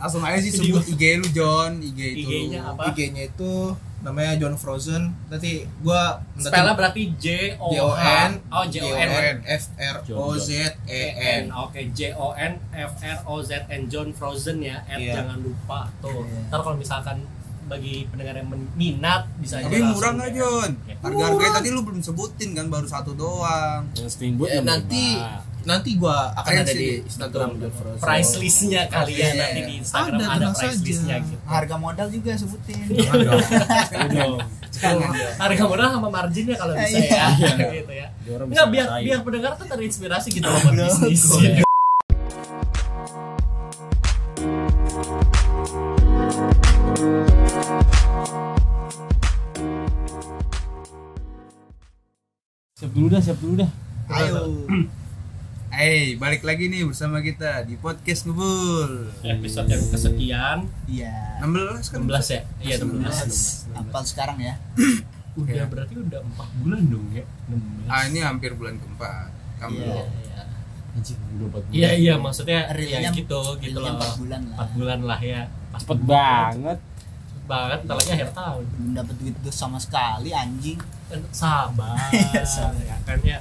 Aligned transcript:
langsung 0.00 0.24
aja 0.24 0.40
sih 0.40 0.50
sebut 0.50 0.82
IG 0.88 1.02
lu 1.20 1.28
John 1.30 1.78
IG 1.78 2.00
itu 2.16 2.26
IG-nya 2.26 2.60
apa? 2.66 2.88
IG-nya 2.90 3.28
itu 3.28 3.52
namanya 4.00 4.32
John 4.34 4.56
Frozen. 4.56 5.12
Nanti 5.28 5.68
gua 5.84 6.24
Spellnya 6.34 6.72
berarti 6.72 7.12
J 7.20 7.52
O 7.60 7.68
N 7.92 8.40
Oh 8.48 8.64
J 8.64 8.80
O 8.80 8.88
N 8.96 9.36
F 9.44 9.64
R 9.76 9.96
O 10.08 10.32
Z 10.34 10.48
E 10.88 11.02
N. 11.36 11.52
Oke, 11.52 11.92
J 11.92 12.16
O 12.16 12.32
N 12.32 12.56
F 12.72 12.92
R 12.98 13.18
O 13.28 13.44
Z 13.44 13.68
N 13.68 13.92
John 13.92 14.08
Frozen 14.10 14.64
ya. 14.64 14.80
At 14.82 14.96
Iya. 14.96 15.20
jangan 15.20 15.36
lupa 15.38 15.92
tuh. 16.00 16.24
Iya. 16.24 16.48
Ntar 16.48 16.58
kalau 16.64 16.80
misalkan 16.80 17.20
bagi 17.68 18.08
pendengar 18.10 18.34
yang 18.34 18.48
minat 18.74 19.30
bisa 19.36 19.62
aja 19.62 19.68
tapi 19.68 19.78
murah 19.84 20.10
nggak. 20.16 20.30
John 20.34 20.70
harga 21.04 21.22
harganya 21.22 21.52
tadi 21.54 21.68
lu 21.70 21.80
belum 21.84 22.00
sebutin 22.00 22.50
kan 22.50 22.66
baru 22.66 22.82
satu 22.82 23.14
doang 23.14 23.86
Yang 23.94 24.18
steamboat 24.18 24.50
Ya, 24.50 24.58
nanti. 24.64 25.14
Nanti 25.62 25.90
gua 25.94 26.32
akan 26.34 26.52
ada 26.56 26.72
sih. 26.72 26.78
di 26.78 26.88
Instagram. 27.04 27.48
Price 27.98 28.32
listnya 28.36 28.82
kali 28.88 29.12
ya 29.14 29.28
Iya. 29.28 29.38
nanti 29.38 29.60
di 29.62 29.74
Instagram 29.78 30.16
Ada, 30.16 30.24
ada, 30.30 30.46
price 30.52 30.80
listnya 30.80 31.16
gitu. 31.20 31.36
Harga 31.44 31.76
modal 31.76 32.08
juga 32.08 32.30
sebutin. 32.34 32.76
Jangan 32.90 34.30
John 34.70 34.98
Harga 35.36 35.64
murah 35.66 35.88
sama 35.92 36.08
marginnya 36.08 36.56
kalau 36.56 36.72
bisa 36.74 36.96
Iya. 36.96 37.08
ya. 37.10 37.26
Iya. 37.36 37.52
gitu 37.76 37.92
ya. 37.92 38.06
Bisa 38.48 38.62
biar 38.66 38.86
biar 39.00 39.18
pendengar 39.20 39.52
tuh 39.56 39.66
terinspirasi 39.66 40.28
gitu 40.32 40.46
loh 40.46 40.60
bisnis. 41.04 41.22
Iya. 41.38 41.62
Siap 52.78 52.90
dulu 52.96 53.06
dah, 53.12 53.20
siap 53.20 53.38
dulu 53.42 53.54
dah. 53.60 53.70
Ayo. 54.10 54.34
Eh, 55.80 56.12
balik 56.14 56.44
lagi 56.44 56.68
nih 56.68 56.84
bersama 56.84 57.24
kita 57.24 57.64
di 57.64 57.72
podcast 57.74 58.28
Ngebul. 58.28 59.08
Episode 59.24 59.64
yang 59.66 59.80
kesekian 59.88 60.58
Iya. 60.84 61.40
16 61.40 61.88
kan? 61.88 62.00
16 62.04 62.26
ya? 62.28 62.40
Iya 62.60 62.74
16. 62.84 63.64
Apal 63.72 64.02
sekarang 64.04 64.36
ya. 64.38 64.60
Udah 65.32 65.54
Iya. 65.56 65.64
berarti 65.64 65.94
udah 65.96 66.20
4 66.36 66.48
bulan 66.60 66.82
dong 66.84 67.06
ya. 67.10 67.24
16. 67.48 67.88
Ah, 67.88 68.02
ini 68.04 68.18
hampir 68.20 68.52
bulan 68.52 68.76
keempat. 68.76 69.30
Kamu 69.56 69.72
Iya. 69.74 70.04
Iya. 70.04 70.40
Anjing, 70.92 71.16
udah 71.16 71.46
4 71.48 71.62
bulan. 71.64 71.72
Iya 71.72 71.90
iya 71.96 72.14
maksudnya 72.20 72.60
ya 72.76 73.08
gitu 73.10 73.40
gitu 73.56 73.78
loh. 73.80 73.96
empat 73.96 74.12
bulan 74.20 74.40
lah. 74.44 74.56
4 74.60 74.68
bulan 74.76 75.00
lah 75.08 75.20
ya. 75.24 75.40
Pas 75.72 75.80
Cepet 75.80 75.98
banget. 76.04 76.78
banget 77.48 77.80
lagi 77.82 78.10
akhir 78.14 78.30
tahun. 78.30 78.62
Belum 78.68 78.90
dapat 78.94 79.14
duit 79.16 79.34
tuh 79.40 79.50
sama 79.50 79.80
sekali 79.80 80.28
anjing. 80.30 80.76
Kan 81.08 81.24
sabar. 81.32 81.96
Iya, 82.12 82.44
sabar. 82.44 82.84
ya 82.84 82.96
kan 83.02 83.18
ya. 83.24 83.40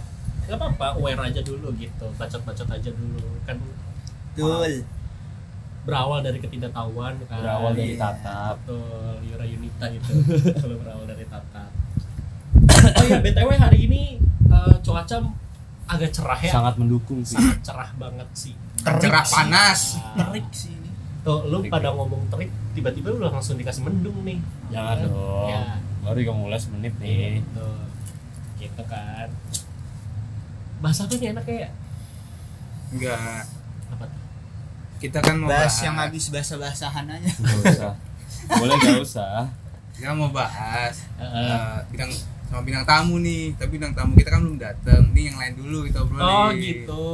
Gak 0.49 0.57
apa-apa, 0.57 0.87
aware 0.97 1.21
aja 1.23 1.41
dulu 1.41 1.69
gitu. 1.75 2.05
Bacot-bacot 2.17 2.67
aja 2.67 2.89
dulu. 2.89 3.21
Kan 3.45 3.61
Betul. 4.33 4.81
berawal 5.79 6.19
dari 6.19 6.37
ketidaktahuan 6.37 7.15
kan. 7.25 7.39
Berawal 7.39 7.71
dari 7.73 7.93
Iya. 7.93 8.01
tatap. 8.03 8.55
Betul, 8.61 9.13
Yura 9.23 9.45
Yunita 9.45 9.85
itu. 9.89 10.11
Kalau 10.55 10.75
berawal 10.75 11.05
dari 11.05 11.25
tatap. 11.25 11.69
Oh 12.69 13.03
iya, 13.05 13.19
BTW 13.19 13.49
hari 13.53 13.79
ini 13.85 14.01
eh, 14.49 14.75
cuaca 14.81 15.17
agak 15.85 16.09
cerah 16.11 16.39
ya. 16.39 16.51
Sangat 16.51 16.75
mendukung 16.77 17.21
sih. 17.21 17.37
Sangat 17.37 17.59
cerah 17.61 17.89
banget 17.95 18.29
sih. 18.33 18.53
Cerah 18.79 19.21
panas. 19.23 19.97
Terik 20.15 20.47
sih 20.51 20.71
ini. 20.71 20.89
Tuh, 21.19 21.45
lu 21.45 21.61
pada 21.67 21.91
ngomong 21.91 22.25
terik, 22.29 22.47
tiba-tiba 22.71 23.11
lu 23.11 23.21
langsung 23.21 23.53
dikasih 23.53 23.83
mendung 23.83 24.17
nih. 24.23 24.39
Jangan 24.69 24.97
Ya. 24.97 25.05
dong. 25.05 25.47
Ya. 25.47 25.61
Baru 25.99 26.17
juga 26.17 26.33
mulai 26.33 26.57
semenit 26.57 26.93
nih. 26.97 27.41
Gitu. 27.41 27.67
Gitu 28.57 28.81
kan. 28.85 29.27
Bahasa 30.79 31.05
apa 31.05 31.13
nih 31.15 31.29
enaknya 31.35 31.55
ya? 31.67 31.69
Enggak. 32.95 33.43
Apa 33.91 34.03
tuh? 34.07 34.19
Kita 34.99 35.17
kan 35.23 35.35
mau 35.39 35.47
Bahas 35.51 35.71
bahas, 35.71 35.85
yang 35.85 35.95
habis 35.95 36.25
bahasa-basahan 36.31 37.05
aja. 37.07 37.31
Gak 37.39 37.57
usah. 37.63 37.93
Boleh 38.59 38.75
gak 38.79 38.99
usah. 39.03 39.47
Kita 39.95 40.15
mau 40.15 40.31
bahas 40.31 40.95
Heeh. 41.19 41.51
eh, 41.51 41.77
bintang 41.91 42.11
sama 42.47 42.61
bintang 42.63 42.85
tamu 42.87 43.19
nih. 43.19 43.53
Tapi 43.59 43.69
bintang 43.75 43.93
tamu 43.95 44.11
kita 44.15 44.29
kan 44.31 44.39
belum 44.43 44.57
datang. 44.59 45.03
Nih 45.11 45.23
yang 45.31 45.37
lain 45.37 45.53
dulu 45.59 45.77
kita 45.87 45.99
obrolin. 46.03 46.23
Oh 46.23 46.49
gitu. 46.55 47.05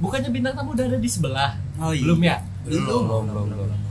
Bukannya 0.00 0.30
bintang 0.32 0.54
tamu 0.54 0.72
udah 0.72 0.86
ada 0.86 0.98
di 0.98 1.10
sebelah? 1.10 1.58
Oh 1.82 1.90
iya. 1.90 2.02
Belum 2.06 2.20
ya? 2.22 2.36
Belum. 2.64 2.82
Belum, 2.86 3.22
belum, 3.26 3.46
belum. 3.52 3.89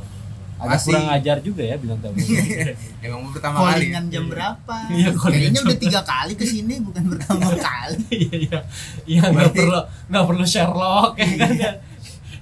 Agak 0.59 0.75
Masih. 0.75 0.91
kurang 0.91 1.07
ajar 1.09 1.37
juga 1.39 1.63
ya 1.63 1.75
bilang 1.75 1.99
tamu. 1.99 2.19
Emang 2.99 3.19
mau 3.23 3.31
pertama 3.31 3.55
kali. 3.61 3.71
Callingan 3.71 4.05
jam 4.09 4.23
berapa? 4.27 4.75
Iya, 4.91 5.09
Kayaknya 5.13 5.61
udah 5.63 5.77
tiga 5.79 6.01
kali 6.03 6.33
ke 6.35 6.43
sini 6.43 6.73
bukan 6.79 7.03
pertama 7.09 7.47
kali. 7.71 8.03
Iya 8.11 8.35
iya. 8.37 8.59
Iya 9.05 9.23
nggak 9.29 9.51
perlu 9.51 9.79
nggak 10.05 10.23
perlu 10.25 10.43
Sherlock 10.43 11.15
ya 11.15 11.27
kan 11.37 11.51
ya. 11.55 11.71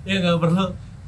Ya 0.04 0.16
nggak 0.20 0.40
perlu. 0.40 0.66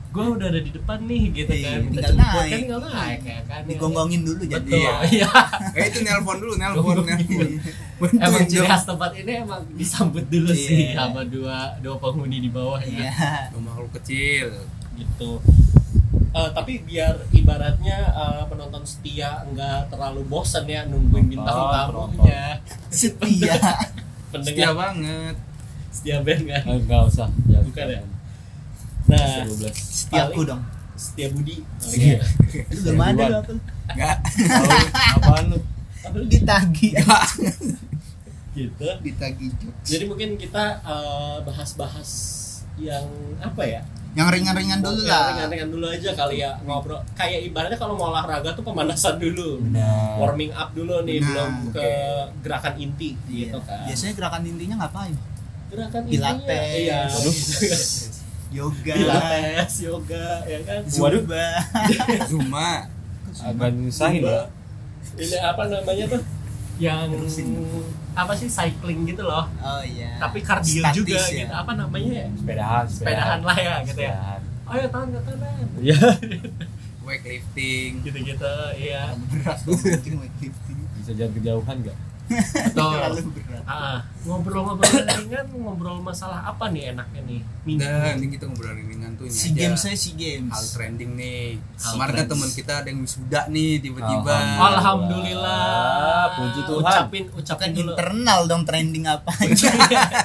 Gue 0.10 0.26
udah 0.28 0.50
ada 0.50 0.58
di 0.58 0.70
depan 0.70 1.06
nih 1.06 1.22
gitu 1.32 1.50
Iya, 1.52 1.70
kan. 1.70 1.80
Tinggal 1.84 2.02
jemput 2.04 2.18
naik. 2.20 2.50
kan 2.50 2.58
tinggal 2.58 2.80
naik 2.84 3.22
ya 3.24 3.40
kan. 3.44 3.62
ya. 3.62 3.70
Digonggongin 3.70 4.22
dulu 4.24 4.42
jadi. 4.44 4.58
Betul. 4.60 4.78
Iya. 4.78 4.94
Iya. 5.08 5.30
Eh 5.72 5.86
itu 5.86 6.00
nelpon 6.02 6.38
dulu, 6.38 6.54
nelpon, 6.56 6.96
nelpon. 7.00 7.48
Emang 8.18 8.44
ciri 8.44 8.66
khas 8.66 8.84
tempat 8.86 9.12
ini 9.16 9.32
emang 9.40 9.62
disambut 9.72 10.26
dulu 10.26 10.50
Iya. 10.50 10.62
sih 10.64 10.82
sama 10.92 11.22
dua 11.24 11.78
dua 11.78 11.96
penghuni 11.96 12.38
di 12.40 12.50
bawah 12.50 12.78
ya. 12.80 13.06
Iya. 13.06 13.50
Rumah 13.52 13.74
lu 13.76 13.90
kecil. 13.92 14.50
gitu 14.96 15.40
Eh, 16.30 16.50
tapi 16.52 16.74
biar 16.80 17.26
ibaratnya 17.32 17.98
eh, 18.08 18.44
penonton 18.46 18.84
setia 18.84 19.42
nggak 19.46 19.90
terlalu 19.90 20.22
bosan 20.24 20.64
ya 20.64 20.86
nungguin 20.86 21.26
bintang 21.28 21.58
tamunya 21.74 22.62
Setia. 22.90 23.58
Setia 24.30 24.30
pendengar 24.30 24.72
banget. 24.76 25.36
setia 25.90 26.22
band 26.22 26.44
kan 26.46 26.62
Eh, 26.64 26.78
Gak 26.86 27.02
usah. 27.04 27.28
Jangan. 27.44 27.66
Bukan 27.66 27.86
ya? 27.88 28.02
nah 29.10 29.42
12. 29.42 29.74
Setiaku 29.74 30.42
dong. 30.46 30.62
setia 30.94 31.28
budi 31.30 31.66
Iya. 31.90 32.22
Lu 32.70 32.78
belum 32.86 33.00
ada 33.00 33.10
duluan. 33.10 33.30
lu 33.30 33.38
apa? 33.40 33.54
Enggak. 33.90 34.18
Tahu 34.22 34.70
apaan 35.18 35.44
lu? 35.50 35.58
Lu 36.14 36.24
ditagi. 36.28 36.90
gitu 38.52 38.86
Ditagi 39.02 39.46
jokes. 39.56 39.88
jadi 39.88 40.04
mungkin 40.06 40.30
kita 40.36 40.64
eh, 40.80 41.38
bahas-bahas 41.42 42.10
yang 42.76 43.06
apa 43.40 43.62
ya 43.64 43.82
Yang 44.10 44.28
ringan-ringan 44.32 44.80
dulu 44.80 45.00
Yang 45.00 45.12
lah. 45.12 45.28
ringan-ringan 45.30 45.70
dulu 45.70 45.86
aja 45.88 46.10
kali 46.12 46.36
ya 46.40 46.52
ngobrol 46.62 46.98
kayak 47.14 47.40
ibaratnya 47.46 47.78
kalau 47.78 47.94
mau 47.94 48.10
olahraga 48.10 48.50
tuh 48.52 48.64
pemanasan 48.64 49.16
dulu 49.16 49.62
Benar. 49.62 50.18
warming 50.18 50.50
up 50.52 50.74
dulu 50.74 51.02
nih 51.04 51.18
Nah, 51.18 51.28
belum 51.30 51.52
ke 51.70 51.80
oke. 51.80 51.94
gerakan 52.42 52.74
inti 52.76 53.14
Iya. 53.24 53.38
gitu 53.48 53.60
kan 53.62 53.86
Biasanya 53.86 54.14
gerakan 54.16 54.42
intinya 54.44 54.76
ngapain? 54.80 55.16
gerakan 55.70 56.02
Pilates. 56.04 56.42
intinya 56.42 56.62
iya. 56.76 57.02
Yoga. 58.52 58.94
pilates 58.98 59.74
yoga 59.80 60.26
ya 60.44 60.60
kan 60.66 60.82
Waduh. 60.82 61.22
Zumba. 61.22 61.46
Zuma. 62.26 62.72
Agak 63.40 63.70
nyusahin 63.72 64.26
ya. 64.26 64.42
ini 65.16 65.38
apa 65.38 65.64
namanya 65.66 66.06
tuh 66.10 66.22
yang 66.76 67.14
Terusin. 67.14 67.62
Apa 68.12 68.34
sih 68.34 68.48
cycling 68.48 69.06
gitu 69.06 69.22
loh 69.22 69.46
Oh 69.60 69.82
iya. 69.82 70.18
tapi 70.18 70.40
kardio 70.40 70.82
Statis 70.82 70.96
juga 70.96 71.18
ya. 71.22 71.30
gitu 71.40 71.54
apa 71.56 71.72
namanya 71.74 72.12
ya 72.16 72.28
Sepedahan, 72.34 72.86
sepedahan 72.86 73.40
lah 73.42 73.58
ya 73.58 73.74
gitu 73.84 74.02
ya 74.02 74.12
Sepedahan. 74.12 74.42
ayo 74.70 74.86
tangan 74.88 75.08
ke 75.10 75.20
kanan 75.24 75.66
Iya. 75.80 76.00
Weightlifting. 77.02 77.92
gitu-gitu 78.02 78.56
iya 78.76 79.02
berat 79.30 79.60
banget 79.60 80.04
weightlifting. 80.14 80.78
Bisa 80.96 81.12
jalan 81.16 81.32
kejauhan 81.34 81.76
gak? 81.82 81.98
Betul 82.30 82.94
berat. 83.32 83.64
ah 83.66 83.98
ngobrol-ngobrol 84.22 84.86
ringan 85.18 85.46
ngobrol 85.52 85.98
masalah 86.00 86.42
apa 86.44 86.70
nih 86.70 86.92
enaknya 86.92 87.22
nih 87.24 87.40
minggu 87.64 87.82
Nah, 87.82 88.14
ini 88.14 88.26
kita 88.30 88.46
ngobrol 88.46 88.72
ringan 88.72 89.12
tuh 89.14 89.26
ini 89.26 89.34
Si 89.34 89.48
aja. 89.48 89.58
games 89.60 89.80
saya 89.80 89.96
si 89.96 90.12
games. 90.14 90.50
Hal 90.50 90.66
trending 90.72 91.12
nih. 91.14 91.58
Hal 91.76 91.92
Kemarin 91.92 92.14
kan 92.16 92.26
teman 92.28 92.50
kita 92.52 92.74
ada 92.76 92.88
yang 92.88 93.00
wisuda 93.00 93.42
nih 93.48 93.72
tiba-tiba. 93.80 94.30
Alhamdulillah. 94.30 94.70
Alhamdulillah. 94.70 96.24
Puji 96.32 96.62
Tuhan. 96.64 96.84
Ucapin 96.86 97.24
ucapin 97.32 97.70
dulu. 97.72 97.92
internal 97.92 98.40
dong 98.46 98.64
trending 98.64 99.06
apa 99.06 99.32
aja. 99.36 99.70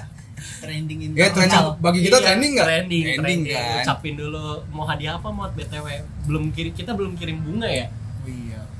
trending 0.62 0.98
internal. 1.06 1.21
Ya 1.21 1.28
trending 1.31 1.65
bagi 1.78 2.00
kita 2.03 2.16
Iya, 2.16 2.25
trending 2.25 2.50
nggak? 2.54 2.66
Trending, 2.66 3.03
Trending 3.04 3.21
trending. 3.21 3.41
kan. 3.50 3.82
Ucapin 3.82 4.15
dulu 4.15 4.44
mau 4.71 4.84
hadiah 4.84 5.15
apa 5.15 5.28
mau 5.28 5.44
BTW. 5.48 5.86
Belum 6.25 6.45
kirim 6.50 6.72
kita 6.72 6.91
belum 6.92 7.12
kirim 7.15 7.41
bunga 7.41 7.68
ya? 7.68 7.86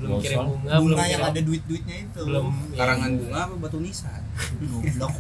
Iya. 0.05 0.07
Belum 0.07 0.21
kirim 0.21 0.37
usah. 0.37 0.47
bunga, 0.47 0.75
belum 0.77 0.83
Bunga 0.91 1.05
yang 1.05 1.13
kirim- 1.17 1.31
ada 1.31 1.41
duit-duitnya 1.43 1.97
itu. 1.99 2.21
belum 2.23 2.47
Karangan 2.73 3.09
iya. 3.09 3.19
bunga 3.19 3.39
apa 3.41 3.55
batu 3.59 3.79
nisan? 3.79 4.23
Goblok. 4.63 5.13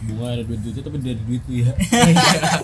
Bunga 0.00 0.26
ada 0.32 0.42
duit-duitnya 0.42 0.82
tapi 0.82 0.96
dari 0.98 1.20
duit 1.20 1.42
lu 1.44 1.54
ya. 1.62 1.72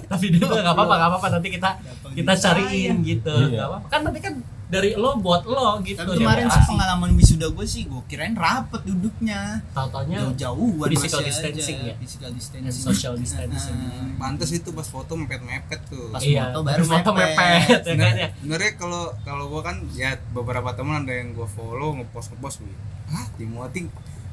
Tapi 0.07 0.25
dia 0.31 0.43
nggak 0.43 0.67
apa-apa, 0.69 0.95
nggak 0.95 1.11
apa-apa 1.11 1.27
nanti 1.31 1.49
kita 1.51 1.71
Gampang 1.77 2.13
kita 2.13 2.33
cariin 2.35 2.97
gitu. 3.03 3.31
Iya. 3.31 3.49
Nggak 3.53 3.67
apa-apa. 3.67 3.87
Kan 3.87 4.01
nanti 4.03 4.21
kan 4.21 4.35
dari 4.67 4.99
lo 4.99 5.15
buat 5.17 5.47
lo 5.47 5.79
gitu. 5.81 5.95
Tapi 5.95 6.19
kemarin 6.19 6.51
sih 6.51 6.63
pengalaman 6.67 7.15
wisuda 7.15 7.47
gue 7.49 7.67
sih 7.67 7.87
gue 7.87 8.03
kirain 8.07 8.35
rapet 8.35 8.83
duduknya. 8.83 9.63
Tau-taunya 9.71 10.27
Jauh-jauhan 10.27 10.89
physical 10.91 11.23
masih 11.23 11.31
distancing 11.31 11.79
aja. 11.79 11.87
ya? 11.87 11.95
Physical 12.03 12.31
distancing. 12.35 12.83
social 12.83 13.15
distancing. 13.15 13.79
Heeh. 13.79 14.19
Pantes 14.19 14.51
itu 14.51 14.69
pas 14.71 14.83
foto 14.85 15.13
mepet-mepet 15.15 15.81
tuh. 15.87 16.11
Pas 16.11 16.19
iya, 16.21 16.51
foto 16.51 16.67
baru 16.67 16.83
foto 16.83 17.11
mepet. 17.15 17.39
mepet, 17.39 17.81
ya 17.87 17.95
kan 17.95 18.15
ya. 18.19 18.29
Sebenarnya 18.35 18.73
kalau 18.75 19.05
kalau 19.23 19.45
gua 19.47 19.63
kan 19.63 19.77
ya 19.95 20.19
beberapa 20.35 20.75
teman 20.75 21.07
ada 21.07 21.15
yang 21.15 21.31
gua 21.31 21.47
follow 21.47 21.95
ngepost 21.95 22.35
ngepost 22.35 22.57
gue. 22.61 22.75
Ah, 23.07 23.27
Timothy 23.39 23.87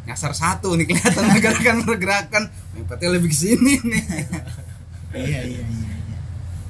nyasar 0.04 0.34
satu 0.34 0.76
nih 0.76 0.84
kelihatan 0.84 1.24
gerakan 1.46 1.78
pergerakan 1.86 2.44
mepetnya 2.74 3.10
lebih 3.14 3.30
ke 3.30 3.38
sini 3.38 3.78
nih. 3.80 4.04
Iya 5.14 5.46
iya 5.46 5.62
iya. 5.62 5.62
iya. 5.62 6.18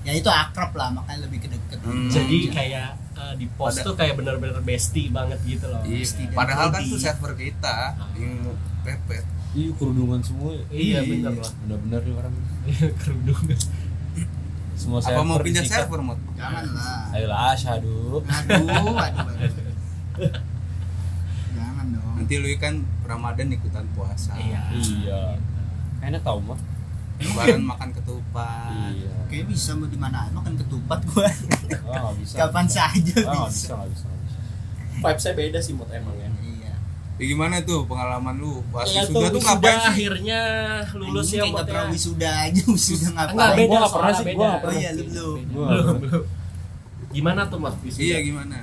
ya 0.04 0.20
itu 0.20 0.28
akrab 0.28 0.76
lah 0.76 0.92
makanya 0.92 1.24
lebih 1.24 1.40
ke 1.40 1.48
deket 1.48 1.80
Hmm. 1.80 2.12
jadi 2.12 2.38
kayak 2.52 2.88
eh, 3.14 3.34
di 3.36 3.46
post 3.50 3.76
Pada- 3.76 3.86
tuh 3.86 3.96
kayak 3.96 4.14
bener-bener 4.16 4.60
bestie 4.60 5.10
banget 5.10 5.40
gitu 5.44 5.66
loh 5.66 5.82
Iya, 5.82 6.02
dan 6.04 6.34
padahal 6.34 6.68
kan 6.70 6.82
tuh 6.84 6.98
server 6.98 7.32
kita 7.34 7.78
yang 8.14 8.36
pepet. 8.82 9.24
Iya 9.54 9.70
kerudungan 9.72 10.20
semua. 10.20 10.58
iya 10.68 11.00
bener 11.02 11.34
lah 11.36 11.52
Bener-bener 11.62 12.00
nih 12.02 12.14
orang. 12.16 12.34
kerudung 12.96 13.42
Semua 14.74 14.98
Apa 15.00 15.22
mau 15.22 15.38
server 15.38 15.46
pindah 15.46 15.62
disikat. 15.62 15.86
server 15.86 16.02
mod? 16.04 16.20
jangan 16.34 16.66
lah 16.68 17.02
Ayolah 17.12 17.54
asyhadu. 17.54 17.96
aduh 18.20 18.66
aduh 18.66 18.98
aduh 18.98 19.52
jangan 21.54 21.86
dong 21.92 22.14
Nanti 22.16 22.34
lu 22.36 22.48
kan 22.58 22.74
Ramadan 23.04 23.48
ikutan 23.50 23.86
puasa. 23.92 24.34
iya 24.36 24.62
Iya. 24.72 25.38
Enak 26.02 26.22
tau 26.22 26.40
mah. 26.40 26.58
Lebaran 27.16 27.64
makan 27.64 27.90
ketupat. 27.94 28.93
Iya. 29.44 29.46
kayak 29.46 29.52
bisa 29.52 29.72
mau 29.74 29.86
di 29.86 29.98
mana 29.98 30.18
makan 30.32 30.54
ketupat 30.56 31.00
gua 31.06 31.28
Ah 31.86 32.00
nggak 32.02 32.16
bisa. 32.18 32.36
kapan 32.38 32.66
saja 32.66 33.16
Ah 33.20 33.34
nggak 33.36 33.52
bisa 33.52 33.74
bisa 33.76 33.86
bisa. 33.86 34.08
bisa. 34.16 34.38
vibe 34.96 35.20
saya 35.20 35.34
beda 35.36 35.60
sih 35.60 35.74
mood 35.74 35.90
emang 35.90 36.16
ya 36.16 36.30
iya 36.42 36.72
Ya, 37.14 37.30
gimana 37.30 37.62
tuh 37.62 37.86
pengalaman 37.86 38.36
lu? 38.36 38.66
Pas 38.68 38.84
Ya, 38.86 39.06
wisuda 39.06 39.30
tuh 39.30 39.38
ngapain 39.40 39.78
sih? 39.78 39.86
akhirnya 39.86 40.40
lulus 40.94 41.30
Anjing 41.30 41.38
ya 41.38 41.44
kayak 41.46 41.68
pernah 41.68 41.86
wisuda 41.88 42.30
aja 42.42 42.62
wisuda 42.74 43.06
Enggak 43.06 43.28
ngapain 43.30 43.54
beda 43.60 43.76
Gua 43.76 43.88
pernah 43.88 44.12
sih, 44.12 44.24
gua 44.26 44.34
pernah. 44.34 44.66
Oh 44.66 44.74
iya, 44.74 44.90
lu 44.92 45.04
belum. 45.06 45.38
Gimana 47.12 47.42
tuh 47.46 47.60
mas 47.60 47.76
wisuda? 47.80 48.02
Iya 48.02 48.18
gimana? 48.24 48.58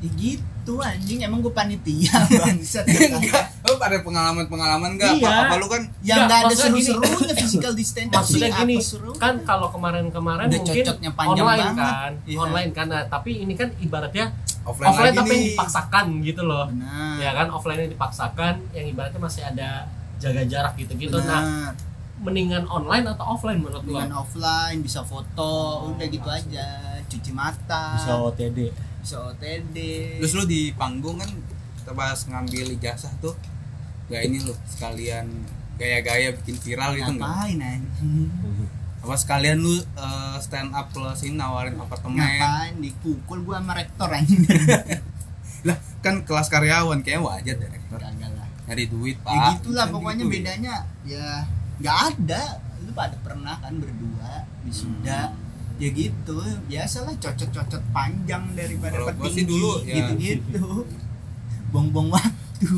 ya 0.00 0.08
gitu 0.10 0.42
anjing 0.78 1.18
emang 1.20 1.40
gua 1.40 1.52
panitia 1.52 2.14
bangsat 2.40 2.84
Enggak, 2.84 3.44
lu 3.62 3.74
ada 3.76 3.98
pengalaman-pengalaman 4.00 4.90
enggak? 4.94 5.12
Iya. 5.16 5.26
Apa, 5.26 5.42
apa 5.42 5.54
lu 5.56 5.66
kan 5.66 5.82
yang 6.00 6.18
Nggak, 6.20 6.26
nggak 6.26 6.40
ada 6.40 6.48
gini. 6.50 6.62
seru-serunya 6.80 7.34
physical 7.34 7.72
distancing 7.72 8.12
Maksudnya 8.12 8.48
gini, 8.56 8.76
seru 8.78 9.10
kan 9.14 9.34
kalau 9.42 9.68
kemarin-kemarin 9.68 10.46
Udah 10.46 10.60
mungkin 10.60 10.84
online 11.26 11.60
banget. 11.66 11.76
kan, 11.78 12.12
Iya. 12.24 12.38
online 12.38 12.70
kan. 12.70 12.86
Nah, 12.86 13.02
tapi 13.06 13.30
ini 13.38 13.54
kan 13.54 13.68
ibaratnya 13.78 14.24
offline, 14.62 14.90
offline, 14.90 15.14
tapi 15.14 15.28
yang 15.28 15.40
nih. 15.40 15.48
dipaksakan 15.52 16.06
gitu 16.20 16.42
loh. 16.42 16.66
benar 16.68 17.16
Ya 17.16 17.30
kan 17.32 17.46
offline 17.48 17.80
yang 17.80 17.90
dipaksakan, 17.90 18.54
yang 18.70 18.86
ibaratnya 18.86 19.20
masih 19.20 19.42
ada 19.42 19.68
jaga 20.16 20.42
jarak 20.44 20.76
gitu-gitu. 20.76 21.16
Nah, 21.16 21.40
benar 21.70 21.88
mendingan 22.20 22.68
online 22.68 23.08
atau 23.08 23.32
offline 23.32 23.56
menurut 23.56 23.80
lo? 23.80 23.96
dengan 23.96 24.12
offline 24.14 24.76
bisa 24.78 25.00
foto 25.00 25.88
udah 25.88 26.04
gitu 26.04 26.28
aja 26.28 26.68
cuci 27.02 27.32
mata 27.32 27.96
Bisa 27.96 28.12
OTD. 28.14 28.68
Bisa 29.00 29.16
OTD 29.32 29.76
Terus 30.20 30.32
lu 30.36 30.44
di 30.44 30.70
panggung 30.76 31.18
kan 31.18 31.30
pas 31.90 32.18
ngambil 32.22 32.78
ijazah 32.78 33.10
tuh. 33.18 33.34
Gak 34.06 34.30
ini 34.30 34.38
lu 34.46 34.54
sekalian 34.70 35.26
gaya-gaya 35.74 36.36
bikin 36.38 36.54
viral 36.60 36.94
gitu 36.94 37.10
enggak? 37.16 37.26
ngapain 37.26 37.58
anjing? 37.58 38.30
Apa 39.00 39.14
sekalian 39.16 39.58
lu 39.64 39.74
eh, 39.80 40.36
stand 40.38 40.70
up 40.76 40.92
plus 40.94 41.24
ini 41.26 41.34
nawarin 41.34 41.74
apartemen? 41.80 42.20
Ngapain 42.20 42.74
dipukul 42.78 43.42
gua 43.42 43.58
sama 43.58 43.72
rektor 43.74 44.08
anjing? 44.12 44.44
Lah 45.66 45.76
kan 46.04 46.22
kelas 46.22 46.46
karyawan 46.52 47.00
kayak 47.02 47.20
wajar 47.24 47.56
deh 47.58 47.70
rektor. 47.70 47.98
Lah. 47.98 48.48
Nyari 48.70 48.84
duit 48.86 49.16
pak. 49.24 49.34
ya 49.34 49.40
gitulah 49.58 49.86
Kan 49.88 49.94
pokoknya 49.98 50.24
gitu, 50.24 50.30
ya. 50.30 50.34
bedanya 50.38 50.74
ya 51.02 51.26
nggak 51.80 51.98
ada. 52.12 52.44
Lu 52.86 52.90
pada 52.94 53.16
pernah 53.18 53.56
kan 53.58 53.74
berdua 53.82 54.46
wisuda 54.62 55.32
ya 55.80 55.88
gitu 55.96 56.36
biasalah 56.68 57.16
cocok-cocok 57.16 57.82
panjang 57.90 58.44
daripada 58.52 59.00
gua 59.00 59.12
petinggi 59.16 59.32
sih 59.32 59.44
dulu, 59.48 59.72
ya. 59.88 59.94
gitu-gitu. 59.96 60.84
Bong-bong 61.72 62.12
waktu. 62.12 62.68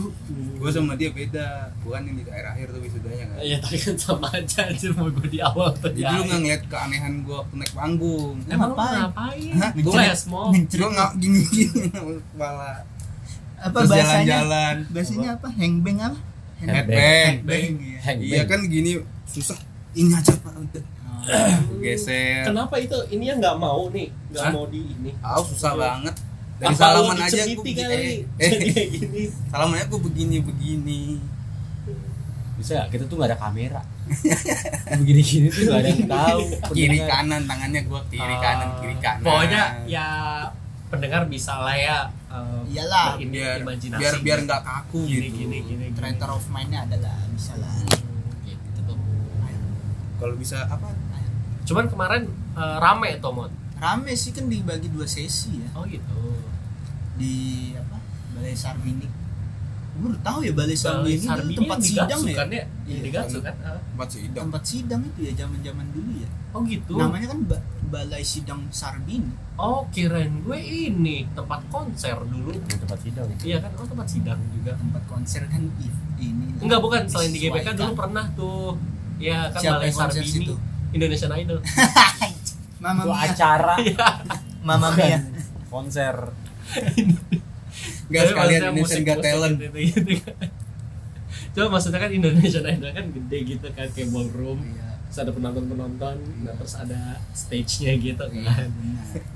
Gue 0.62 0.70
sama 0.70 0.94
dia 0.94 1.10
beda. 1.10 1.74
Gue 1.82 1.90
kan 1.90 2.06
yang 2.06 2.14
di 2.14 2.22
akhir-akhir 2.22 2.70
tuh 2.70 2.80
wisudanya 2.86 3.24
kan. 3.34 3.36
Ya 3.42 3.56
tapi 3.58 3.76
kan 3.82 3.96
sama 3.98 4.30
aja 4.30 4.70
aja 4.70 4.88
mau 4.94 5.10
gue 5.10 5.26
di 5.26 5.42
awal 5.42 5.74
tuh. 5.74 5.90
Jadi 5.90 6.12
lu 6.14 6.22
nggak 6.30 6.40
ngeliat 6.46 6.62
keanehan 6.70 7.26
gue 7.26 7.34
waktu 7.34 7.54
naik 7.58 7.72
panggung. 7.74 8.36
Emang 8.46 8.70
lu 8.70 8.76
Ngapain? 8.78 9.54
Gue 9.82 9.94
les 9.98 10.22
mau. 10.30 10.48
Gue 10.54 10.88
nggak 10.94 11.10
gini-gini 11.18 11.88
Kepala 12.30 12.86
apa 13.62 13.78
Terus 13.78 13.90
bahasanya? 13.94 14.10
jalan-jalan. 14.10 14.76
Bahasanya 14.90 15.28
apa? 15.38 15.48
hengbeng 15.54 15.98
apa? 16.02 16.18
Headbang 16.62 17.32
Headbang, 17.42 17.74
ya. 17.78 17.98
Hang 18.02 18.18
Iya 18.22 18.42
kan 18.46 18.60
gini 18.66 18.90
susah. 19.26 19.58
Ini 19.94 20.14
aja 20.14 20.34
pak 20.38 20.54
udah. 20.56 20.82
Oh. 20.82 20.91
Geser 21.78 22.44
Kenapa 22.44 22.74
itu 22.76 22.94
ini 23.08 23.24
yang 23.26 23.38
nggak 23.38 23.56
mau 23.56 23.86
nih, 23.88 24.08
nggak 24.28 24.46
mau 24.50 24.64
di 24.66 24.80
ini? 24.82 25.10
Ah 25.18 25.38
susah 25.38 25.72
banget 25.74 26.14
Dari 26.56 26.68
Apa 26.68 26.78
salaman 26.78 27.16
lu 27.16 27.22
aja 27.22 27.30
dicemiti 27.42 27.58
begini 27.58 27.82
kali? 27.82 28.14
eh, 28.38 28.50
eh, 28.50 28.86
gini. 28.90 29.22
Salamannya 29.50 29.86
gue 29.86 30.00
begini-begini 30.00 31.02
Bisa 32.54 32.72
ya? 32.78 32.84
Kita 32.86 33.04
tuh 33.04 33.16
nggak 33.18 33.30
ada 33.34 33.38
kamera. 33.40 33.82
Begini-gini 34.94 35.46
tuh 35.48 35.62
nggak 35.66 35.80
ada 35.80 35.88
yang 35.88 36.06
tahu. 36.06 36.40
Kiri 36.76 36.98
kanan 37.02 37.42
tangannya 37.44 37.80
gue 37.82 38.00
kiri 38.08 38.36
kanan 38.38 38.68
kiri 38.78 38.96
kanan 38.98 39.18
Ah, 39.18 39.26
Pokoknya 39.26 39.62
ya 39.84 40.06
pendengar 40.86 41.26
bisa 41.26 41.56
lah 41.58 41.74
ya. 41.74 41.98
eh, 42.30 42.60
Iyalah. 42.70 43.18
biar 43.18 43.58
imajinasi. 43.60 43.98
biar 43.98 44.14
biar 44.20 44.38
nggak 44.46 44.62
kaku 44.62 44.98
gini 45.02 45.26
gitu 45.26 45.36
gini 45.42 45.58
gini. 45.64 45.86
gini. 45.90 46.22
of 46.22 46.44
mind-nya 46.46 46.86
adalah 46.86 47.16
bisa 47.32 47.52
lah 47.58 47.72
Gitu 48.44 48.78
tuh. 48.86 48.98
Kalau 50.16 50.34
bisa 50.38 50.62
apa 50.64 50.86
Cuman 51.62 51.84
kemarin 51.86 52.22
eh, 52.52 52.76
rame 52.78 53.16
tuh 53.18 53.32
mod. 53.32 53.52
rame 53.74 54.12
sih 54.12 54.30
kan 54.30 54.46
dibagi 54.46 54.86
dua 54.86 55.02
sesi 55.04 55.58
ya 55.58 55.66
Oh 55.72 55.82
gitu. 55.84 56.38
di 57.12 57.34
apa 57.74 57.98
Balai 58.32 58.54
Sarbini 58.54 59.08
gue 59.92 60.08
udah 60.08 60.22
tahu 60.22 60.40
ya 60.40 60.52
Balai 60.52 60.72
Balai 60.72 60.78
Sarbini 60.78 61.14
itu 61.14 61.26
Sarbini 61.26 61.56
tempat 61.58 61.78
sidang 61.82 62.20
ya 62.22 62.34
kan 62.34 62.48
ya? 62.48 62.64
Iya, 62.82 63.00
digatsu 63.02 63.38
kan? 63.38 63.54
Tempat 63.60 64.08
sidang 64.08 64.42
tempat 64.46 64.62
sidang 64.64 65.00
itu 65.04 65.20
ya 65.20 65.32
zaman 65.36 65.58
zaman 65.60 65.86
dulu 65.90 66.10
ya 66.16 66.28
Oh 66.52 66.60
gitu. 66.62 66.92
namanya 66.94 67.26
kan 67.26 67.38
Ba- 67.44 67.64
Balai 67.84 68.22
Sidang 68.22 68.62
Sarbini 68.70 69.34
Oh 69.54 69.84
kirain 69.88 70.32
gue 70.40 70.58
ini 70.58 71.28
tempat 71.28 71.60
konser 71.68 72.16
dulu. 72.22 72.54
Di 72.54 72.76
tempat 72.78 72.98
sidang. 72.98 73.26
Iya 73.36 73.58
kan? 73.60 73.70
Oh 73.74 73.84
tempat 73.84 74.06
sidang 74.06 74.38
juga. 74.48 74.72
tempat 74.74 75.02
konser 75.06 75.42
kan 75.44 75.62
ini 76.16 76.46
Enggak 76.56 76.80
bukan 76.80 77.02
selain 77.04 77.30
di 77.30 77.38
GBK 77.42 77.68
dulu 77.74 77.92
pernah 77.94 78.24
tuh. 78.32 78.78
Ya 79.18 79.50
kan 79.50 79.60
Siapa 79.60 79.76
Balai 79.76 79.90
Sarbini. 79.92 80.24
situ? 80.24 80.54
Indonesian 80.92 81.32
Idol. 81.36 81.58
Mama 82.84 83.02
Itu 83.04 83.10
Mia 83.12 83.24
acara. 83.30 83.74
Mama 84.68 84.88
Mia 84.94 85.18
Konser. 85.72 86.16
nggak 88.12 88.22
Tapi 88.22 88.30
sekalian 88.34 88.60
Indonesian 88.70 89.02
Got 89.08 89.20
Talent 89.24 89.56
gitu, 89.56 89.78
gitu, 89.78 90.12
kan. 90.20 90.48
Cuma 91.52 91.66
maksudnya 91.76 92.00
kan 92.00 92.10
Indonesian 92.12 92.64
Idol 92.68 92.90
kan 92.92 93.06
gede 93.08 93.38
gitu 93.56 93.66
kan 93.72 93.88
kayak 93.88 94.08
ballroom. 94.12 94.60
Iya, 94.62 94.88
Terus 95.12 95.18
ada 95.28 95.32
penonton-penonton, 95.36 96.16
nah 96.40 96.52
terus 96.56 96.74
ada 96.80 97.20
stage-nya 97.36 97.92
gitu 98.00 98.24
iya, 98.32 98.48
kan. 98.48 98.68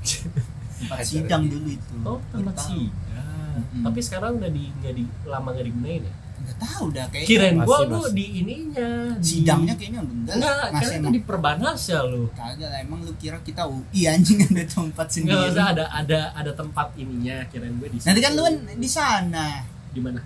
tempat 0.76 0.98
sidang 1.04 1.44
dulu 1.48 1.68
itu 1.72 1.94
Oh, 2.04 2.20
tempat 2.32 2.56
sidang. 2.60 3.60
Tapi 3.84 4.00
sekarang 4.04 4.40
udah 4.40 4.50
di 4.52 4.68
nggak 4.68 4.94
di 4.96 5.04
lama 5.24 5.48
nggak 5.52 5.66
digunain 5.68 6.02
ya. 6.04 6.14
Nggak 6.46 6.58
tahu 6.58 6.84
dah 6.88 7.06
kayak 7.08 7.26
Kirain 7.26 7.58
gua 7.58 7.78
lu 7.82 8.00
di 8.08 8.26
ininya 8.38 8.88
di 9.14 9.26
sidangnya 9.26 9.74
kayaknya 9.74 10.00
enggak 10.00 10.34
enggak, 10.36 10.64
masih 10.70 10.94
itu 10.96 11.08
di 11.10 11.20
Perbanas 11.20 11.80
ya 11.84 12.00
lu. 12.02 12.30
kagak 12.32 12.68
lah 12.68 12.78
emang 12.78 13.02
lu 13.02 13.12
kira 13.16 13.38
kita 13.40 13.62
UI 13.64 14.06
anjing 14.06 14.38
ada 14.40 14.62
tempat 14.64 15.06
Enggak 15.06 15.10
sendiri 15.12 15.44
usah 15.50 15.66
ada 15.68 15.84
ada 15.90 16.20
ada 16.32 16.52
tempat 16.52 16.94
ininya 16.94 17.42
kirain 17.46 17.74
gue 17.74 17.88
di 17.88 17.98
nanti 18.00 18.20
kan 18.20 18.32
lu 18.32 18.42
kan 18.42 18.54
di 18.72 18.86
sana 18.86 19.46
di 19.90 19.98
mana? 19.98 20.20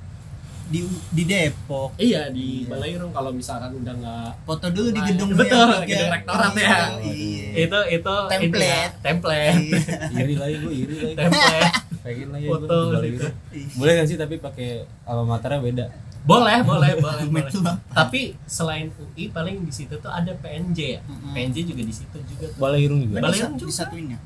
di 0.67 0.79
di 1.11 1.27
Depok 1.27 1.99
Iya 1.99 2.31
di 2.31 2.62
Iya. 2.62 2.71
Balairung 2.71 3.11
kalau 3.11 3.31
misalkan 3.31 3.75
udah 3.75 3.91
nggak 3.93 4.29
foto 4.45 4.71
dulu 4.71 4.89
di 4.89 5.00
Nah, 5.00 5.07
gedung 5.09 5.31
betul, 5.35 5.67
ya. 5.67 5.83
gedung 5.83 6.11
rektorat 6.12 6.53
ya. 6.55 6.79
Iya. 7.03 7.47
itu 7.59 7.79
itu 7.93 8.15
Template. 8.29 8.47
ini 8.47 8.71
ya, 8.71 8.87
template 9.03 9.59
Iya. 9.59 10.21
Iri 10.23 10.35
lagi 10.37 10.55
gue, 10.57 10.73
iri 10.77 10.95
lagi. 10.97 11.17
template 11.17 11.75
Pengen 12.00 12.29
lagi 12.31 12.47
Foto 12.47 12.77
di 12.97 13.09
gitu. 13.11 13.27
itu. 13.50 13.75
Boleh 13.77 13.93
gak 13.93 14.07
sih 14.07 14.17
tapi 14.17 14.35
pakai 14.39 14.69
alma 15.05 15.25
maternya 15.33 15.59
beda? 15.59 15.87
Boleh 16.21 16.61
boleh 16.61 16.93
boleh, 16.97 17.25
boleh. 17.27 17.50
tapi 17.91 18.21
selain 18.45 18.87
UI 18.93 19.29
paling 19.29 19.57
di 19.61 19.73
situ 19.73 19.95
tuh 19.95 20.09
ada 20.09 20.31
PNJ 20.35 20.79
ya 20.79 21.00
Mm-mm. 21.03 21.33
PNJ 21.33 21.57
juga 21.65 21.81
di 21.81 21.91
situ 21.91 22.17
juga 22.25 22.45
tuh. 22.47 22.59
Balai 22.59 22.81
Irung 22.83 23.00
juga. 23.03 23.21
Balai 23.21 23.41
juga. 23.41 23.57
disatuinnya 23.62 24.19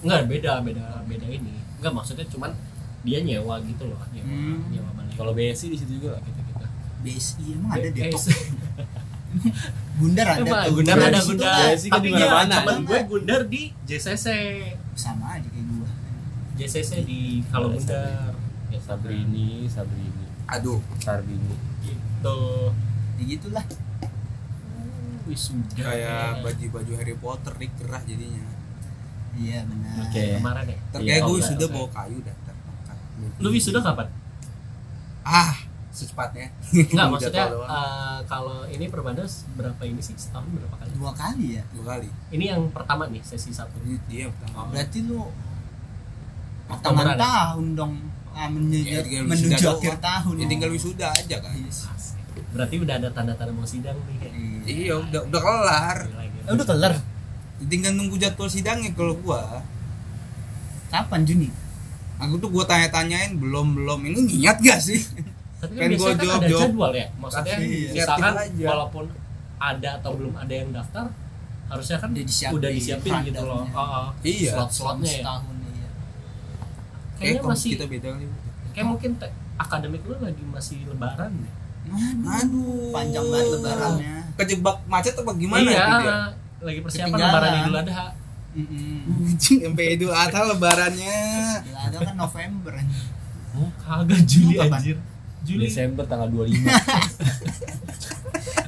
Enggak 0.00 0.20
beda 0.26 0.52
beda 0.60 0.84
beda 1.04 1.26
ini 1.26 1.52
enggak 1.76 1.92
maksudnya 1.92 2.24
cuman 2.26 2.54
dia 3.00 3.18
nyewa 3.18 3.58
gitu 3.62 3.84
loh 3.84 3.98
nyewa 4.10 4.26
Hmm. 4.26 4.62
nyewa 4.68 4.90
Balairung 4.92 5.16
Kalau 5.16 5.32
BSI 5.32 5.66
di 5.66 5.76
situ 5.76 5.92
juga. 5.98 6.16
gitu 6.20 6.40
gitu 6.40 6.64
BSI 7.00 7.44
emang 7.52 7.70
ada 7.72 7.88
Depok 7.88 8.22
Gundar 9.96 10.26
ada 10.28 10.40
Emang 10.40 10.62
tuh. 10.64 10.72
Gundar 10.76 10.96
ada 10.98 11.20
Gundar. 11.20 11.50
kan 11.52 11.62
BSI 11.68 11.86
kan 11.86 11.94
Tapi 11.96 12.08
di 12.08 12.12
ya, 12.14 12.26
mana-mana. 12.26 12.56
temen 12.56 12.78
gue 12.82 13.00
Gundar 13.06 13.40
di 13.44 13.62
JCC. 13.84 14.26
sama 14.92 15.26
aja 15.34 15.46
kayak 15.46 15.66
gua 15.68 15.88
JCC 16.56 16.90
di 17.02 17.20
kalau 17.46 17.68
Gundar. 17.70 18.34
Ya 18.66 18.78
Sabrini, 18.78 19.66
Sabrini, 19.66 20.09
aduh 20.50 20.80
Sarbini. 20.98 21.54
Gitu. 21.80 22.38
ya 23.16 23.24
gitulah 23.28 23.64
Wisuda. 25.24 25.78
kayak 25.78 26.42
baju-baju 26.42 26.92
Harry 26.96 27.14
Potter 27.14 27.54
nih 27.54 27.70
gerah 27.76 28.02
jadinya 28.02 28.44
iya 29.38 29.62
benar 29.62 29.94
Oke. 30.04 30.24
Kemarin 30.36 30.64
ya. 30.66 30.78
ntar 30.90 30.98
Iya, 31.00 31.06
kayak 31.08 31.22
gue 31.24 31.38
sudah 31.40 31.68
bawa 31.70 31.88
kayu 31.88 32.18
dah 32.20 32.34
ntar. 32.36 32.56
Lu 33.38 33.48
wisuda 33.50 33.78
kapan? 33.78 34.08
ah 35.22 35.54
secepatnya 35.90 36.48
Enggak, 36.72 37.06
maksudnya 37.12 37.44
eh, 37.46 38.18
kalau 38.24 38.64
ini 38.66 38.88
perbanas 38.88 39.44
berapa 39.52 39.82
ini 39.84 40.00
sih 40.00 40.16
setahun 40.16 40.48
berapa 40.48 40.74
kali? 40.76 40.90
dua 40.96 41.12
kali 41.12 41.46
ya 41.56 41.62
dua 41.70 41.84
kali 41.94 42.08
Ini 42.30 42.44
yang 42.50 42.62
pertama 42.70 43.06
nih 43.06 43.22
sesi 43.22 43.50
satu. 43.50 43.78
yang 44.08 44.32
pertama 44.34 44.70
berarti 44.72 44.98
lu 45.04 45.28
ya? 47.14 47.18
tahun 47.18 47.66
dong 47.74 47.94
ah, 48.32 48.48
menuju, 48.48 48.86
Ya, 48.86 49.00
tinggal 49.00 49.24
menuju 49.24 49.46
wisuda 49.50 49.68
akhir 49.70 49.90
doang. 49.90 50.02
tahun 50.02 50.34
ya 50.34 50.46
tinggal 50.46 50.70
wisuda 50.70 51.06
aja 51.10 51.36
kan 51.38 51.54
Yes. 51.56 51.78
Berarti 52.50 52.74
udah 52.76 52.94
ada 52.96 53.08
tanda-tanda 53.08 53.52
mau 53.52 53.62
sidang 53.64 53.94
nih 54.00 54.16
kayak. 54.18 54.34
iya 54.66 54.94
udah 54.96 55.20
udah 55.24 55.40
kelar 55.40 55.98
Gila, 56.02 56.24
gila. 56.24 56.42
Eh, 56.42 56.52
udah 56.52 56.66
kelar 56.66 56.94
tinggal 57.62 57.92
nunggu 57.92 58.16
jadwal 58.16 58.48
sidangnya 58.48 58.90
kalau 58.90 59.14
gua 59.16 59.60
kapan 60.88 61.20
Juni 61.22 61.48
aku 62.16 62.34
tuh 62.36 62.50
gua 62.50 62.64
tanya-tanyain 62.64 63.32
belum 63.34 63.74
belum 63.74 64.00
ini 64.04 64.18
niat 64.28 64.58
gak 64.58 64.80
sih 64.80 65.00
Tapi 65.60 65.72
kan 65.72 65.80
Pengen 65.84 65.90
biasanya 65.92 66.16
kan 66.16 66.40
ada 66.40 66.48
jadwal 66.56 66.90
ya. 66.90 67.06
Maksudnya 67.14 67.54
Kasih, 67.54 67.92
misalkan 67.92 68.32
aja. 68.34 68.64
walaupun 68.66 69.04
ada 69.60 69.88
atau 70.00 70.10
belum 70.14 70.32
ada 70.34 70.54
yang 70.54 70.68
daftar 70.70 71.04
harusnya 71.68 71.96
kan 71.96 72.08
Udah 72.10 72.24
disiapin 72.24 72.56
udah 72.56 72.70
disiapin 72.72 73.12
gitu 73.22 73.42
loh. 73.44 73.62
Oh, 73.68 73.78
oh. 73.78 74.06
Iya. 74.24 74.50
Slot-slotnya 74.56 75.12
ya. 75.12 75.24
Kayaknya 77.20 77.38
kalau 77.38 77.52
masih 77.52 77.68
kita 77.70 77.84
beda 77.84 78.08
kali 78.10 78.26
kayak 78.70 78.86
mungkin 78.86 79.10
te- 79.14 79.34
akademik 79.56 80.02
lu 80.02 80.14
lagi 80.16 80.42
masih 80.42 80.78
lebaran 80.88 81.30
deh. 81.36 81.52
aduh 82.24 82.88
panjang 82.90 83.26
banget 83.26 83.48
lebarannya 83.50 84.14
kejebak 84.36 84.76
macet 84.86 85.14
apa 85.16 85.32
gimana 85.34 85.60
iya, 85.60 85.80
itu 85.80 85.96
dia 86.00 86.16
lagi 86.60 86.80
persiapan 86.80 87.18
lebaran 87.18 87.50
Idul 87.58 87.76
Adha. 87.76 88.06
Anjing, 88.50 89.58
sampai 89.64 89.86
Idul 89.94 90.12
Adha 90.12 90.40
lebarannya 90.48 91.18
Gila, 91.60 91.80
ada 91.82 91.96
kan 92.00 92.14
November 92.16 92.72
Kagak 93.80 94.22
Juli 94.24 94.56
Kapan? 94.56 94.78
anjir. 94.78 94.96
Juli. 95.40 95.66
Desember 95.66 96.04
tanggal 96.04 96.28
25 96.30 96.56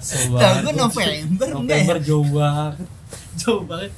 So 0.03 0.35
Tahu 0.35 0.55
gue 0.61 0.73
November 0.75 1.47
November 1.53 1.97
ya? 1.97 2.03
jauh 2.03 2.27
banget 2.27 2.75
Jauh 3.33 3.63
banget. 3.65 3.93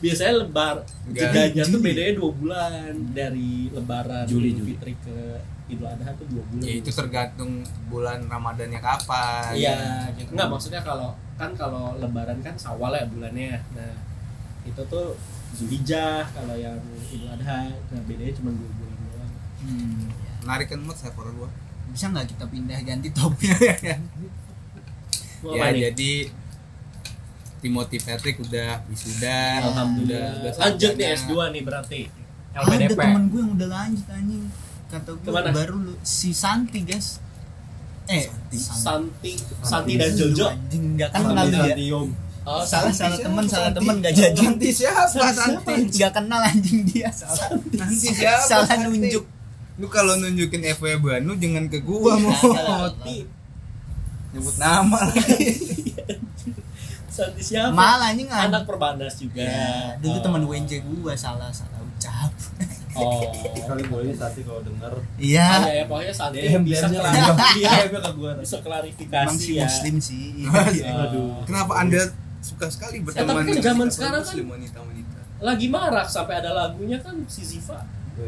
Biasanya 0.00 0.32
lebar 0.40 0.76
jedanya 1.12 1.62
tuh 1.62 1.80
bedanya 1.80 2.12
dua 2.16 2.30
bulan 2.32 2.92
dari 3.12 3.68
lebaran 3.68 4.24
Juli, 4.24 4.56
Juli. 4.56 4.72
Fitri 4.72 4.94
ke 4.96 5.18
Idul 5.68 5.86
Adha 5.86 6.10
tuh 6.16 6.26
dua 6.26 6.42
bulan. 6.42 6.62
ya 6.64 6.74
itu 6.76 6.90
tergantung 6.90 7.52
bulan 7.86 8.18
Ramadannya 8.26 8.80
kapan 8.80 9.52
Iya, 9.54 10.08
gitu. 10.16 10.32
Enggak 10.34 10.48
maksudnya 10.50 10.80
kalau 10.80 11.12
kan 11.36 11.52
kalau 11.54 11.94
lebaran 11.96 12.40
kan 12.40 12.56
Syawal 12.56 12.92
ya 12.92 13.04
bulannya. 13.06 13.60
Nah, 13.72 13.94
itu 14.64 14.82
tuh 14.88 15.14
Zulhijjah 15.50 16.26
kalau 16.30 16.56
yang 16.56 16.80
Idul 17.06 17.28
Adha. 17.28 17.68
Nah, 17.70 18.00
bedanya 18.08 18.32
cuma 18.34 18.50
dua 18.50 18.70
bulan 18.72 18.96
doang. 19.04 19.32
Hmm. 19.60 20.08
menarik 20.40 20.72
kan 20.72 20.80
mood 20.80 20.96
server 20.96 21.28
gua 21.36 21.52
Bisa 21.92 22.08
nggak 22.08 22.32
kita 22.32 22.48
pindah 22.48 22.80
ganti 22.80 23.12
topik? 23.12 23.52
Mau 25.40 25.52
ya 25.52 25.68
apa 25.68 25.72
nih? 25.72 25.80
jadi 25.92 26.12
Timothy 27.60 27.98
Patrick 27.98 28.36
udah 28.38 28.80
wisuda 28.86 29.40
Alhamdulillah. 29.62 30.32
udah, 30.40 30.50
udah 30.50 30.52
Lanjut 30.58 30.92
nih 30.92 31.06
sarjana. 31.06 31.20
S2 31.20 31.32
nih 31.50 31.62
berarti. 31.62 32.00
Ada 32.50 32.60
LPDP. 32.66 32.98
temen 32.98 33.22
gue 33.26 33.40
yang 33.40 33.52
udah 33.54 33.68
lanjut 33.70 34.06
anjing. 34.08 34.44
Kata 34.86 35.10
gue 35.12 35.22
Ke 35.22 35.30
mana? 35.30 35.48
baru 35.50 35.76
lu 35.78 35.94
si 36.00 36.30
Santi 36.30 36.80
guys. 36.82 37.20
Eh, 38.06 38.26
Santi, 38.50 39.32
Santi 39.60 39.92
dan 39.94 40.10
Jojo. 40.10 40.46
Anjing 40.48 40.84
enggak 40.94 41.10
kenal 41.12 41.44
lu 41.44 41.58
ya. 41.60 41.76
Oh, 42.42 42.64
Salah 42.64 42.88
Santi. 42.88 42.96
salah 42.96 43.18
temen 43.20 43.44
salah 43.44 43.68
Santi? 43.68 43.76
temen 43.78 43.94
enggak 43.96 44.14
jadi. 44.14 44.40
Santi 44.40 44.68
siapa 44.72 45.26
Santi 45.30 45.74
Enggak 45.86 46.12
kenal 46.12 46.40
anjing 46.42 46.80
dia 46.82 47.08
salah. 47.08 47.36
Santi 47.70 48.08
siapa 48.10 48.42
Salah 48.42 48.66
Santi? 48.66 48.98
nunjuk. 48.98 49.24
lu 49.76 49.86
kalau 49.86 50.12
nunjukin 50.14 50.60
FW 50.70 50.98
Banu 50.98 51.36
jangan 51.36 51.64
ke 51.66 51.80
gua 51.80 52.12
Iya, 52.12 52.20
mau 52.20 52.36
salah. 52.52 52.92
nyebut 54.30 54.56
nama 54.56 54.98
lagi 55.06 55.24
Santi 57.20 57.42
siapa? 57.44 57.70
Malah 57.70 58.08
anjing 58.10 58.28
Anak 58.28 58.62
perbanas 58.64 59.14
juga. 59.14 59.42
Ya, 59.42 59.94
dulu 59.98 60.16
Oh. 60.16 60.22
temen 60.22 60.42
WNJ 60.44 60.72
gua 60.82 61.12
salah 61.14 61.50
salah 61.50 61.76
ucap. 61.78 62.32
Oh. 62.90 63.22
kali 63.62 63.86
boleh 63.86 64.10
nanti 64.12 64.42
kalau 64.42 64.60
denger 64.60 64.92
Iya. 65.14 65.46
Ah, 65.46 65.62
ya, 65.62 65.72
ya, 65.72 65.84
pokoknya 65.86 66.10
Santi 66.12 66.36
DM 66.42 66.62
bisa 66.66 66.86
klarifikasi 66.88 67.54
dia 67.54 67.70
ya. 67.70 67.86
ke 67.86 68.10
gua 68.12 68.30
Bisa 68.34 68.56
Emang 68.56 68.64
klarifikasi 68.66 69.36
si 69.38 69.52
ya. 69.52 69.62
muslim 69.62 69.94
sih. 70.00 70.26
Aduh. 71.04 71.38
kenapa 71.44 71.72
anda 71.78 72.02
suka 72.40 72.66
sekali 72.66 72.98
berteman 72.98 73.30
tapi 73.36 73.38
kan 73.38 73.44
dengan 73.46 73.62
zaman 73.62 73.88
sekarang 73.90 74.22
muslim 74.24 74.46
wanita-wanita 74.48 75.18
Lagi 75.40 75.66
marak 75.68 76.04
sampai 76.04 76.34
ada 76.36 76.50
lagunya 76.50 76.98
kan 76.98 77.16
si 77.24 77.40
Ziva. 77.42 77.80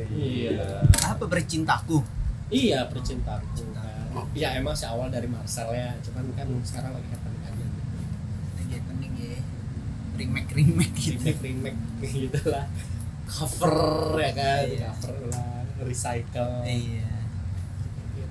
Iya. 0.08 0.80
Apa 1.02 1.24
bercintaku? 1.26 2.00
Iya, 2.48 2.84
percintaku 2.86 3.64
kan. 3.70 4.24
Ya 4.32 4.52
emang 4.54 4.72
sih 4.72 4.84
awal 4.84 5.08
dari 5.08 5.24
Marcel 5.24 5.68
ya, 5.70 5.92
cuman 6.00 6.24
kan 6.32 6.48
sekarang 6.62 6.92
lagi 6.92 7.08
happening 7.10 7.42
aja. 7.42 7.66
Lagi 8.54 8.72
happening 8.74 9.12
ya. 9.14 9.40
Remake 10.22 10.50
remake 10.52 10.94
gitu. 10.94 11.18
Remake 11.26 11.40
remake 11.42 11.78
gitu 12.00 12.40
lah. 12.46 12.64
Cover 13.24 13.76
ya 14.16 14.30
kan, 14.32 14.62
Iya. 14.64 14.88
cover 14.92 15.16
lah, 15.28 15.60
recycle. 15.80 16.52
Iya. 16.62 17.10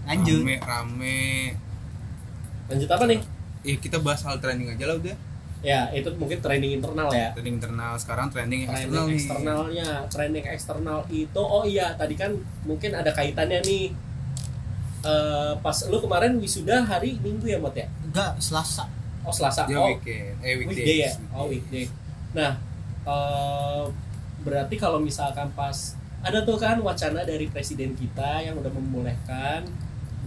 Lanjut. 0.03 0.41
rame 0.41 0.55
rame 0.60 1.19
Lanjut 2.67 2.89
apa 2.89 3.05
nih? 3.05 3.19
eh 3.62 3.77
kita 3.77 3.98
bahas 3.98 4.21
hal 4.21 4.41
trending 4.41 4.65
aja 4.67 4.86
lah 4.86 4.98
udah 4.98 5.13
Ya, 5.62 5.86
itu 5.93 6.10
mungkin 6.17 6.41
training 6.41 6.81
internal 6.81 7.13
ya. 7.13 7.29
trending 7.31 7.62
internal 7.62 7.93
sekarang 7.93 8.27
trending 8.27 8.65
eksternal 8.65 8.81
Training 8.81 9.05
nih 9.05 9.17
eksternalnya, 9.19 9.89
training 10.10 10.45
eksternal 10.48 11.00
itu 11.07 11.38
oh 11.38 11.62
iya 11.62 11.93
tadi 11.93 12.17
kan 12.17 12.33
mungkin 12.63 12.91
ada 12.91 13.13
kaitannya 13.13 13.62
nih. 13.62 13.93
Eh, 15.01 15.53
pas 15.55 15.77
lu 15.86 15.98
kemarin 15.98 16.33
wisuda 16.36 16.81
hari 16.81 17.13
Minggu 17.15 17.45
ya, 17.45 17.57
Mot 17.57 17.74
ya? 17.74 17.86
Enggak, 18.03 18.38
Selasa. 18.38 18.89
Oh, 19.21 19.33
Selasa. 19.33 19.69
dia 19.69 19.77
oh, 19.77 19.85
weekend. 19.89 20.33
Eh 20.41 20.57
weekday, 20.57 20.75
weekday 20.81 20.97
ya? 21.05 21.11
oh 21.37 21.45
weekday. 21.45 21.85
Nah 22.33 22.51
eh, 23.05 23.83
berarti 24.41 24.75
kalau 24.77 24.97
misalkan 24.97 25.49
pas 25.53 25.93
ada 26.21 26.45
tuh 26.45 26.57
kan 26.57 26.77
wacana 26.81 27.25
dari 27.25 27.49
presiden 27.49 27.97
kita 27.97 28.45
yang 28.45 28.57
udah 28.57 28.69
membolehkan 28.69 29.65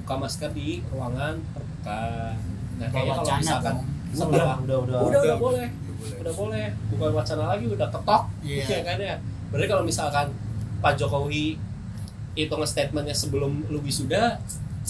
buka 0.03 0.15
masker 0.19 0.51
di 0.55 0.83
ruangan 0.91 1.39
terbuka. 1.55 2.35
Nah 2.79 2.87
kayaknya 2.91 3.13
kalau 3.15 3.27
Wacana 3.27 3.41
misalkan 3.43 3.75
dong. 3.75 3.87
setelah 4.15 4.57
udah 4.59 4.79
udah 4.85 4.99
udah. 5.01 5.21
udah 5.23 5.37
boleh. 5.39 5.69
Udah 5.71 5.97
boleh. 5.99 6.19
udah 6.23 6.35
boleh. 6.35 6.67
Bukan 6.95 7.11
wacana 7.15 7.43
lagi 7.55 7.65
udah 7.71 7.89
ketok. 7.91 8.23
Iya. 8.43 8.65
ya 8.67 8.81
kan 8.83 8.99
ya? 8.99 9.15
Berarti 9.51 9.67
kalau 9.71 9.85
misalkan 9.87 10.27
Pak 10.83 10.95
Jokowi 10.99 11.57
itu 12.35 12.51
nge-statementnya 12.51 13.15
sebelum 13.15 13.63
lu 13.71 13.79
wisuda 13.79 14.43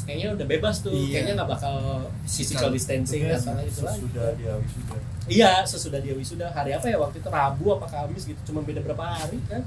kayaknya 0.05 0.29
udah 0.33 0.47
bebas 0.47 0.77
tuh 0.81 0.93
Iya. 0.93 1.11
kayaknya 1.11 1.33
nggak 1.37 1.51
bakal 1.51 1.75
physical 2.23 2.69
distancing 2.71 3.25
Iya, 3.25 3.37
atau 3.37 3.57
itu 3.59 3.81
lagi 3.81 4.01
sudah 4.05 4.27
dia 4.37 4.53
wisuda 4.55 4.97
Iya, 5.25 5.53
sesudah 5.65 5.99
dia 5.99 6.15
wisuda 6.15 6.47
hari 6.49 6.71
apa 6.71 6.85
ya 6.85 6.97
waktu 6.97 7.17
itu 7.19 7.29
Rabu 7.29 7.67
apa 7.73 7.87
Kamis 7.89 8.25
gitu, 8.25 8.41
cuma 8.45 8.61
beda 8.61 8.81
berapa 8.81 9.05
hari 9.05 9.41
kan? 9.49 9.65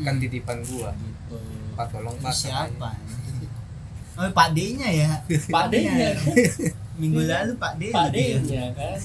kan 0.00 0.16
titipan 0.16 0.60
gua 0.64 0.92
Gitu. 0.92 1.36
pak 1.72 1.86
tolong 1.88 2.16
pak 2.18 2.32
Siapa? 2.32 2.90
Oh, 4.16 4.28
Pak 4.28 4.52
D-nya 4.52 4.84
ya. 4.90 5.10
Pak 5.48 5.72
D-nya. 5.72 6.12
Minggu 7.00 7.24
lalu 7.24 7.56
Pak 7.56 7.72
D. 7.80 7.88
Pak 7.88 8.12
lagi 8.12 8.20
ya. 8.20 8.36
D-nya 8.36 8.64
kan. 8.76 8.98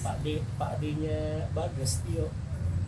Pak 0.00 0.16
D, 0.24 0.26
Pak 0.56 0.72
D-nya 0.80 1.20
Bagas 1.52 2.00
Tio. 2.00 2.32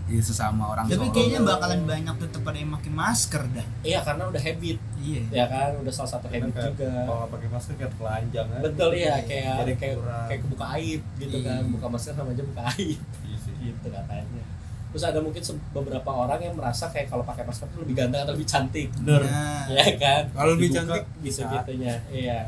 Ya 0.06 0.20
sesama 0.20 0.62
orang 0.68 0.86
Tapi 0.86 1.02
Solo. 1.02 1.10
kayaknya 1.10 1.40
bakalan 1.42 1.80
banyak 1.82 2.14
tetap 2.16 2.40
pada 2.40 2.56
yang 2.56 2.70
pakai 2.70 2.92
masker 2.92 3.42
dah. 3.48 3.66
Iya, 3.82 3.98
karena 4.00 4.22
udah 4.24 4.38
habit, 4.38 4.78
Iya. 4.96 5.22
ya 5.28 5.44
kan, 5.46 5.70
udah 5.76 5.90
salah 5.90 6.10
satu 6.12 6.26
habit 6.26 6.46
Kayak- 6.48 6.66
juga. 6.72 6.90
kalau 7.02 7.18
nggak 7.18 7.32
pakai 7.32 7.48
masker 7.48 7.74
kayak 7.74 7.92
telanjang 7.92 8.46
kan 8.46 8.60
Betul 8.62 8.90
ya, 8.92 8.98
Iya, 8.98 9.14
kayak 9.20 9.54
jadi 9.58 9.72
kayak 9.76 9.94
kurang. 9.98 10.26
kayak 10.26 10.40
kebuka 10.40 10.66
aib 10.72 11.02
gitu 11.16 11.36
Iya. 11.36 11.46
kan, 11.48 11.62
buka 11.68 11.86
masker 11.88 12.12
sama 12.12 12.30
aja 12.30 12.42
buka 12.44 12.62
aib 12.72 12.98
Iya 13.20 13.36
sih. 13.36 13.54
gitu 13.60 13.86
katanya. 13.88 14.44
Terus 14.86 15.04
ada 15.04 15.18
mungkin 15.20 15.42
beberapa 15.74 16.10
orang 16.10 16.40
yang 16.40 16.54
merasa 16.54 16.88
kayak 16.88 17.06
kalau 17.06 17.20
pakai 17.20 17.42
masker 17.42 17.66
tuh 17.68 17.82
lebih 17.82 17.94
ganteng 17.96 18.22
atau 18.22 18.32
lebih 18.32 18.46
cantik. 18.46 18.88
bener 18.96 19.20
Nah, 19.22 19.66
Ya 19.68 19.86
kan? 19.96 20.22
kalau 20.30 20.54
lebih 20.54 20.70
cantik 20.70 21.02
Gitu 21.18 21.42
Bisa. 21.42 21.50
gitunya. 21.52 21.94
Iya. 22.08 22.40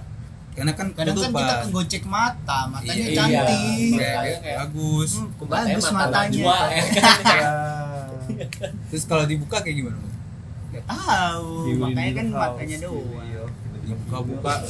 Karena 0.59 0.73
kan 0.73 0.87
kadang 0.91 1.15
kan 1.15 1.31
kita 1.31 1.55
kegocek 1.62 2.03
mata, 2.05 2.59
matanya 2.67 2.99
Iya, 3.00 3.15
cantik. 3.15 3.62
iya. 3.95 4.11
kayak, 4.12 4.38
kayak- 4.43 4.59
bagus 4.61 5.11
Hmm, 5.15 5.29
Matanya 5.41 5.71
bagus 5.71 5.87
mata 5.88 6.03
matanya. 6.05 6.27
najwa, 6.35 6.57
ya 6.69 6.83
kan? 6.99 7.19
Ya. 7.23 7.50
terus 8.88 9.05
kalau 9.05 9.25
dibuka 9.25 9.57
kayak 9.59 9.77
gimana 9.77 9.97
Bang? 9.97 10.15
Gak 10.69 10.85
tahu, 10.85 11.50
makanya 11.79 12.12
kan 12.12 12.27
House, 12.29 12.41
matanya 12.43 12.77
di 12.77 12.85
doang. 12.85 13.50
Dibuka-buka 13.81 14.55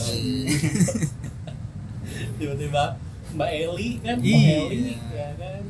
tiba-tiba 2.39 2.85
Mbak 3.31 3.51
Eli 3.51 3.89
kan 3.99 4.17
Mbak 4.17 4.29
Iya. 4.29 4.59
Eli 4.69 4.95
ya 5.11 5.29
kan 5.35 5.63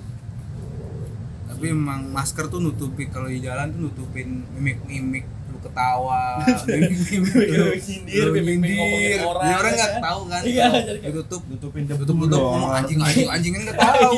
tapi 1.49 1.65
emang 1.67 2.01
masker 2.09 2.47
tuh 2.47 2.61
nutupi 2.61 3.09
kalau 3.09 3.27
di 3.27 3.41
jalan 3.41 3.73
tuh 3.73 3.81
nutupin 3.85 4.47
mimik-mimik 4.53 5.27
lu 5.59 5.61
ketawa 5.67 6.23
lu 6.47 6.75
nyindir, 6.79 8.27
lu 8.31 8.39
nyindir. 8.39 9.19
orang, 9.27 9.43
orang 9.59 9.73
nggak 9.75 9.93
tahu 9.99 10.21
kan 10.31 10.43
Iya, 10.47 10.67
ditutup 11.03 11.43
nutupin 11.51 11.83
debu 11.91 12.03
tutup 12.07 12.17
tutup 12.31 12.39
ngomong 12.39 12.73
anjing 12.79 12.99
anjing 13.03 13.27
anjing 13.27 13.53
kan 13.59 13.63
nggak 13.67 13.79
tahu 13.83 14.11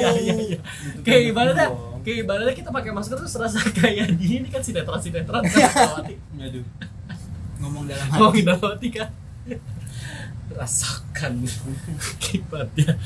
kayak 1.00 1.22
ibaratnya 1.32 1.66
kayak 2.04 2.18
ibaratnya 2.28 2.52
kita 2.52 2.68
pakai 2.68 2.90
masker 2.92 3.16
tuh 3.16 3.24
serasa 3.24 3.64
kayak 3.80 4.20
di 4.20 4.44
ini 4.44 4.48
kan 4.52 4.60
sinetron 4.60 5.00
sinetron 5.00 5.40
kan 5.40 5.56
Fatmawati 5.72 6.14
Aduh. 6.40 6.64
Ngomong 7.60 7.84
dalam 7.88 8.08
hati. 8.08 8.88
Kan 8.92 9.08
rasakan 10.50 11.46
akibatnya 11.96 12.98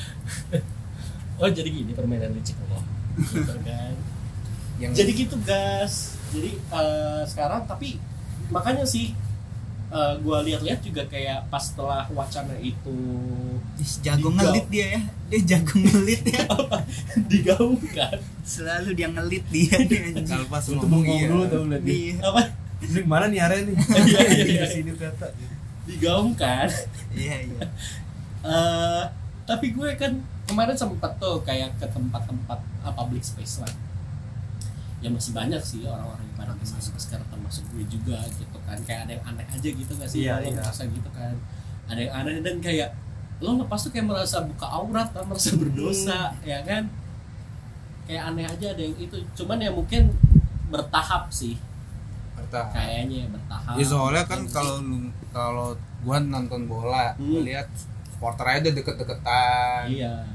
oh 1.36 1.50
jadi 1.50 1.68
gini 1.68 1.92
permainan 1.92 2.32
licik 2.32 2.56
loh 2.72 2.80
gitu 3.20 3.54
kan 3.62 3.94
yang 4.80 4.90
jadi 4.90 5.10
gitu 5.12 5.36
gas 5.44 6.18
jadi 6.34 6.56
eh, 6.56 7.22
sekarang 7.28 7.68
tapi 7.68 8.00
makanya 8.48 8.84
sih 8.84 9.12
eh, 9.88 10.14
gua 10.20 10.42
lihat-lihat 10.42 10.80
juga 10.80 11.02
kayak 11.06 11.48
pas 11.48 11.62
setelah 11.62 12.04
wacana 12.10 12.54
itu 12.58 12.96
Ih, 13.74 13.92
jago 14.02 14.30
Digau. 14.30 14.38
ngelit 14.38 14.66
dia 14.70 14.86
ya 14.96 15.00
dia 15.28 15.40
jago 15.56 15.74
ngelit 15.76 16.22
ya 16.24 16.44
digaungkan 17.30 18.16
selalu 18.42 18.90
dia 18.94 19.08
ngelit 19.10 19.44
dia 19.48 19.76
kalau 20.26 20.46
pas 20.46 20.64
ngomong 20.68 21.02
bengong 21.02 21.18
iya 21.18 21.26
dulu 21.30 21.44
tuh 21.48 21.62
lihat 21.70 21.82
dia. 21.82 21.94
Iya. 21.94 22.16
apa 22.24 22.42
Ini 22.84 23.00
mana 23.08 23.32
nih 23.32 23.40
area 23.40 23.64
nih? 23.64 23.76
Iya, 23.80 24.20
iya, 24.28 24.44
iya. 24.44 24.62
Di 24.68 24.68
sini 24.76 24.92
kata. 24.92 25.32
digaungkan 25.88 26.68
iya 27.16 27.36
iya 27.44 27.64
Eh, 28.44 29.02
tapi 29.48 29.72
gue 29.72 29.88
kan 29.96 30.12
kemarin 30.44 30.76
sempat 30.76 31.16
tuh 31.16 31.40
kayak 31.40 31.72
ke 31.80 31.88
tempat-tempat 31.88 32.60
uh, 32.84 32.92
public 32.92 33.24
space 33.24 33.64
lah 33.64 33.72
ya 35.00 35.08
masih 35.08 35.32
banyak 35.32 35.56
sih 35.64 35.80
orang-orang 35.88 36.28
pada 36.34 36.52
pakai 36.54 36.90
masker 36.94 37.20
termasuk 37.30 37.64
gue 37.74 37.84
juga 37.86 38.18
gitu 38.34 38.58
kan. 38.66 38.78
Kayak 38.82 39.00
ada 39.08 39.12
yang 39.16 39.24
aneh 39.30 39.46
aja 39.46 39.68
gitu 39.70 39.92
gak 39.94 40.08
sih? 40.10 40.26
Iya, 40.26 40.42
lo 40.42 40.48
iya. 40.50 40.56
merasa 40.60 40.82
gitu 40.86 41.10
kan. 41.14 41.34
Ada 41.90 42.00
yang 42.00 42.14
aneh 42.14 42.34
dan 42.42 42.56
kayak 42.60 42.90
lo 43.42 43.50
lepas 43.60 43.80
tuh 43.82 43.90
kayak 43.90 44.06
merasa 44.06 44.42
buka 44.46 44.66
aurat 44.66 45.08
lah, 45.14 45.24
merasa 45.26 45.50
berdosa 45.54 46.20
ya 46.42 46.58
kan? 46.62 46.86
Kayak 48.04 48.22
aneh 48.34 48.44
aja 48.46 48.66
ada 48.74 48.82
yang 48.82 48.96
itu. 48.98 49.16
Cuman 49.38 49.58
ya 49.62 49.70
mungkin 49.72 50.12
bertahap 50.68 51.30
sih. 51.30 51.56
Bertahap. 52.34 52.74
kayaknya 52.74 53.16
ya 53.24 53.28
bertahap. 53.30 53.74
Ya 53.78 53.84
soalnya 53.86 54.24
kan 54.26 54.40
kalau 54.50 54.76
kalau 55.34 55.68
gua 56.04 56.18
nonton 56.20 56.68
bola, 56.68 57.16
Hmm. 57.16 57.42
lihat 57.42 57.66
supporter 58.10 58.46
aja 58.60 58.68
deket-deketan. 58.72 59.90
iya 59.90 60.33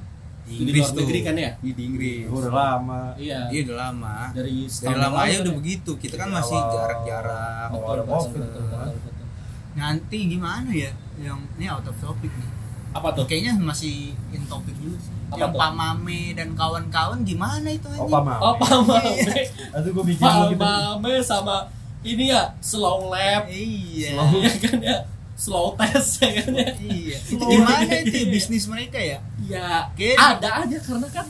Di 0.49 0.51
Di 0.51 0.61
Inggris 0.63 0.81
luar 0.81 0.89
tuh. 0.89 0.99
negeri 0.99 1.19
kan 1.21 1.35
ya? 1.35 1.51
Iya, 1.55 1.71
di 1.71 1.83
Inggris. 1.85 2.23
Oh, 2.25 2.35
udah 2.35 2.51
lama. 2.51 3.01
iya 3.15 3.39
Iya 3.47 3.61
udah 3.63 3.77
lama. 3.79 4.15
dari 4.31 4.55
Dari 4.65 4.97
lama 4.97 5.17
aja 5.21 5.37
udah 5.39 5.45
ya. 5.45 5.59
begitu. 5.61 5.91
Kita 5.95 6.15
kan 6.15 6.27
Dari 6.27 6.35
masih 6.35 6.57
jarak-jarak. 6.65 7.67
Betul, 7.69 7.79
Awal 7.79 7.95
betul, 7.95 8.09
COVID 8.09 8.33
betul, 8.35 8.49
tuh, 8.49 8.63
betul, 8.65 8.99
betul. 8.99 9.25
nanti 9.71 10.17
gimana 10.27 10.69
ya 10.71 10.91
yang 11.17 11.39
ini 11.53 11.65
out 11.67 11.83
of 11.83 11.95
topic 11.95 12.31
nih 12.31 12.49
apa 12.89 13.13
tuh 13.13 13.23
kayaknya 13.23 13.53
masih 13.55 13.95
in 14.29 14.43
topic 14.43 14.73
juga 14.75 14.97
sih 14.97 15.13
Apa 15.29 15.37
yang 15.37 15.51
tuh? 15.51 15.59
Pak 15.61 15.71
Mame 15.73 16.21
dan 16.33 16.49
kawan-kawan 16.51 17.19
gimana 17.21 17.69
itu 17.69 17.85
Oh, 17.87 18.01
anjing 18.01 18.09
Pak 18.09 18.23
Mame. 18.25 18.41
oh 18.41 18.53
Pak 18.55 18.71
Mame 18.81 19.39
Aduh 19.71 19.89
gue 19.93 20.03
bikin 20.09 20.19
Pak 20.19 20.33
dulu 20.33 20.47
gitu. 20.49 20.59
Mame 20.59 21.13
sama 21.21 21.57
ini 22.01 22.25
ya 22.27 22.49
slow 22.59 23.07
lap 23.07 23.45
iya 23.47 24.17
ya 24.17 24.51
kan 24.57 24.77
ya 24.81 24.97
slow 25.39 25.71
test 25.73 26.19
ya 26.19 26.29
kan 26.37 26.51
ya 26.51 26.67
iya 26.77 27.17
itu 27.17 27.39
gimana 27.39 27.93
itu 27.97 28.11
ya, 28.13 28.27
bisnis 28.27 28.67
mereka 28.67 28.99
ya 28.99 29.19
ya 29.41 29.87
Kayak- 29.93 30.19
ada 30.37 30.49
aja 30.61 30.77
karena 30.77 31.07
kan 31.09 31.27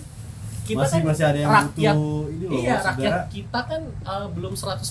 kita 0.65 0.77
masih 0.79 0.93
kan 0.95 1.05
masih 1.07 1.25
ada 1.25 1.39
yang 1.39 1.49
rakyat 1.51 1.95
butuh 1.95 2.21
ini 2.27 2.45
loh. 2.45 2.59
iya 2.59 2.75
saudara. 2.75 2.89
rakyat 2.89 3.21
kita 3.27 3.59
kan 3.63 3.81
uh, 4.03 4.27
belum 4.27 4.53
100% 4.53 4.85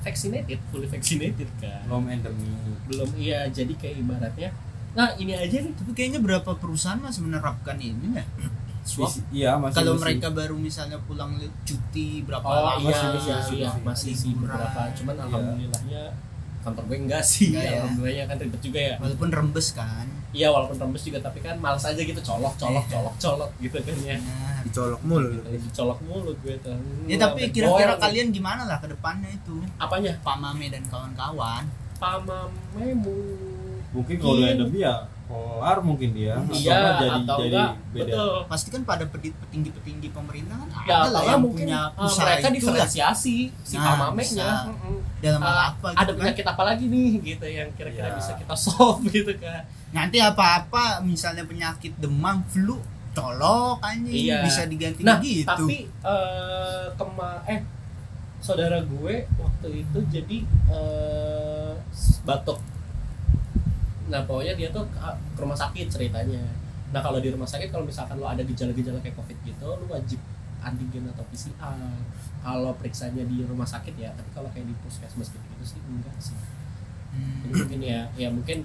vaccinated 0.00 0.58
fully 0.68 0.84
vaccinated 0.86 1.48
kan 1.58 1.80
belum 1.84 2.04
endemi. 2.08 2.48
belum 2.86 3.08
iya 3.14 3.44
jadi 3.48 3.72
kayak 3.74 3.96
ibaratnya 3.98 4.50
nah 4.92 5.12
ini 5.14 5.32
aja 5.32 5.56
nih 5.58 5.72
tapi 5.74 5.90
kayaknya 5.92 6.20
berapa 6.20 6.50
perusahaan 6.54 6.96
masih 6.98 7.20
menerapkan 7.20 7.76
ini 7.76 8.14
ya 8.14 8.24
swab 8.82 9.08
Isi- 9.08 9.24
Iya 9.34 9.56
masih. 9.56 9.74
kalau 9.74 9.92
masih. 9.92 10.02
mereka 10.04 10.28
baru 10.30 10.56
misalnya 10.56 10.98
pulang 11.00 11.34
cuti 11.62 12.20
berapa 12.20 12.44
oh 12.44 12.52
lama 12.54 12.80
iya 12.80 12.92
masih, 12.92 13.08
iya 13.18 13.34
masih, 13.34 13.56
iya 13.56 13.68
masih. 13.70 13.82
masih 13.82 14.12
sih 14.14 14.32
beberapa 14.34 14.60
Liburan. 14.78 14.92
cuman 14.94 15.14
Iya. 15.14 15.24
alhamdulillahnya 15.26 16.02
kantor 16.64 16.82
gue 16.86 16.98
enggak 17.00 17.22
sih 17.22 17.52
Enggak 17.52 17.62
ya. 17.62 17.72
alhamdulillahnya 17.78 18.24
kan 18.24 18.36
ribet 18.38 18.60
juga 18.60 18.80
ya 18.82 18.94
walaupun 18.98 19.28
rembes 19.30 19.68
kan 19.70 20.06
Iya 20.32 20.48
walaupun 20.50 20.74
rembes 20.76 21.02
juga 21.04 21.18
tapi 21.20 21.38
kan 21.38 21.54
males 21.56 21.78
aja 21.80 21.94
gitu 21.94 22.18
colok 22.18 22.54
colok 22.56 22.82
Iya. 22.82 22.92
colok 22.92 23.14
colok 23.16 23.50
gitu 23.60 23.78
kan 23.78 23.96
ya. 24.00 24.16
Nah, 24.18 24.58
Dicolok 24.64 25.00
mulu. 25.04 25.28
Gitu, 25.46 25.68
Colok 25.70 25.98
mulu 26.02 26.32
gue 26.36 26.54
tuh. 26.58 26.74
ya 27.04 27.14
Gua 27.14 27.22
tapi 27.22 27.40
kira-kira 27.48 27.92
boel. 27.92 28.00
kalian 28.00 28.28
gimana 28.30 28.62
lah 28.64 28.80
ke 28.80 28.88
depannya 28.88 29.30
itu 29.30 29.54
apanya? 29.76 30.16
Pak 30.18 30.36
Mame 30.36 30.66
dan 30.68 30.82
kawan-kawan 30.84 31.62
Pamame 31.94 32.86
mu 32.96 33.14
Mungkin 33.92 34.14
kalau 34.18 34.34
udah 34.36 34.48
endemi 34.50 34.78
ya 34.80 35.06
kelar 35.24 35.78
mungkin 35.80 36.10
dia. 36.10 36.36
Iya 36.46 36.72
enggak 36.74 36.94
jadi 36.94 37.18
atau 37.18 37.38
jadi 37.38 37.48
enggak 37.50 37.72
beda. 37.90 38.04
betul. 38.06 38.34
pasti 38.44 38.68
kan 38.68 38.82
pada 38.82 39.04
pedi- 39.06 39.32
petinggi-petinggi 39.34 40.08
pemerintah 40.10 40.56
kan 40.58 40.68
Ya 40.84 40.94
ada 40.94 41.08
lah 41.08 41.08
atau 41.14 41.22
yang 41.26 41.40
mungkin 41.40 41.64
punya 41.64 41.80
uh, 41.90 42.04
usaha 42.04 42.24
mereka 42.24 42.38
itu 42.38 42.44
lah. 42.44 42.54
diferensiasi 42.54 43.36
si 43.58 43.74
Nah. 43.74 44.12
Mm-mm. 44.66 44.96
dalam 45.18 45.40
hal 45.40 45.48
Uh, 45.50 45.64
apa 45.66 45.86
ada 45.88 45.96
gitu 45.96 46.10
kan 46.10 46.20
penyakit 46.20 46.44
apa 46.46 46.62
lagi 46.62 46.84
nih 46.86 47.10
gitu 47.24 47.46
yang 47.46 47.68
kira-kira 47.72 48.06
Iya. 48.06 48.14
bisa 48.14 48.32
kita 48.34 48.54
solve 48.64 49.02
gitu 49.08 49.32
kan. 49.36 49.60
nanti 49.90 50.16
apa-apa 50.18 50.84
misalnya 51.00 51.42
penyakit 51.42 51.96
demam 51.96 52.44
flu 52.44 52.76
colok 53.10 53.80
anjing 53.80 54.28
Iya. 54.28 54.42
bisa 54.42 54.62
diganti 54.64 55.00
Nah, 55.00 55.16
gitu 55.18 55.46
tapi 55.46 55.86
eh 55.86 56.84
kema 56.92 57.30
eh 57.46 57.60
saudara 58.38 58.76
gue 58.78 59.14
waktu 59.34 59.68
itu 59.80 59.98
jadi 60.10 60.38
eh 60.68 61.72
batuk. 62.22 62.60
Nah, 64.10 64.20
pokoknya 64.28 64.54
dia 64.56 64.68
tuh 64.68 64.84
ke, 64.88 65.00
rumah 65.40 65.56
sakit 65.56 65.86
ceritanya. 65.88 66.44
Nah, 66.92 67.00
kalau 67.00 67.18
di 67.18 67.32
rumah 67.32 67.48
sakit 67.48 67.72
kalau 67.72 67.84
misalkan 67.88 68.20
lo 68.20 68.28
ada 68.28 68.44
gejala-gejala 68.44 69.00
kayak 69.00 69.16
Covid 69.16 69.38
gitu, 69.42 69.66
lo 69.66 69.84
wajib 69.88 70.20
antigen 70.64 71.04
atau 71.10 71.24
PCR. 71.28 71.76
Kalau 72.44 72.72
periksanya 72.76 73.24
di 73.24 73.44
rumah 73.44 73.64
sakit 73.64 73.94
ya, 73.96 74.12
tapi 74.12 74.30
kalau 74.32 74.48
kayak 74.52 74.68
di 74.68 74.74
puskesmas 74.84 75.32
gitu-gitu 75.32 75.64
sih 75.64 75.80
enggak 75.84 76.16
sih. 76.20 76.36
Hmm. 77.14 77.48
Jadi 77.48 77.52
mungkin 77.56 77.80
ya, 77.80 78.00
ya 78.16 78.28
mungkin 78.28 78.58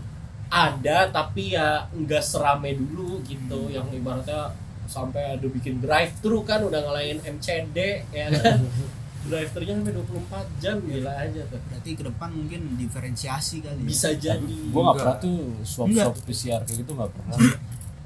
ada 0.49 1.06
tapi 1.13 1.54
ya 1.54 1.86
enggak 1.93 2.25
serame 2.25 2.73
dulu 2.73 3.21
gitu 3.23 3.69
yang 3.69 3.86
ibaratnya 3.93 4.49
sampai 4.89 5.38
ada 5.38 5.45
bikin 5.45 5.78
drive 5.78 6.17
thru 6.17 6.41
kan 6.41 6.65
udah 6.65 6.82
ngalahin 6.82 7.21
MCD 7.21 7.78
ya 8.10 8.34
kan 8.34 8.58
drive 9.21 9.51
thru 9.51 9.63
nya 9.63 9.73
sampai 9.75 9.93
24 9.93 10.63
jam 10.63 10.75
gila 10.79 11.12
aja 11.13 11.41
tuh 11.45 11.60
berarti 11.62 11.89
ke 11.91 12.03
depan 12.05 12.29
mungkin 12.32 12.60
diferensiasi 12.75 13.55
kali 13.60 13.79
ya. 13.79 13.86
bisa 13.86 14.10
jadi 14.13 14.39
Gue 14.41 14.82
gak 14.82 14.95
pernah 14.95 15.17
tuh 15.17 15.38
swab 15.62 15.88
swab 15.88 15.88
Enggak. 15.89 16.23
PCR 16.23 16.62
kayak 16.63 16.77
gitu 16.79 16.91
gak 16.93 17.12
pernah. 17.12 17.38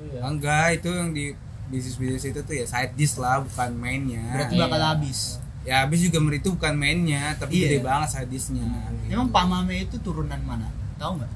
Iya. 0.03 0.19
Enggak, 0.25 0.65
itu 0.73 0.89
yang 0.89 1.09
di 1.11 1.25
bisnis-bisnis 1.65 2.25
itu 2.27 2.39
tuh 2.39 2.53
ya 2.53 2.65
side 2.65 2.93
dish 2.93 3.15
lah, 3.15 3.39
bukan 3.39 3.71
mainnya. 3.73 4.25
berarti 4.31 4.53
Iya. 4.53 4.63
bakal 4.65 4.81
habis 4.83 5.19
Ya 5.63 5.75
habis 5.79 6.03
juga 6.03 6.19
itu 6.27 6.49
bukan 6.51 6.75
mainnya, 6.75 7.39
tapi 7.39 7.55
Iya. 7.55 7.67
gede 7.71 7.79
banget 7.81 8.09
side 8.11 8.27
dishnya. 8.27 8.67
gitu. 8.99 9.13
emang 9.13 9.29
Pak 9.29 9.45
Mame 9.45 9.75
itu 9.81 9.95
turunan 9.97 10.41
mana 10.41 10.67
tahu 10.97 11.17
nggak 11.17 11.31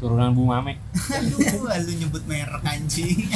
Turunan 0.00 0.32
Bu 0.32 0.48
Mame. 0.48 0.80
Aduh, 0.96 1.38
lu 1.68 1.92
nyebut 1.94 2.24
merek 2.24 2.64
anjing. 2.64 3.28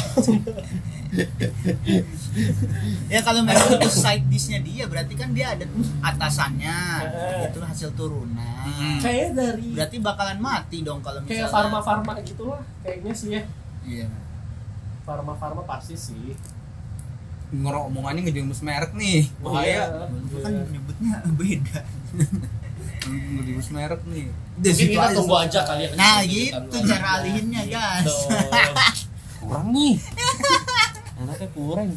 ya 3.07 3.21
kalau 3.23 3.47
memang 3.47 3.79
itu 3.79 3.87
side 3.87 4.27
dishnya 4.27 4.59
dia 4.59 4.85
berarti 4.85 5.15
kan 5.15 5.31
dia 5.31 5.55
ada 5.55 5.63
atasannya 6.03 6.79
Eh. 7.07 7.47
itu 7.47 7.59
hasil 7.63 7.95
turunan 7.95 8.67
Hmm. 8.67 8.99
kayak 8.99 9.31
dari 9.31 9.79
berarti 9.79 10.03
bakalan 10.03 10.43
mati 10.43 10.83
dong 10.83 10.99
kalau 10.99 11.23
kayak 11.23 11.47
misalnya 11.47 11.55
farma 11.71 11.79
farma 11.79 12.13
gitu 12.21 12.51
lah 12.51 12.59
kayaknya 12.83 13.13
sih 13.15 13.29
ya 13.31 13.43
iya 13.87 14.07
farma 15.05 15.39
farma 15.39 15.63
pasti 15.63 15.95
sih 15.95 16.35
Ngorok 17.55 17.87
omongannya 17.87 18.27
ngejembus 18.27 18.67
merek 18.67 18.99
nih. 18.99 19.31
Bahaya. 19.39 19.87
Gua 20.27 20.43
kan 20.43 20.67
nyebutnya 20.67 21.23
beda 21.31 21.81
Ngejembus 23.07 23.71
merek 23.71 24.03
nih. 24.11 24.27
Mungkin 24.55 24.73
situ 24.73 24.93
kita 24.93 25.03
aja. 25.05 25.15
tunggu 25.15 25.35
aja 25.37 25.61
kali 25.63 25.83
ya 25.83 25.91
nah 25.95 26.19
gitu 26.23 26.77
cara 26.85 27.09
alihinnya 27.19 27.63
guys. 27.67 28.15
Kurang 29.41 29.67
nih. 29.71 29.95
Anaknya 31.15 31.49
kurang. 31.51 31.91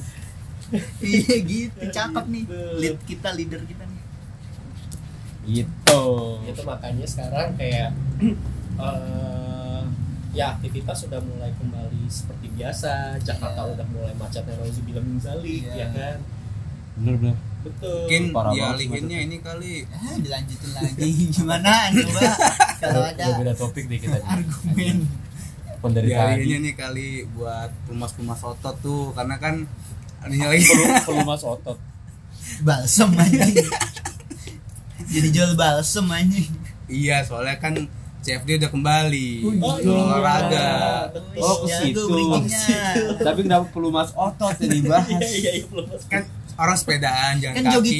iya 1.00 1.38
gitu 1.40 1.80
cakep 1.88 2.26
nih 2.28 2.44
lead 2.76 2.98
kita 3.04 3.32
leader 3.32 3.64
kita 3.64 3.84
nih 3.84 4.02
Gitu. 5.48 6.04
itu 6.44 6.62
makanya 6.62 7.08
sekarang 7.08 7.56
kayak 7.56 7.96
eh, 8.84 9.82
ya 10.34 10.52
aktivitas 10.52 11.08
sudah 11.08 11.24
mulai 11.24 11.56
kembali 11.56 12.04
seperti 12.06 12.52
biasa 12.52 13.16
Jakarta 13.18 13.64
Iya. 13.64 13.74
udah 13.74 13.88
mulai 13.88 14.14
macetnya 14.14 14.54
Nauzubillah 14.54 15.00
min 15.02 15.18
zalik 15.18 15.64
Iya. 15.64 15.74
ya 15.74 15.88
kan 15.90 16.18
Bener 16.98 17.14
bener. 17.16 17.36
betul 17.60 17.98
Mungkin 18.02 18.24
Parah 18.32 18.52
dialihinnya 18.52 19.20
ini 19.22 19.38
kali. 19.40 19.74
ah, 19.88 20.16
dilanjutin 20.16 20.72
lagi 20.72 21.10
gimana 21.36 21.74
coba 21.92 22.22
kalau 22.78 23.02
Udah 23.04 23.12
ada 23.14 23.26
beda 23.36 23.54
topik 23.54 23.84
deh 23.86 23.98
kita. 23.98 24.16
nih. 24.16 24.26
argumen 24.26 24.98
Pun 25.78 25.90
dari 25.92 26.08
Dialihinnya 26.08 26.58
tadi. 26.58 26.66
nih 26.66 26.74
kali 26.76 27.08
buat 27.32 27.70
pelumas-pelumas 27.86 28.42
otot 28.42 28.76
tuh 28.80 29.14
karena 29.14 29.38
kan 29.38 29.62
adanya 30.20 30.50
lagi 30.50 30.66
Perlu 30.66 30.86
perlu 31.04 31.24
mas 31.24 31.44
otot. 31.44 31.78
balsem 32.60 33.10
anjing 33.14 33.54
jadi 35.08 35.28
jual 35.30 35.52
balsem 35.54 36.06
anjing 36.08 36.50
Iya, 36.88 37.20
soalnya 37.22 37.60
kan 37.60 37.76
CFD 38.18 38.58
udah 38.58 38.72
kembali. 38.72 39.30
Oh, 39.60 39.76
iya. 39.76 39.92
olahraga. 39.94 40.68
Oh, 41.36 41.62
ke 41.62 41.68
Jago 41.68 42.40
situ. 42.40 43.20
Tapi 43.20 43.40
kenapa 43.42 43.68
perlu 43.68 43.88
mas 43.90 44.16
otot 44.16 44.56
yang 44.58 44.72
dibahas? 44.74 45.12
iya 45.12 45.52
iya 45.52 45.52
iya 45.60 45.68
masuk 45.68 46.08
Kan 46.08 46.24
orang 46.58 46.74
sepedaan 46.74 47.34
jalan 47.38 47.54
Kan 47.54 47.64
kaki. 47.64 47.74
jogging 47.74 48.00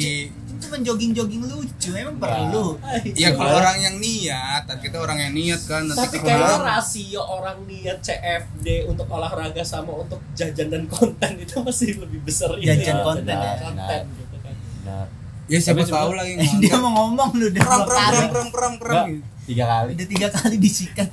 cuma 0.58 0.76
jogging-jogging 0.76 1.42
lucu 1.44 1.90
emang 1.92 2.18
perlu 2.18 2.74
ya 3.14 3.30
kalau 3.30 3.56
orang 3.56 3.78
yang 3.78 3.96
niat 3.96 4.66
dan 4.66 4.76
kita 4.76 4.98
orang 4.98 5.16
yang 5.16 5.32
niat 5.32 5.62
kan 5.62 5.86
nanti 5.86 6.02
tapi 6.02 6.16
kayaknya 6.18 6.58
rasio 6.60 7.22
orang 7.22 7.62
niat 7.64 7.98
CFD 8.00 8.66
untuk 8.84 9.06
olahraga 9.06 9.62
sama 9.62 9.94
untuk 9.96 10.18
jajan 10.34 10.66
dan 10.66 10.82
konten 10.86 11.38
itu 11.38 11.54
masih 11.58 11.96
lebih 11.96 12.20
besar 12.20 12.52
ini 12.54 12.68
Jajan 12.68 12.90
ya, 12.92 13.04
konten 13.06 13.22
jajan 13.24 13.46
ya. 13.46 13.54
konten 13.62 14.02
gitu 14.12 14.36
kan 14.36 14.54
Benar. 14.82 15.06
ya 15.46 15.58
siapa 15.58 15.78
Tapi 15.78 15.92
tahu 15.94 16.10
lagi 16.12 16.32
Eh, 16.36 16.52
dia 16.66 16.74
mau 16.76 16.90
ngomong 16.98 17.30
lu 17.32 17.44
udah 17.48 17.62
kali. 17.62 17.86
kram 17.86 18.26
kram 18.26 18.48
kram 18.50 18.74
kram 18.76 19.06
Enggak, 19.06 19.06
tiga 19.46 19.64
kali 19.64 19.90
udah 19.94 20.08
tiga 20.10 20.28
kali 20.28 20.56
disikat 20.58 21.08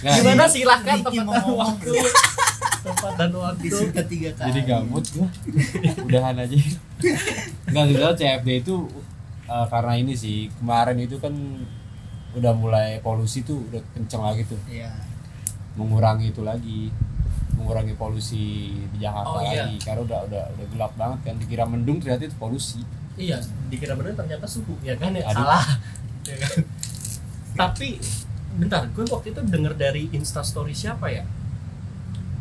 gimana 0.00 0.44
silahkan 0.46 0.96
ngomong. 1.00 1.56
waktu 1.56 1.90
tempat 2.80 3.12
dan 3.14 3.30
waktu. 3.32 3.62
Disikat 3.64 4.06
tiga 4.06 4.30
kali 4.34 4.46
jadi 4.50 4.60
gabut 4.66 5.04
gua. 5.12 5.28
Udahan 6.06 6.36
aja. 6.36 6.56
Nggak 7.68 7.84
sebenarnya 7.86 8.16
CFD 8.16 8.48
itu 8.60 8.76
eh, 9.44 9.66
karena 9.68 9.92
ini 9.96 10.12
sih 10.14 10.48
kemarin 10.58 10.98
itu 10.98 11.16
kan 11.16 11.32
udah 12.30 12.52
mulai 12.54 13.02
polusi 13.02 13.42
tuh 13.42 13.60
udah 13.68 13.82
kenceng 13.92 14.22
lagi 14.22 14.42
tuh. 14.44 14.60
Iya. 14.66 14.90
mengurangi 15.78 16.34
itu 16.34 16.42
lagi. 16.42 16.90
Mengurangi 17.54 17.94
polusi 17.94 18.72
di 18.90 18.98
Jakarta 18.98 19.36
Oh, 19.36 19.44
iya. 19.44 19.64
lagi. 19.68 19.76
Karena 19.80 20.00
udah 20.02 20.20
udah 20.26 20.44
udah 20.56 20.66
gelap 20.72 20.92
banget 20.96 21.18
kan. 21.24 21.34
Dikira 21.38 21.64
mendung 21.64 22.00
ternyata 22.00 22.26
itu 22.26 22.36
polusi. 22.36 22.80
Iya 23.14 23.36
dikira 23.68 23.94
bener 23.94 24.16
ternyata 24.16 24.48
suhu. 24.48 24.74
Ya 24.80 24.96
kan 24.96 25.12
ya? 25.12 25.24
Aduh. 25.28 25.36
salah. 25.44 25.64
Ya 26.26 26.36
kan? 26.36 26.52
tapi 27.50 27.98
bentar 28.54 28.86
gue 28.88 29.02
waktu 29.04 29.34
itu 29.34 29.40
denger 29.42 29.74
dari 29.74 30.06
instastory 30.10 30.70
siapa 30.70 31.10
ya 31.10 31.26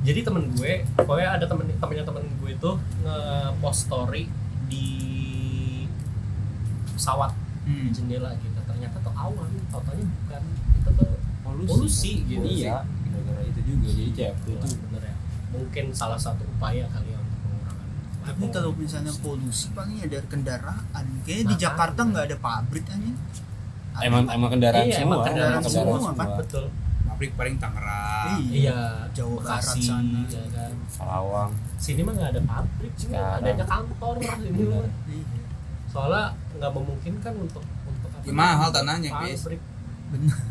jadi 0.02 0.20
temen 0.22 0.44
gue 0.54 0.74
pokoknya 0.96 1.30
ada 1.34 1.46
temen 1.46 1.66
temennya 1.74 2.04
temen 2.04 2.24
gue 2.36 2.52
itu 2.52 2.72
nge-post 3.02 3.80
story 3.86 4.24
di 4.66 4.88
pesawat 6.90 7.32
Hmm. 7.62 7.86
di 7.86 7.94
jendela 7.94 8.34
gitu 8.36 8.58
ternyata 8.66 8.98
tuh 8.98 9.14
awan 9.14 9.46
totalnya 9.70 10.02
bukan 10.02 10.42
itu 10.74 10.90
tuh 10.92 11.12
polusi 11.44 12.12
gitu 12.26 12.42
iya 12.44 12.82
gara-gara 12.82 13.46
itu 13.46 13.60
juga 13.62 13.86
jadi 13.88 14.10
CFD 14.12 14.48
itu 14.50 14.66
Wah, 14.66 14.78
bener 14.90 15.02
ya 15.06 15.16
mungkin 15.50 15.86
salah 15.92 16.18
satu 16.18 16.50
upaya 16.50 16.90
kali 16.90 17.10
ya 17.10 17.20
untuk 17.20 17.38
pengurangan 17.40 17.86
Tapi 18.26 18.44
kalau 18.50 18.72
misalnya 18.74 19.14
polusi 19.16 19.70
paling 19.70 19.98
ya 19.98 20.08
dari 20.08 20.26
kendaraan. 20.26 21.06
Kayaknya 21.22 21.46
di. 21.46 21.56
Jakarta 21.56 22.00
nggak 22.04 22.26
ada 22.26 22.38
pabrik 22.40 22.86
aja. 22.86 23.12
emang 24.02 24.24
emang 24.26 24.50
kendaraan 24.50 24.86
Iya, 24.86 24.96
semua 24.96 25.06
emang 25.12 25.22
kendaraan 25.28 25.54
emang 25.56 25.70
semua, 25.70 26.12
kan? 26.16 26.30
betul 26.38 26.66
pabrik 27.20 27.36
paling 27.36 27.60
Tangerang 27.60 28.40
iya 28.48 29.04
Jawa 29.12 29.44
Barat 29.44 29.60
Bekasi 29.60 29.82
sana. 29.84 30.24
ya 30.24 30.40
kan 30.50 30.72
Karawang 30.90 31.52
sini 31.76 32.00
mah 32.00 32.16
nggak 32.16 32.32
ada 32.32 32.42
pabrik 32.48 32.92
cuma 32.96 33.12
Sekarang. 33.12 33.44
adanya 33.44 33.66
kantor 33.68 34.16
sini 34.24 34.64
mah. 34.64 34.88
Iya. 35.04 35.24
soalnya 35.86 36.24
nggak 36.56 36.72
memungkinkan 36.72 37.34
untuk 37.38 37.64
untuk 37.84 38.08
apa 38.10 38.24
Ya, 38.24 38.32
mahal 38.32 38.70
tanahnya, 38.72 39.12
guys. 39.12 39.36
pabrik 39.42 39.60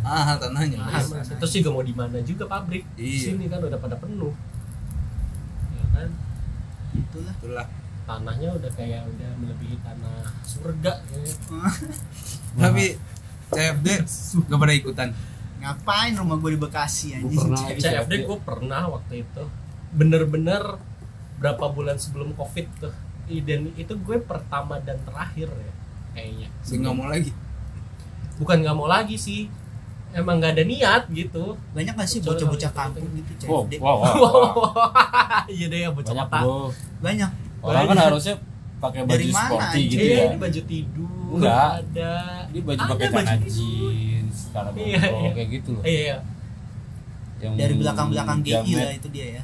ah 0.04 0.36
tanahnya 0.36 0.76
mahal. 0.78 1.04
Mas. 1.08 1.28
terus 1.32 1.52
juga 1.56 1.68
mau 1.72 1.80
di 1.82 1.94
mana 1.96 2.20
juga 2.20 2.44
pabrik 2.44 2.84
di 2.92 3.02
Iya. 3.08 3.32
sini 3.32 3.48
kan 3.48 3.64
udah 3.64 3.80
pada 3.80 3.96
penuh 3.96 4.34
ya 5.72 5.84
kan 5.90 6.08
Itulah. 6.92 7.32
itulah 7.32 7.66
tanahnya 8.04 8.48
udah 8.52 8.70
kayak 8.76 9.08
udah 9.08 9.30
melebihi 9.40 9.76
tanah 9.80 10.20
surga 10.44 10.92
ya. 11.08 11.32
tapi 12.60 12.84
CFD 13.48 13.88
gak 14.44 14.60
pada 14.60 14.74
ikutan 14.74 15.08
Ngapain 15.58 16.12
rumah 16.14 16.36
gue 16.38 16.50
di 16.54 16.60
Bekasi 16.60 17.06
Gua 17.12 17.18
anjing? 17.18 17.38
pernah 17.38 17.62
CFD 17.82 18.12
gue 18.24 18.38
pernah 18.42 18.82
waktu 18.88 19.14
itu. 19.26 19.44
Bener-bener 19.92 20.62
berapa 21.38 21.64
bulan 21.70 21.96
sebelum 21.98 22.34
covid 22.34 22.66
tuh. 22.78 22.94
Dan 23.28 23.74
itu 23.76 23.92
gue 23.92 24.16
pertama 24.24 24.80
dan 24.80 24.96
terakhir 25.04 25.52
ya 25.52 25.72
kayaknya. 26.16 26.48
Sih 26.64 26.80
nggak 26.80 26.94
mau 26.96 27.06
lagi? 27.06 27.30
Bukan 28.40 28.56
nggak 28.64 28.76
mau 28.76 28.88
lagi 28.88 29.16
sih. 29.20 29.50
Emang 30.16 30.40
nggak 30.40 30.56
ada 30.56 30.64
niat 30.64 31.02
gitu. 31.12 31.52
Banyak 31.76 31.92
gak 31.92 32.08
sih 32.08 32.24
bocah-bocah 32.24 32.72
kampung 32.72 33.04
gitu 33.12 33.32
CFD? 33.44 33.76
wow, 33.76 34.00
wow, 34.00 34.16
wow. 34.56 34.88
iya 35.52 35.68
deh 35.68 35.84
ya 35.84 35.90
bocah 35.92 36.14
banyak 36.16 36.28
bro. 36.32 36.72
Banyak. 37.04 37.30
orang 37.58 37.90
kan 37.90 37.98
harusnya 38.06 38.34
pakai 38.78 39.02
baju 39.02 39.28
sporty 39.34 39.80
gitu 39.90 40.04
iya 40.06 40.14
ya 40.14 40.24
ini 40.30 40.38
baju 40.38 40.60
tidur 40.62 41.34
Enggak. 41.36 41.70
ada. 41.82 42.14
Dia 42.48 42.62
baju 42.64 42.80
pakai 42.86 43.08
baju 43.10 43.26
celana 43.26 43.36
tidur. 43.42 43.52
jeans 43.52 43.97
celana 44.48 44.70
Iya, 44.72 44.98
iya. 44.98 45.30
kayak 45.32 45.48
gitu 45.52 45.68
loh. 45.72 45.82
Iya 45.82 46.00
iya. 46.02 46.16
Yang 47.38 47.52
Dari 47.54 47.74
belakang-belakang 47.76 48.38
GI 48.40 48.50
jamet 48.50 48.78
lah 48.80 48.92
itu 48.92 49.08
dia 49.08 49.26
ya. 49.30 49.42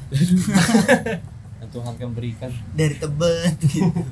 yang 1.59 1.69
Tuhan 1.69 1.93
kan 1.95 2.09
berikan. 2.11 2.51
Dari 2.71 2.95
Tebet 2.95 3.55
gitu. 3.63 4.03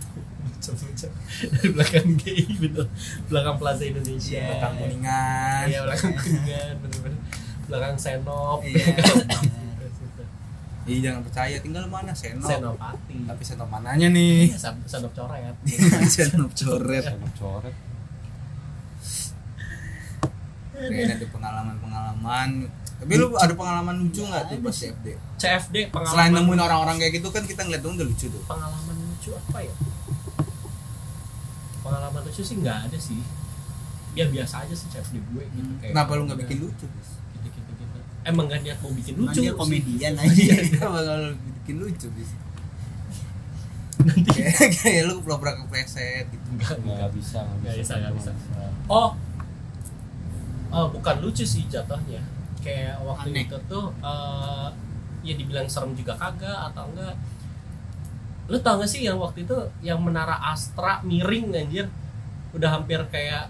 Dari 0.63 1.67
belakang 1.69 2.07
gay 2.15 2.39
bener 2.55 2.87
belakang 3.27 3.55
Plaza 3.57 3.83
Indonesia 3.83 4.31
Iya. 4.33 4.47
belakang 4.49 4.73
kuningan. 4.79 5.63
Iya 5.67 5.79
belakang 5.83 6.13
kuningan 6.13 6.73
bener-bener. 6.79 7.19
Belakang 7.63 7.95
senop 7.97 8.59
Iya. 8.63 8.85
Ih, 10.83 10.99
jangan 10.99 11.23
percaya. 11.23 11.55
Tinggal 11.59 11.87
mana? 11.87 12.11
Senop 12.11 12.43
senopati. 12.43 13.15
Tapi 13.23 13.39
senop 13.41 13.67
mananya 13.67 14.07
nih? 14.09 14.51
Iya 14.51 14.57
sen- 14.57 14.83
senop 14.83 15.11
coret. 15.11 15.55
Senop 16.11 16.51
coret. 16.53 17.03
Senop 17.03 17.31
coret 17.35 17.75
Kayaknya 20.89 21.15
ada 21.19 21.27
pengalaman-pengalaman. 21.31 22.49
Tapi 23.03 23.13
lu 23.19 23.27
ada 23.35 23.53
pengalaman 23.53 23.95
lucu 23.99 24.21
nggak 24.23 24.43
tuh 24.47 24.57
pas 24.63 24.71
CFD 24.71 25.07
CFD 25.35 25.75
pengalaman 25.91 26.11
selain 26.15 26.31
nemuin 26.31 26.61
orang-orang 26.63 26.95
kayak 27.03 27.13
gitu 27.19 27.27
kan 27.35 27.43
kita 27.43 27.61
ngeliat 27.67 27.81
dong 27.83 27.99
udah 27.99 28.07
lucu 28.07 28.25
tuh. 28.31 28.43
Pengalaman 28.47 28.95
lucu 28.95 29.29
apa 29.35 29.59
ya? 29.59 29.73
Pengalaman 31.83 32.21
lucu 32.23 32.41
sih 32.41 32.55
nggak 32.63 32.77
ada 32.89 32.97
sih. 32.99 33.19
Ya 34.13 34.25
biasa 34.29 34.63
aja 34.63 34.73
sih 34.77 34.87
CFD 34.93 35.19
gue 35.19 35.43
gitu 35.51 35.71
kayak 35.81 35.91
kenapa 35.91 36.11
lu 36.15 36.23
nggak 36.29 36.39
bikin 36.45 36.57
lucu 36.63 36.85
gitu 36.85 37.49
gitu 37.49 37.71
gitu 37.75 37.97
emang 38.23 38.45
gak 38.47 38.61
niat 38.63 38.77
mau 38.79 38.93
bikin 38.93 39.13
lucu 39.19 39.39
dia 39.43 39.53
komedian 39.57 40.13
Iya, 40.21 40.29
aja. 40.29 40.55
kenapa 40.79 40.97
lu 41.01 41.31
bikin 41.35 41.75
lucu 41.81 42.07
bis 42.15 42.31
kayak 44.03 44.71
kayak 44.83 45.01
lu 45.07 45.23
pura-pura 45.23 45.55
kepleset 45.55 46.27
gitu. 46.27 46.45
Enggak, 46.51 46.75
nggak. 46.81 46.91
Enggak. 46.91 47.09
bisa 47.15 47.39
Nggak 47.63 47.75
bisa, 47.79 47.93
nggak 48.03 48.13
bisa. 48.19 48.31
Nggak 48.35 48.69
oh 48.91 49.09
oh 50.73 50.89
bukan 50.89 51.15
lucu 51.21 51.45
sih 51.45 51.63
jatuhnya 51.69 52.19
kayak 52.59 52.97
waktu 53.05 53.29
Aneh. 53.29 53.43
itu 53.45 53.57
tuh 53.69 53.93
eh, 54.01 54.67
ya 55.23 55.33
dibilang 55.37 55.67
serem 55.69 55.93
juga 55.93 56.17
kagak 56.17 56.73
atau 56.73 56.89
enggak 56.91 57.15
lu 58.51 58.59
tau 58.59 58.75
gak 58.75 58.91
sih 58.91 59.07
yang 59.07 59.15
waktu 59.21 59.47
itu 59.47 59.55
yang 59.79 60.03
menara 60.03 60.35
Astra 60.51 60.99
miring 61.07 61.55
anjir 61.55 61.87
udah 62.51 62.69
hampir 62.75 62.99
kayak 63.07 63.47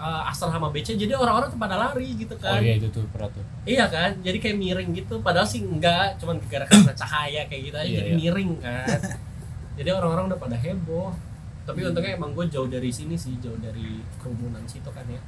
eh, 0.00 0.22
Astra 0.26 0.50
sama 0.50 0.72
BC 0.74 0.98
jadi 0.98 1.14
orang-orang 1.14 1.54
tuh 1.54 1.60
pada 1.60 1.78
lari 1.78 2.16
gitu 2.18 2.34
oh 2.34 2.42
kan 2.42 2.58
iya 2.58 2.74
itu 2.80 2.90
tuh 2.90 3.06
pernah 3.12 3.30
tuh 3.30 3.44
Iya 3.62 3.86
kan, 3.86 4.18
jadi 4.26 4.42
kayak 4.42 4.58
miring 4.58 4.90
gitu. 4.90 5.22
Padahal 5.22 5.46
sih 5.46 5.62
enggak, 5.62 6.18
cuman 6.18 6.42
gara 6.50 6.66
karena 6.66 6.90
cahaya 7.06 7.46
kayak 7.46 7.62
gitu 7.70 7.76
aja 7.78 7.86
Iya, 7.86 7.98
jadi 8.02 8.10
iya. 8.10 8.18
miring 8.18 8.52
kan. 8.58 8.98
jadi 9.78 9.88
orang-orang 9.94 10.34
udah 10.34 10.40
pada 10.42 10.56
heboh. 10.58 11.14
Tapi 11.62 11.78
untungnya 11.86 12.18
emang 12.18 12.34
gue 12.34 12.50
jauh 12.50 12.66
dari 12.66 12.90
sini 12.90 13.14
sih, 13.14 13.38
jauh 13.38 13.54
dari 13.62 14.02
kerumunan 14.18 14.66
situ 14.66 14.90
kan 14.90 15.06
ya. 15.06 15.22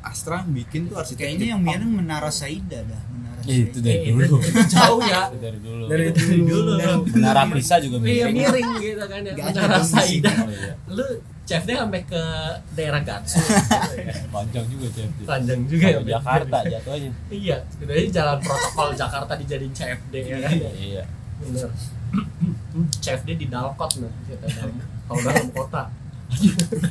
Astra 0.00 0.42
bikin 0.44 0.86
tuh 0.86 0.96
arsitek 0.96 1.20
Kayaknya 1.20 1.46
yang 1.48 1.60
miring 1.60 1.92
Menara 1.94 2.28
Saida 2.28 2.78
dah, 2.80 3.02
Menara 3.08 3.40
Iya, 3.40 3.56
itu 3.64 3.78
Saida. 3.78 3.86
dari 3.86 3.98
Eh, 4.00 4.12
dulu 4.12 4.36
itu 4.40 4.60
jauh 4.68 5.00
ya. 5.02 5.22
Itu 5.26 5.38
dari 5.38 5.58
dulu 5.58 5.82
Dari 5.86 6.04
Dari 6.10 6.38
dulu. 6.40 6.72
menara 7.12 7.42
Pisa 7.48 7.76
juga 7.78 7.96
Iya 7.98 8.26
miring 8.26 8.36
miring 8.36 8.68
gitu 8.78 9.04
kan 9.04 9.20
ya. 9.20 9.32
Menara. 9.34 9.78
Saida. 9.80 10.32
oh 10.36 10.50
iya 10.50 10.72
Lu 10.88 11.06
CFD 11.44 11.70
sampai 11.72 12.02
ke 12.04 12.22
daerah 12.72 13.00
Gatsu. 13.00 13.40
gitu 13.40 13.64
ya. 13.96 14.12
panjang 14.28 14.66
juga 14.68 14.86
CFD 14.90 15.18
Panjang 15.24 15.60
juga 15.64 15.86
ya. 15.86 16.00
Jakarta 16.10 16.58
jatuhnya 16.62 17.10
Iya, 17.28 17.56
sebenarnya 17.68 18.04
jalan 18.12 18.38
protokol 18.38 18.88
Jakarta 18.94 19.32
dijadiin 19.34 19.72
CFD 19.72 20.14
ya 20.18 20.36
kan. 20.42 20.52
iya 20.74 21.02
Bener. 21.38 21.70
CFD 22.98 23.28
di 23.34 23.46
Dalkot 23.46 23.90
nih, 23.96 24.12
kita 24.28 24.46
dalam 24.50 24.74
kalau 25.04 25.20
dalam 25.22 25.48
kota. 25.50 25.82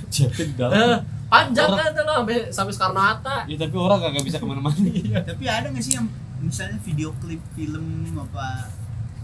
CFD 0.08 0.40
di 0.42 0.56
dalam 0.56 0.74
Eh, 0.74 0.98
panjang 1.28 1.70
kan 1.70 1.90
tuh 1.92 2.04
lo 2.04 2.14
sampai 2.18 2.38
sampai 2.50 2.72
Soekarno 2.72 3.02
Hatta. 3.02 3.38
ya 3.46 3.56
tapi 3.56 3.76
orang 3.76 4.00
kagak 4.00 4.24
bisa 4.24 4.38
ke 4.38 4.46
mana-mana 4.46 4.80
Iya. 5.04 5.18
Tapi 5.22 5.44
ada 5.44 5.68
nggak 5.68 5.82
sih 5.82 5.94
yang 5.94 6.08
misalnya 6.38 6.80
video 6.80 7.10
klip 7.18 7.42
film 7.52 7.86
apa 8.16 8.72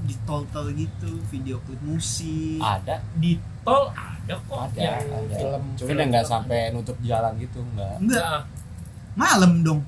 di 0.03 0.15
tol-tol 0.23 0.67
gitu, 0.69 1.15
video 1.27 1.63
klip 1.63 1.79
musik. 1.79 2.59
ada 2.59 2.99
Di 3.15 3.35
tol 3.61 3.87
ada 3.89 4.35
kok 4.37 4.59
ada 4.61 4.75
yang 4.75 4.99
ada 5.07 5.31
film. 5.31 5.63
cuman 5.73 5.87
film 5.87 5.97
yang 5.97 6.09
nggak 6.11 6.27
sampai 6.27 6.59
nutup 6.69 6.97
jalan 7.01 7.31
gitu 7.37 7.63
enggak 7.63 7.95
Enggak, 7.97 8.19
Enggak, 8.19 8.39
malam 9.15 9.51
dong. 9.61 9.81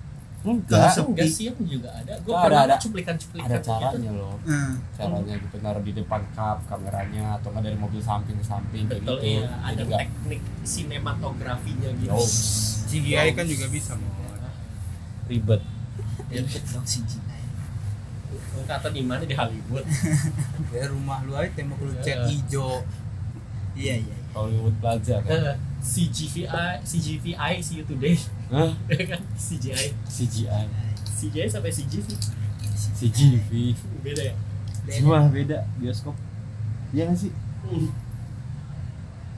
Enggak 0.48 0.94
enggak 0.96 1.28
sih 1.28 1.44
yang 1.46 1.58
juga 1.60 1.90
ada. 1.92 2.14
Gue 2.20 2.32
Ada, 2.32 2.44
pernah 2.44 2.64
ada. 2.64 2.76
cuplikan-cuplikan 2.78 3.46
ada 3.46 3.58
gitu. 3.58 3.68
caranya 3.68 4.12
loh 4.12 4.36
Hmm. 4.42 4.74
caranya 4.94 5.34
gitu 5.36 5.56
naruh 5.60 5.82
di 5.82 5.92
depan 5.92 6.22
kap 6.32 6.58
kameranya 6.66 7.26
atau 7.36 7.50
nggak 7.50 7.64
dari 7.64 7.76
mobil 7.76 7.98
samping 8.00 8.36
ke 8.36 8.46
samping 8.46 8.86
Betul 8.86 9.02
gitu 9.18 9.42
iya, 9.42 9.50
ada 9.60 9.82
Jadi 9.82 9.94
teknik 9.96 10.42
sinematografinya 10.62 11.90
gitu. 11.96 12.10
Yo, 12.10 12.22
CGI 12.86 13.30
kan 13.32 13.46
juga 13.46 13.66
bisa 13.68 13.92
mau 13.94 14.14
ribet 15.26 15.62
Ribet 16.28 16.64
dong. 16.70 16.86
Lu 18.52 18.62
Kata 18.64 18.88
di 18.90 19.02
mana 19.02 19.22
di 19.22 19.34
Hollywood. 19.34 19.86
ya 20.74 20.86
rumah 20.88 21.22
lu 21.22 21.34
aja 21.34 21.50
tembok 21.52 21.80
lu 21.80 21.94
cat 21.98 22.18
Iya. 22.20 22.26
hijau 22.28 22.82
Iya 23.74 23.96
iya. 23.96 24.06
iya. 24.06 24.18
Hollywood 24.32 24.76
Plaza 24.78 25.18
kan 25.22 25.58
CGVI 25.86 26.82
CGVI 26.82 27.54
see 27.62 27.78
you 27.78 27.86
today. 27.86 28.18
Hah? 28.50 28.74
ya 28.90 29.06
kan? 29.06 29.22
CGI 29.38 29.94
CGI 30.10 30.66
CGI 31.06 31.48
sampai 31.48 31.70
CGV 31.70 32.08
CGV 32.98 33.50
beda 34.02 34.24
ya? 34.34 34.36
Cuma 34.98 35.30
beda. 35.30 35.66
Bioskop. 35.78 36.18
Iya 36.94 37.10
gak 37.10 37.18
sih? 37.18 37.32
Hmm. 37.66 37.90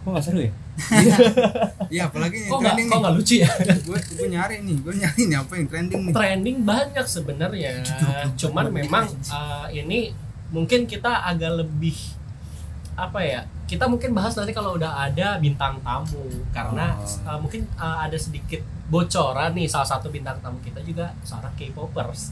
Kok 0.03 0.09
gak 0.15 0.23
seru 0.23 0.39
ya? 0.43 0.51
Iya, 1.89 2.03
apalagi 2.09 2.37
yang 2.45 2.51
kok 2.53 2.57
nggak 2.61 2.75
trending 2.77 2.87
kok 2.87 2.93
nih. 2.93 3.01
nggak 3.01 3.13
lucu 3.17 3.35
ya? 3.41 3.49
Gue 3.81 3.97
gue 3.97 4.27
nyari 4.29 4.55
nih, 4.61 4.77
gue 4.77 4.93
nyari 4.93 5.21
nih 5.25 5.37
apa 5.41 5.53
yang 5.57 5.67
trending 5.67 6.01
nih. 6.05 6.13
trending 6.13 6.57
banyak 6.61 7.05
sebenarnya. 7.09 7.71
Cuman 8.37 8.65
memang 8.69 9.05
uh, 9.33 9.65
ini 9.73 10.13
mungkin 10.53 10.85
kita 10.85 11.25
agak 11.25 11.65
lebih 11.65 11.97
apa 12.93 13.19
ya 13.25 13.41
kita 13.67 13.83
mungkin 13.85 14.15
bahas 14.15 14.31
nanti 14.33 14.55
kalau 14.55 14.79
udah 14.79 15.05
ada 15.05 15.35
bintang 15.37 15.75
tamu 15.83 16.23
karena 16.49 16.95
Oh. 16.95 17.27
uh, 17.27 17.37
mungkin 17.37 17.67
uh, 17.75 17.99
ada 18.01 18.15
sedikit 18.15 18.63
bocoran 18.87 19.51
nih 19.51 19.67
salah 19.67 19.83
satu 19.85 20.07
bintang 20.07 20.39
tamu 20.39 20.55
kita 20.63 20.79
juga 20.81 21.11
seorang 21.21 21.51
K-popers 21.53 22.31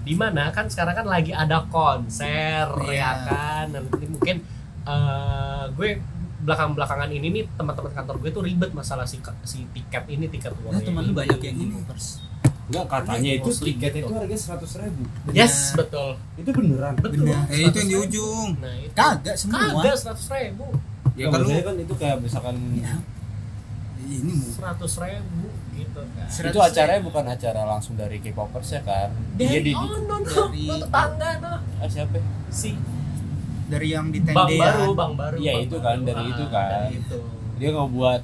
di 0.00 0.16
mana 0.16 0.48
kan 0.48 0.64
sekarang 0.64 0.96
kan 0.96 1.06
lagi 1.06 1.30
ada 1.30 1.60
konser 1.68 2.64
Iya. 2.88 2.96
ya 2.96 3.10
kan 3.28 3.64
nanti 3.70 4.08
mungkin 4.08 4.36
uh, 4.88 5.68
gue 5.70 6.00
belakang 6.40 6.72
belakangan 6.72 7.12
ini 7.12 7.28
nih 7.30 7.44
teman-teman 7.52 7.92
kantor 7.92 8.16
gue 8.16 8.30
tuh 8.32 8.40
ribet 8.40 8.72
masalah 8.72 9.04
si 9.04 9.20
si 9.44 9.68
tiket 9.76 10.08
ini 10.08 10.24
tiket 10.26 10.56
Nah, 10.56 10.72
warnya 10.72 10.80
teman 10.80 11.04
lu 11.04 11.12
banyak 11.12 11.36
yang 11.38 11.56
K-popers. 11.60 12.24
Enggak 12.70 12.86
katanya 12.88 13.30
itu 13.34 13.50
tiket 13.52 13.90
gitu. 13.92 13.98
itu 14.00 14.12
harganya 14.14 14.38
seratus 14.38 14.72
ribu 14.76 15.02
yes 15.30 15.74
betul 15.74 16.10
Itu 16.34 16.50
beneran? 16.50 16.94
betul 16.96 17.26
Benar. 17.26 17.44
Eh 17.48 17.66
itu 17.66 17.76
yang 17.76 17.88
di 17.88 17.96
ujung. 17.98 18.48
Nah, 18.56 18.74
itu. 18.76 18.94
Kagak 18.94 19.34
semua. 19.34 19.58
Kagak 19.74 19.96
seratus 19.96 20.26
ribu, 20.30 20.66
Ya 21.12 21.20
Ya 21.20 21.26
kan 21.26 21.36
lu 21.36 21.44
maksudnya 21.44 21.64
kan 21.64 21.76
itu 21.76 21.94
kayak 21.96 22.16
misalkan 22.20 22.54
Ya, 22.72 22.94
ini 24.00 24.34
seratus 24.40 24.92
ribu 24.96 25.46
gitu 25.72 26.00
kan. 26.08 26.26
Itu 26.46 26.58
acaranya 26.60 27.02
bukan 27.02 27.24
acara 27.26 27.62
langsung 27.64 27.94
dari 27.94 28.16
K-popers 28.18 28.70
ya 28.70 28.82
kan? 28.82 29.10
Dia 29.34 29.50
Dari 29.50 29.60
di, 29.60 29.72
oh 29.72 29.86
no 30.00 30.16
no, 30.16 30.16
dari- 30.22 30.66
no 30.66 30.74
tetangga 30.78 31.30
no. 31.38 31.52
ah, 31.76 31.88
siapa? 31.88 32.18
Si 32.48 32.70
dari 33.66 33.88
yang 33.88 34.08
di 34.08 34.18
bang 34.20 34.34
tende 34.34 34.56
baru, 34.56 34.82
ya. 34.84 34.94
bang 34.94 35.12
baru. 35.14 35.36
Iya, 35.36 35.52
Bang 35.52 35.62
itu 35.62 35.76
Baru. 35.76 35.84
kan, 35.84 35.98
dari 36.00 36.20
Ah, 36.20 36.26
itu 36.28 36.44
kan. 36.48 36.68
dari 36.72 36.94
itu. 36.96 37.18
Dia 37.56 37.68
nggak 37.70 37.90
buat 37.92 38.22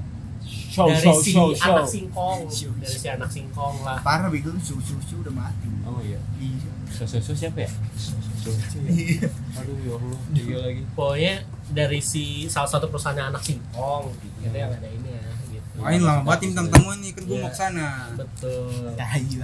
show 0.77 0.87
dari 0.87 1.01
show 1.01 1.17
si 1.17 1.31
show 1.33 1.49
show. 1.51 1.73
anak 1.73 1.89
singkong, 1.89 2.41
Show, 2.47 2.73
dari 2.77 2.93
si 2.95 3.09
anak 3.09 3.31
singkong 3.31 3.77
lah. 3.81 3.99
Parah 4.01 4.29
bego 4.29 4.53
susu-susu 4.59 5.15
udah 5.19 5.33
mati. 5.35 5.69
Oh 5.83 5.99
iya. 6.01 6.21
Iya. 6.37 6.71
Show 6.87 7.07
show 7.07 7.21
show 7.23 7.33
siapa 7.35 7.65
ya? 7.65 7.71
Show 7.97 8.21
show 8.53 8.81
ya. 8.83 8.91
Iya. 8.93 9.29
Aduh 9.57 9.77
ya 9.79 9.93
Allah, 9.97 10.21
iya 10.33 10.57
lagi. 10.61 10.81
Pokoknya 10.93 11.35
dari 11.67 12.01
si 12.01 12.25
salah 12.47 12.69
satu 12.69 12.87
perusahaan 12.87 13.17
anak 13.17 13.41
singkong 13.41 14.13
gitu 14.37 14.53
yang 14.53 14.69
ada 14.71 14.87
ini 14.87 15.11
ya 15.11 15.25
gitu. 15.49 15.77
main 15.77 15.99
lama 15.99 16.21
banget 16.23 16.41
bintang 16.47 16.67
tamu 16.69 16.89
ini 16.95 17.09
kan 17.11 17.23
gue 17.23 17.33
Iya. 17.33 17.43
mau 17.43 17.51
ke 17.51 17.57
sana. 17.57 17.87
Betul. 18.15 18.93
Banget. 18.95 19.43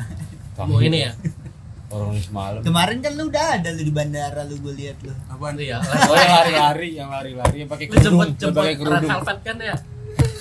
Mau 0.62 0.78
ini 0.78 0.98
ya? 1.00 1.12
Orang 1.88 2.16
semalam. 2.16 2.60
Kemarin 2.62 2.98
kan 3.00 3.12
lu 3.12 3.28
udah 3.28 3.46
ada 3.52 3.68
lu 3.68 3.82
di 3.82 3.92
bandara 3.92 4.44
lu 4.44 4.56
gue 4.56 4.72
lihat 4.72 4.96
lu. 5.02 5.12
Apaan? 5.26 5.56
Iya. 5.56 5.76
Oh 5.76 6.14
yang 6.14 6.32
lari-lari, 6.32 6.90
yang 6.94 7.10
lari-lari 7.10 7.56
yang 7.58 7.68
pakai 7.68 7.84
Lu 7.84 7.96
jemput 7.96 8.00
kerudung, 8.00 8.24
yang 8.32 8.38
jemput 8.38 8.56
pakai 8.56 8.72
red 8.72 8.78
kerudung. 8.80 9.10
velvet 9.12 9.38
kan 9.42 9.56
ya? 9.60 9.76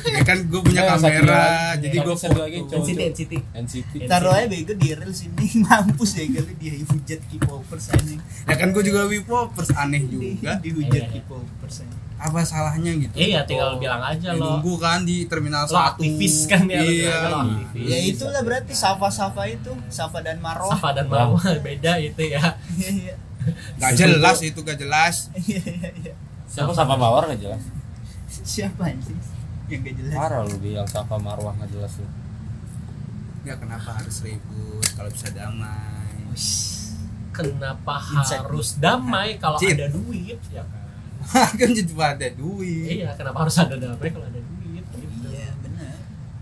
Ya 0.11 0.23
kan 0.23 0.37
gue 0.43 0.61
punya 0.61 0.81
Nah, 0.81 0.95
satunya 0.95 1.21
kamera, 1.21 1.37
lagi. 1.37 1.81
jadi 1.83 1.97
gue 1.97 2.15
lagi 2.15 2.57
foto. 2.59 2.69
cowok. 2.71 2.83
NCT 2.83 3.01
NCT. 3.03 3.33
NCT. 3.55 3.91
Taruh 4.05 4.31
aja 4.31 4.45
bego 4.45 4.73
di 4.73 4.87
reels 4.91 5.19
ini 5.23 5.45
mampus 5.63 6.11
ya 6.13 6.23
kali 6.27 6.53
dia 6.55 6.73
hujat 6.81 7.19
K-popers 7.25 7.85
anjing. 7.91 8.19
Ya 8.43 8.55
kan 8.55 8.67
gue 8.69 8.83
juga 8.83 9.01
wipopers 9.05 9.69
aneh 9.73 10.01
juga. 10.03 10.57
Dihujat 10.57 11.03
Iya. 11.07 11.13
K-popers 11.17 11.77
anjing. 11.81 11.99
Apa 12.17 12.39
salahnya 12.41 12.91
gitu? 12.93 13.13
Iya, 13.15 13.41
tinggal 13.43 13.75
bilang 13.75 13.97
aja 13.99 14.29
Ya, 14.29 14.37
lo. 14.37 14.61
nunggu 14.61 14.77
kan 14.77 15.01
di 15.01 15.25
terminal 15.25 15.63
Lo 15.63 15.73
satu. 15.73 15.97
aktivis 15.97 16.45
kan 16.45 16.65
ya, 16.65 16.77
Iya. 16.79 17.17
lo 17.27 17.37
aktivis. 17.65 17.87
Ya 17.87 17.97
itulah 17.99 18.41
berarti 18.41 18.73
Safa-Safa 18.73 19.43
itu, 19.47 19.73
Safa 19.87 20.21
dan 20.21 20.37
Marwah. 20.37 20.69
Safa 20.71 20.93
dan 20.93 21.05
Marwah 21.07 21.41
beda 21.65 21.97
itu 21.97 22.21
ya. 22.23 22.57
Iya 22.71 22.89
iya. 22.91 23.13
Gak 23.75 23.91
jelas 23.95 24.37
itu 24.39 24.59
gak 24.61 24.77
jelas. 24.77 25.33
Iya 25.33 25.61
iya 25.65 25.89
iya. 25.97 26.13
Siapa 26.45 26.69
Safa 26.69 26.93
Mawar 26.93 27.25
nggak 27.25 27.41
jelas? 27.41 27.63
Siapa 28.29 28.85
anjing? 28.85 29.17
Yang 29.71 29.81
gak 29.87 29.95
jelas. 30.03 30.13
Parah 30.13 30.41
lu 30.43 30.57
bilang 30.59 30.87
Safa 30.87 31.15
Marwah 31.15 31.55
nggak 31.55 31.71
jelas 31.71 31.93
lu. 31.97 32.07
Ya 33.41 33.55
kenapa 33.57 33.89
harus 33.97 34.21
ribut 34.21 34.85
kalau 34.93 35.09
bisa 35.09 35.31
damai? 35.31 36.27
Kenapa 37.31 37.95
Insect. 38.11 38.41
harus 38.43 38.69
damai 38.77 39.39
kalau 39.39 39.57
Cip. 39.57 39.73
ada 39.79 39.87
duit 39.87 40.37
ya 40.51 40.61
kan? 40.61 40.83
kan 41.59 41.69
jadi 41.71 41.91
pada 41.95 42.27
duit. 42.35 43.01
Iya, 43.01 43.15
kenapa 43.15 43.47
harus 43.47 43.55
ada 43.55 43.75
damai 43.79 44.09
kalau 44.11 44.27
ada 44.27 44.37
duit 44.37 44.83
gitu. 44.83 45.27
Iya 45.31 45.49
benar. 45.63 45.95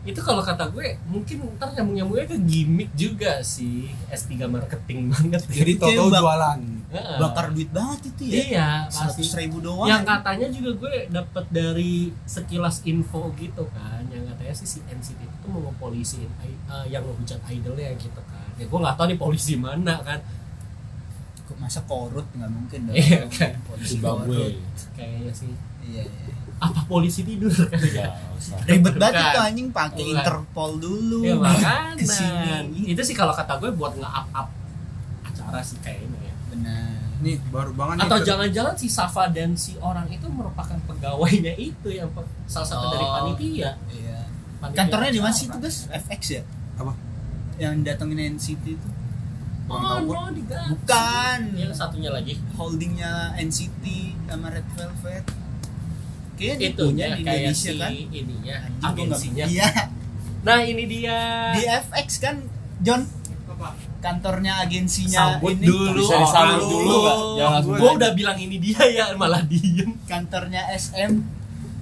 Itu 0.04 0.20
kalau 0.20 0.42
kata 0.42 0.74
gue 0.74 0.98
mungkin 1.06 1.38
ntar 1.56 1.72
nyambung-nyambungnya 1.78 2.26
ke 2.34 2.38
gimmick 2.42 2.92
juga 2.98 3.40
sih 3.46 3.94
S3 4.10 4.50
marketing 4.50 5.00
banget. 5.14 5.42
Jadi 5.46 5.78
Toto 5.78 6.10
jualan. 6.10 6.60
Heeh. 6.90 7.18
Bakar 7.18 7.46
duit 7.50 7.70
banget 7.70 8.02
itu 8.08 8.24
ya. 8.26 8.34
Iya, 8.42 8.70
pasti. 8.88 9.22
Seratus 9.22 9.32
ribu 9.36 9.58
doang. 9.60 9.86
yang 9.86 10.02
katanya 10.02 10.50
juga 10.50 10.72
gue 10.76 10.94
dapat 11.08 11.46
dari 11.48 11.94
sekilas 12.26 12.82
info 12.84 13.30
gitu 13.36 13.64
kan 13.70 14.02
yang 14.08 14.26
katanya 14.28 14.54
sih 14.56 14.68
si 14.68 14.80
NCT 14.84 15.20
itu 15.20 15.36
tuh 15.40 15.50
mau 15.50 15.62
ngepolisiin 15.64 16.26
i- 16.42 16.58
eh, 16.68 16.86
yang 16.88 17.02
ngehujat 17.04 17.38
idolnya 17.48 17.94
gitu 17.96 18.22
kan 18.24 18.50
ya 18.56 18.66
gue 18.66 18.80
nggak 18.80 18.96
tahu 18.96 19.06
nih 19.08 19.18
polisi 19.18 19.54
mana 19.56 20.02
kan 20.02 20.18
Kok 21.44 21.58
masa 21.58 21.82
korut 21.84 22.26
nggak 22.32 22.46
mungkin 22.48 22.80
dong. 22.84 22.94
Iya, 22.96 23.26
kan. 23.28 23.54
Polisi 23.64 23.98
korut. 24.00 24.54
kayaknya 24.92 25.32
sih 25.32 25.50
Iya 25.82 26.04
iya. 26.04 26.34
apa 26.60 26.82
polisi 26.86 27.22
tidur 27.24 27.50
kan 27.50 27.80
ya 27.82 28.06
usah. 28.32 28.58
Ribet 28.64 28.94
banget 28.96 29.14
Bukan. 29.16 29.30
itu 29.30 29.40
anjing 29.44 29.68
pakai 29.72 30.04
Bukan. 30.04 30.14
Interpol 30.16 30.72
dulu. 30.76 31.20
ya 31.22 31.34
makanan 31.36 31.96
Ke 31.96 32.06
sini. 32.08 32.82
itu 32.88 33.02
sih 33.04 33.14
kalau 33.14 33.32
kata 33.32 33.58
gue 33.58 33.70
buat 33.72 33.94
nge-up 33.96 34.28
up 34.32 34.50
acara 35.24 35.62
sih 35.62 35.78
kayaknya 35.80 36.20
ya 36.20 36.29
Benar. 36.60 36.92
Nih 37.20 37.36
baru 37.50 37.72
banget 37.74 37.96
nih. 37.96 38.04
atau 38.06 38.18
jangan-jangan 38.22 38.76
si 38.76 38.88
Safa 38.88 39.28
dan 39.28 39.52
si 39.54 39.76
orang 39.78 40.08
itu 40.08 40.24
merupakan 40.26 40.80
pegawainya 40.82 41.52
itu 41.54 41.90
yang 41.90 42.08
pe- 42.10 42.28
salah 42.46 42.64
satu 42.66 42.86
dari 42.90 43.04
Oh. 43.04 43.12
panitia 43.14 43.76
Iya. 43.90 44.20
Panitia 44.58 44.78
Kantornya 44.78 45.12
di 45.12 45.20
mana 45.20 45.32
sih 45.32 45.46
itu 45.46 45.58
guys? 45.58 45.78
FX 45.90 46.22
ya? 46.32 46.44
Apa? 46.76 46.92
Yang 47.58 47.74
datengin 47.82 48.20
NCT 48.34 48.66
itu? 48.70 48.90
Oh 49.68 49.78
no, 50.02 50.32
diganti. 50.32 50.74
Bukan. 50.74 51.40
Yang 51.54 51.74
satunya 51.76 52.10
lagi. 52.10 52.40
Holdingnya 52.54 53.12
NCT 53.38 53.84
sama 54.26 54.50
Red 54.50 54.66
Velvet. 54.74 55.26
Kayaknya 56.34 56.56
dia 56.58 56.72
punya 56.74 57.06
di 57.12 57.22
kayak 57.22 57.40
Indonesia 57.46 57.68
si 57.68 57.78
kan? 57.78 57.92
ininya, 57.92 58.56
agensinya. 58.82 59.46
Iya. 59.46 59.70
Nah 60.40 60.60
ini 60.64 60.84
dia. 60.88 61.18
Di 61.52 61.64
FX 61.68 62.08
kan, 62.18 62.36
John. 62.80 63.04
Kantornya 64.00 64.64
agensinya 64.64 65.36
Sambut 65.36 65.54
ini. 65.54 65.66
dulu. 65.66 66.00
Bisa 66.00 66.16
disambut 66.18 66.56
Oh, 66.58 66.70
dulu. 66.70 66.96
Jangan 67.36 67.62
aja. 67.62 67.92
udah 67.92 68.12
bilang 68.14 68.38
ini 68.38 68.56
dia 68.58 68.80
ya, 68.86 69.06
malah 69.14 69.44
diem. 69.44 69.92
Kantornya 70.06 70.72
SM. 70.72 71.20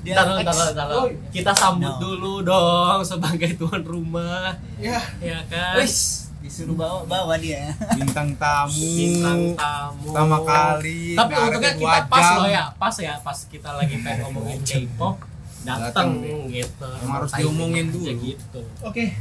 Di 0.02 0.10
Ntar, 0.10 0.26
FX. 0.26 0.42
ntar, 0.42 0.56
ntar, 0.56 0.88
ntar. 0.88 1.08
Kita 1.30 1.52
sambut 1.54 1.92
No. 1.92 2.00
dulu 2.00 2.34
dong 2.42 3.02
sebagai 3.04 3.54
tuan 3.54 3.84
rumah, 3.84 4.56
Ya, 4.78 4.98
ya 5.20 5.44
kan? 5.46 5.76
Wis, 5.76 6.26
disuruh 6.40 6.74
bawa 6.74 7.04
bawa 7.04 7.36
dia. 7.36 7.76
bintang 7.94 8.32
tamu. 8.34 8.72
Bintang 8.72 9.42
tamu. 9.54 10.08
Pertama 10.08 10.38
kali. 10.42 11.14
Tapi 11.14 11.34
untungnya 11.36 11.74
kita 11.76 12.00
pas 12.08 12.24
jam. 12.24 12.36
loh 12.36 12.48
ya, 12.48 12.64
pas 12.74 12.96
ya, 12.96 13.14
pas 13.20 13.38
kita 13.44 13.70
lagi 13.74 13.96
pengen 14.00 14.18
ngomongin 14.26 14.60
K-pop, 14.64 15.16
datang 15.62 16.08
gitu. 16.48 16.88
Emang 16.98 17.14
harus 17.20 17.32
diomongin 17.36 17.86
dulu. 17.90 18.10
gitu. 18.18 18.62
Oke. 18.82 19.12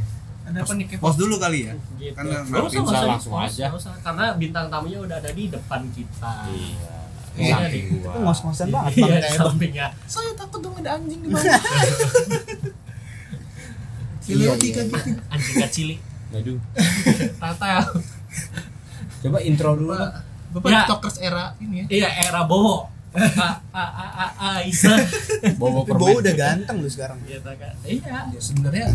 Ada 0.47 0.59
apa 0.63 0.73
nih? 0.73 0.87
Pos 0.97 1.15
dulu 1.15 1.35
kali 1.37 1.59
ya. 1.65 1.75
gitu. 1.97 2.15
Karena 2.15 2.39
Nggak 2.41 2.63
usah, 2.65 2.81
usah 2.81 3.01
langsung 3.05 3.35
aja. 3.35 3.67
usah. 3.69 3.93
karena 3.99 4.25
bintang 4.35 4.67
tamunya 4.67 4.99
udah 4.99 5.17
ada 5.19 5.31
di 5.31 5.45
depan 5.47 5.83
kita. 5.91 6.33
Iya. 6.49 6.95
Iya, 7.37 7.57
gua. 7.93 8.09
Itu 8.09 8.19
ngos-ngosan 8.25 8.69
banget 8.71 8.93
Iya, 8.97 9.29
sampingnya. 9.37 9.87
Saya 10.07 10.33
takut 10.33 10.63
dong 10.63 10.73
ada 10.79 10.97
anjing 10.97 11.21
di 11.21 11.29
bawah. 11.35 11.45
Iya, 14.27 14.35
iya. 14.35 14.53
gitu. 14.57 14.81
Anjing 15.29 15.57
kecil, 15.61 15.89
Aduh. 16.33 16.59
tata. 17.39 17.87
Coba 19.21 19.39
intro 19.41 19.71
dulu. 19.75 19.93
Bang. 19.93 20.13
Bapak 20.53 20.69
Ya. 20.69 20.79
tiktokers 20.83 21.17
era 21.21 21.45
ini 21.59 21.85
ya. 21.85 21.87
Iya, 21.87 22.09
era 22.27 22.41
Bowo. 22.43 22.89
A 23.17 23.25
a 23.73 23.85
a 23.85 24.07
a 24.07 24.27
a 24.37 24.51
Isa. 24.63 24.93
Bawa 25.57 25.85
Bowo 25.85 26.21
udah 26.21 26.33
ganteng 26.33 26.81
lu 26.81 26.89
sekarang. 26.89 27.17
Iya, 27.25 27.39
kan? 27.41 27.75
Iya. 27.83 28.33
Ya 28.33 28.41
sebenarnya 28.41 28.87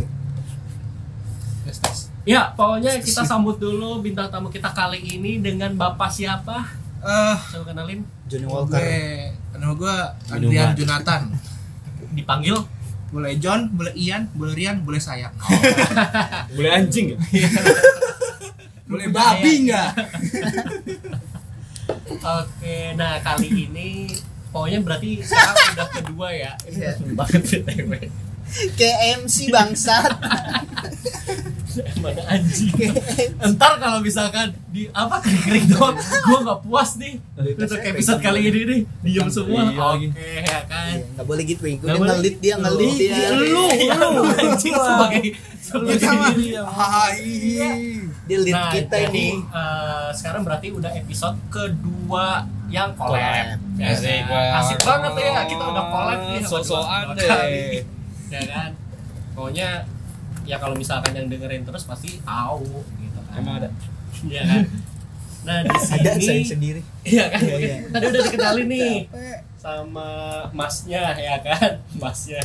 Tes 1.72 1.80
tes. 1.80 2.00
Ya, 2.22 2.52
pokoknya 2.52 3.00
kita 3.00 3.24
sambut 3.24 3.56
dulu 3.56 4.04
bintang 4.04 4.28
tamu 4.28 4.52
kita 4.52 4.68
kali 4.70 5.00
ini 5.00 5.40
dengan 5.40 5.72
Bapak 5.74 6.12
siapa? 6.12 6.68
Eh, 7.00 7.38
Coba 7.50 7.72
kenalin. 7.72 8.04
Johnny 8.28 8.44
Oke, 8.44 8.76
Walker. 8.76 8.84
nama 9.56 9.74
gue. 9.74 9.96
Adrian 10.30 10.76
Jonathan. 10.76 11.22
Dipanggil 12.12 12.60
Boleh 13.08 13.36
John, 13.38 13.68
boleh 13.70 13.92
Ian, 13.94 14.28
boleh 14.32 14.52
Rian, 14.54 14.84
boleh 14.84 15.00
saya. 15.00 15.32
Boleh 16.56 16.72
anjing 16.74 17.12
ya? 17.12 17.18
boleh 18.92 19.08
babi 19.08 19.52
nggak? 19.66 19.90
Oke, 22.40 22.76
nah 22.94 23.20
kali 23.20 23.48
ini 23.66 24.08
pokoknya 24.50 24.80
berarti 24.80 25.20
sekarang 25.20 25.56
udah 25.74 25.88
kedua 25.90 26.28
ya. 26.30 26.52
Ini 26.64 26.76
Iya. 26.78 26.92
seru 26.94 27.12
banget 27.12 27.42
BTW. 27.42 27.92
Kayak 28.74 28.98
MC 29.22 29.50
bangsat. 29.50 30.12
Mana 32.04 32.20
anjing? 32.28 32.76
Entar 33.40 33.80
kalau 33.80 34.04
misalkan 34.04 34.52
di 34.68 34.92
apa 34.92 35.24
krik 35.24 35.40
krik 35.40 35.66
doang 35.72 35.96
gue 35.96 36.40
nggak 36.44 36.60
puas 36.68 37.00
nih. 37.00 37.16
Untuk 37.38 37.80
episode 37.80 38.20
kali 38.20 38.44
ini 38.44 38.60
nih 38.68 38.80
diem 39.02 39.30
semua. 39.32 39.72
Iya. 39.72 39.72
Oke 39.72 39.80
lagi. 39.80 40.08
ya 40.44 40.62
kan? 40.68 40.96
Nggak 41.16 41.26
boleh 41.26 41.44
gitu 41.48 41.64
boleh. 41.96 42.10
ngelit 42.12 42.36
dia 42.44 42.56
ngelit. 42.60 42.96
Dia 43.00 43.28
lu 43.32 43.46
lu. 43.48 43.66
Anjing 44.36 44.76
sebagai 44.76 45.26
sebagai 45.62 45.96
dia 48.28 48.38
lead 48.38 48.56
nah 48.56 48.72
kita 48.72 48.96
jadi 49.08 49.12
ini. 49.12 49.28
eh, 49.40 50.10
sekarang 50.12 50.42
berarti 50.44 50.68
udah 50.72 50.92
episode 50.94 51.38
kedua 51.48 52.44
yang 52.68 52.92
collab. 52.96 53.16
Collab. 53.16 53.60
Ya 53.80 53.96
Asik 53.96 54.12
kan? 54.12 54.28
banget. 54.28 54.60
asik 54.60 54.80
banget. 54.84 55.12
ya 55.16 55.42
kita 55.48 55.64
udah 55.64 55.86
collab 55.88 56.20
nih 56.28 56.42
So-soan 56.44 57.04
dua 57.16 57.40
deh. 57.48 58.01
Ya 58.32 58.42
kan 58.44 58.72
pokoknya 59.32 59.70
ya 60.44 60.58
kalau 60.58 60.74
misalkan 60.74 61.12
yang 61.14 61.28
dengerin 61.28 61.62
terus 61.62 61.84
pasti 61.84 62.18
tahu 62.22 62.66
gitu 62.98 63.20
kan 63.30 63.38
Emang 63.38 63.56
ada? 63.60 63.70
Iya 64.24 64.42
kan 64.44 64.64
nah 65.42 65.58
di 65.60 65.74
sini 65.76 66.00
ada 66.00 66.12
saya 66.18 66.44
sendiri 66.46 66.82
iya 67.02 67.26
kan 67.28 67.42
Iya, 67.42 67.56
iya. 67.58 67.76
tadi 67.90 68.06
udah 68.08 68.22
dikenalin 68.24 68.68
nih 68.68 68.98
sama 69.58 70.10
masnya 70.54 71.18
ya 71.18 71.36
kan 71.42 71.82
masnya 71.96 72.42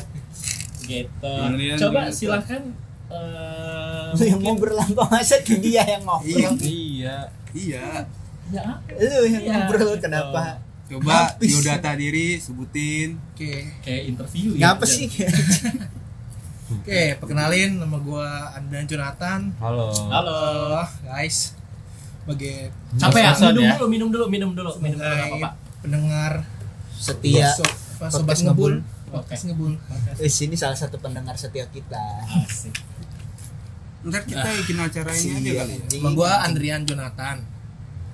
gitu 0.83 1.35
Kemudian 1.37 1.77
coba 1.77 2.09
gitu. 2.09 2.25
silahkan 2.25 2.63
eh, 3.07 4.17
lu 4.17 4.25
yang 4.25 4.41
apa 4.41 5.05
masa 5.13 5.37
ke 5.45 5.61
dia 5.61 5.85
yang 5.85 6.03
Iya. 6.03 6.49
ngobrol 6.49 6.53
Iya. 6.59 7.17
Iya. 7.53 7.85
ya 8.49 8.65
lu 8.97 9.25
yang 9.29 9.43
Iya, 9.45 9.53
ngobrol 9.61 9.93
gitu. 9.93 10.03
kenapa 10.03 10.43
Coba 10.87 11.35
Habis. 11.35 11.51
biodata 11.51 11.91
diri 11.93 12.39
sebutin. 12.39 13.19
Oke, 13.35 13.75
kayak 13.81 14.03
interview 14.07 14.55
ya 14.55 14.71
ngapa 14.71 14.87
sih 14.87 15.11
oke, 16.73 17.01
perkenalin 17.19 17.79
nama 17.79 17.99
gua 17.99 18.55
Andan 18.55 18.87
Jonathan. 18.87 19.51
Halo. 19.59 19.91
halo 19.91 20.39
guys. 21.03 21.59
Sebagai 22.23 22.71
capek 22.97 23.19
ya 23.21 23.33
minum 23.37 23.63
ya? 23.63 23.75
dulu 23.75 23.87
minum 23.89 24.09
dulu 24.09 24.25
minum 24.27 24.51
dulu 24.53 24.71
minum 24.79 24.95
dulu 24.95 25.05
nggak 25.05 25.15
sebagai 25.15 25.31
apa-apa 25.39 25.51
pendengar 25.79 26.33
setia 26.93 27.47
sob, 27.53 27.71
apa, 28.01 28.07
sobat 28.09 28.37
ngebul, 28.41 28.73
Ngebul. 28.75 29.11
podcast 29.13 29.43
ngebul. 29.45 29.73
eh 30.19 30.27
sini 30.29 30.55
salah 30.55 30.75
satu 30.75 30.99
pendengar 30.99 31.35
setia 31.35 31.67
kita 31.67 32.03
asik 32.41 32.75
Ntar 34.03 34.23
kita 34.23 34.43
bikin 34.57 34.79
acara 34.81 35.11
ini 35.13 35.31
aja 35.33 35.39
Iya, 35.45 35.55
kali 35.61 35.75
ya. 35.75 35.99
Nama 35.99 36.11
gua 36.13 36.31
Andrian 36.43 36.83
Jonathan. 36.83 37.43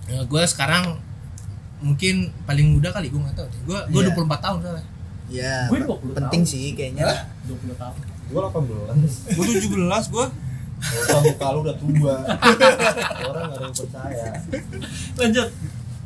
Ya, 0.04 0.24
gua 0.24 0.44
sekarang 0.44 0.96
mungkin 1.82 2.14
paling 2.42 2.66
muda 2.70 2.88
kali 2.88 3.06
gua 3.08 3.20
nggak 3.22 3.36
tahu 3.36 3.46
deh. 3.46 3.60
Gua 3.64 3.78
gua 3.86 4.00
Iya. 4.00 4.14
24 4.14 4.38
tahun 4.40 4.58
soalnya. 4.60 4.84
ya 5.28 5.56
Gue 5.66 5.78
20 5.80 6.12
penting 6.14 6.42
tahun. 6.42 6.52
sih 6.52 6.64
kayaknya 6.72 7.04
20 7.44 7.72
tahun 7.74 7.96
Gua 8.28 8.40
18. 8.48 9.34
Gua 9.34 9.44
17 9.44 10.06
gua. 10.08 10.26
Kalau 10.82 11.22
muka 11.22 11.46
lu 11.48 11.58
udah 11.60 11.76
tua. 11.76 12.14
Orang 13.28 13.44
gak 13.44 13.52
ada 13.52 13.62
yang 13.62 13.72
percaya. 13.72 14.26
lanjut 15.14 15.48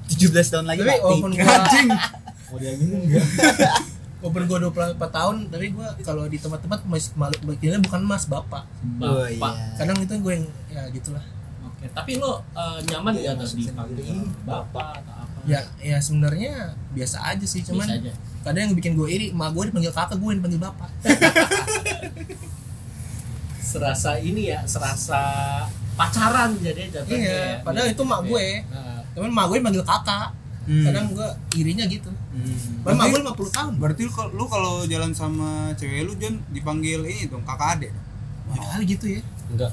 17 0.06 0.20
tahun 0.48 0.66
lagi 0.66 0.80
Tapi 0.80 0.88
mati 0.88 1.02
walaupun 1.02 1.30
gua 1.32 1.54
Anjing. 1.56 1.88
Mau 2.46 2.56
diaminin 2.56 2.98
enggak? 3.02 3.24
walaupun 4.18 4.42
gua 4.48 4.58
24 4.94 5.10
tahun, 5.10 5.36
tapi 5.48 5.66
gua 5.70 5.88
kalau 6.00 6.24
di 6.24 6.36
tempat-tempat 6.36 6.80
masih 6.84 7.10
malu 7.14 7.36
bagiannya 7.42 7.80
bukan 7.80 8.00
mas, 8.02 8.24
bapak. 8.24 8.64
oh 8.98 9.24
bapak 9.24 9.52
iya 9.54 9.74
Kadang 9.76 9.96
itu 9.98 10.14
gue 10.14 10.32
yang 10.32 10.46
ya 10.68 10.82
gitulah. 10.90 11.24
oke 11.62 11.84
tapi 11.90 12.12
lo 12.16 12.40
eh, 12.50 12.78
nyaman 12.86 13.12
Iya, 13.12 13.32
nggak 13.32 13.36
terus 13.38 13.52
masuk 13.52 13.66
dipanggil 13.66 13.96
sendiri. 13.98 14.44
bapak 14.44 14.88
atau 14.96 15.15
Ya 15.46 15.60
ya 15.78 15.98
sebenarnya 15.98 16.52
biasa 16.90 17.16
aja 17.24 17.42
sih, 17.42 17.62
cuman 17.62 17.86
Biasa 17.86 17.98
aja 18.00 18.12
kadang 18.42 18.62
yang 18.64 18.74
bikin 18.74 18.94
gue 18.94 19.08
iri, 19.08 19.26
emak 19.30 19.50
gue 19.50 19.64
dipanggil 19.70 19.90
kakak, 19.90 20.16
gue 20.16 20.32
dipanggil 20.34 20.60
bapak. 20.60 20.86
serasa 23.66 24.16
ini 24.16 24.48
ya 24.48 24.62
serasa 24.64 25.18
pacaran 25.94 26.54
jadi 26.56 26.86
jatuhnya 26.88 27.18
Iya, 27.18 27.34
ya. 27.34 27.54
padahal 27.60 27.88
itu 27.90 28.02
mak 28.02 28.20
gue. 28.24 28.46
Nah, 28.68 29.02
Cuman 29.12 29.30
emak 29.30 29.46
gue 29.48 29.58
manggil 29.60 29.82
kakak. 29.82 30.28
Hmm. 30.66 30.82
Kadang 30.82 31.06
gue 31.10 31.28
irinya 31.56 31.84
gitu. 31.86 32.10
Hmm. 32.10 32.56
Padahal 32.82 32.96
emak 32.96 33.06
gue 33.10 33.20
50 33.48 33.56
tahun. 33.56 33.72
Berarti 33.76 34.00
lu 34.02 34.12
kalau- 34.12 34.32
lu 34.32 34.44
kalau 34.46 34.74
jalan 34.84 35.10
sama 35.10 35.48
cewek 35.74 36.04
lu 36.04 36.14
Jon 36.14 36.38
dipanggil 36.50 37.02
ini 37.02 37.26
dong 37.26 37.42
kakak 37.42 37.80
adek. 37.80 37.92
Ya 38.46 38.62
kali 38.70 38.84
gitu 38.86 39.06
ya. 39.10 39.20
Enggak. 39.50 39.72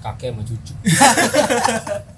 Kakek 0.00 0.32
sama 0.32 0.42
cucu. 0.42 0.72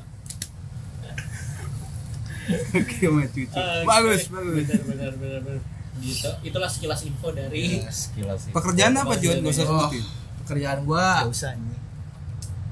Oke 2.79 2.97
sama 3.01 3.23
cucu. 3.25 3.47
eh, 3.51 3.83
Bagus, 3.83 4.21
oke. 4.23 4.33
bagus. 4.33 4.65
benar 4.65 4.83
benar 4.85 5.13
benar 5.15 5.41
benar. 5.43 5.61
gitu 5.99 6.31
itulah 6.43 6.65
sekilas 6.67 7.01
info 7.03 7.29
dari 7.31 7.85
Sekilas 7.85 8.39
sih. 8.43 8.53
Pekerjaan 8.53 8.93
apa 8.95 9.13
Jon? 9.17 9.37
Gak 9.39 9.51
usah 9.51 9.65
Oh. 9.65 9.71
sebutin. 9.85 10.05
Pekerjaan 10.41 10.79
gue 10.83 11.07
Gak 11.19 11.29
usah 11.29 11.51
nih 11.55 11.79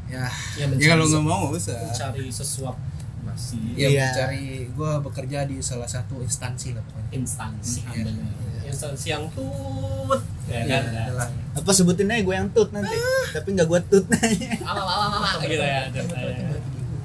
ya 0.08 0.24
ya, 0.56 0.64
Ya 0.72 0.86
kalau 0.88 1.04
nggak 1.04 1.20
mau 1.22 1.36
nggak 1.44 1.60
usah. 1.60 1.76
mencari 1.84 2.24
sesuap 2.28 2.76
nasi 3.22 3.60
ya 3.74 3.86
Iya. 3.86 4.06
mencari 4.08 4.44
gue 4.66 4.90
bekerja 5.02 5.38
di 5.44 5.60
salah 5.60 5.84
satu 5.86 6.18
instansi 6.18 6.72
lah 6.72 6.80
pokoknya. 6.82 7.10
instansi 7.12 7.80
Iya. 7.84 8.02
benar. 8.02 8.32
instansi 8.64 9.06
yang 9.06 9.24
tut 9.30 10.20
ya 10.46 10.58
Iya, 10.58 10.76
kan 10.80 10.82
adalah. 11.04 11.28
apa 11.54 11.70
sebutin 11.70 12.04
aja 12.06 12.20
gue 12.22 12.34
yang 12.34 12.48
tut 12.48 12.68
nanti 12.70 12.96
tapi 13.30 13.48
nggak 13.50 13.64
gue 13.66 13.80
tut 13.86 14.04
nanya 14.08 14.50
ala 14.62 15.30
gitu 15.42 15.60
ya 15.60 15.84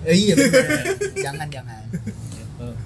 eh, 0.06 0.16
iya 0.18 0.34
jangan 1.18 1.48
jangan. 1.50 1.84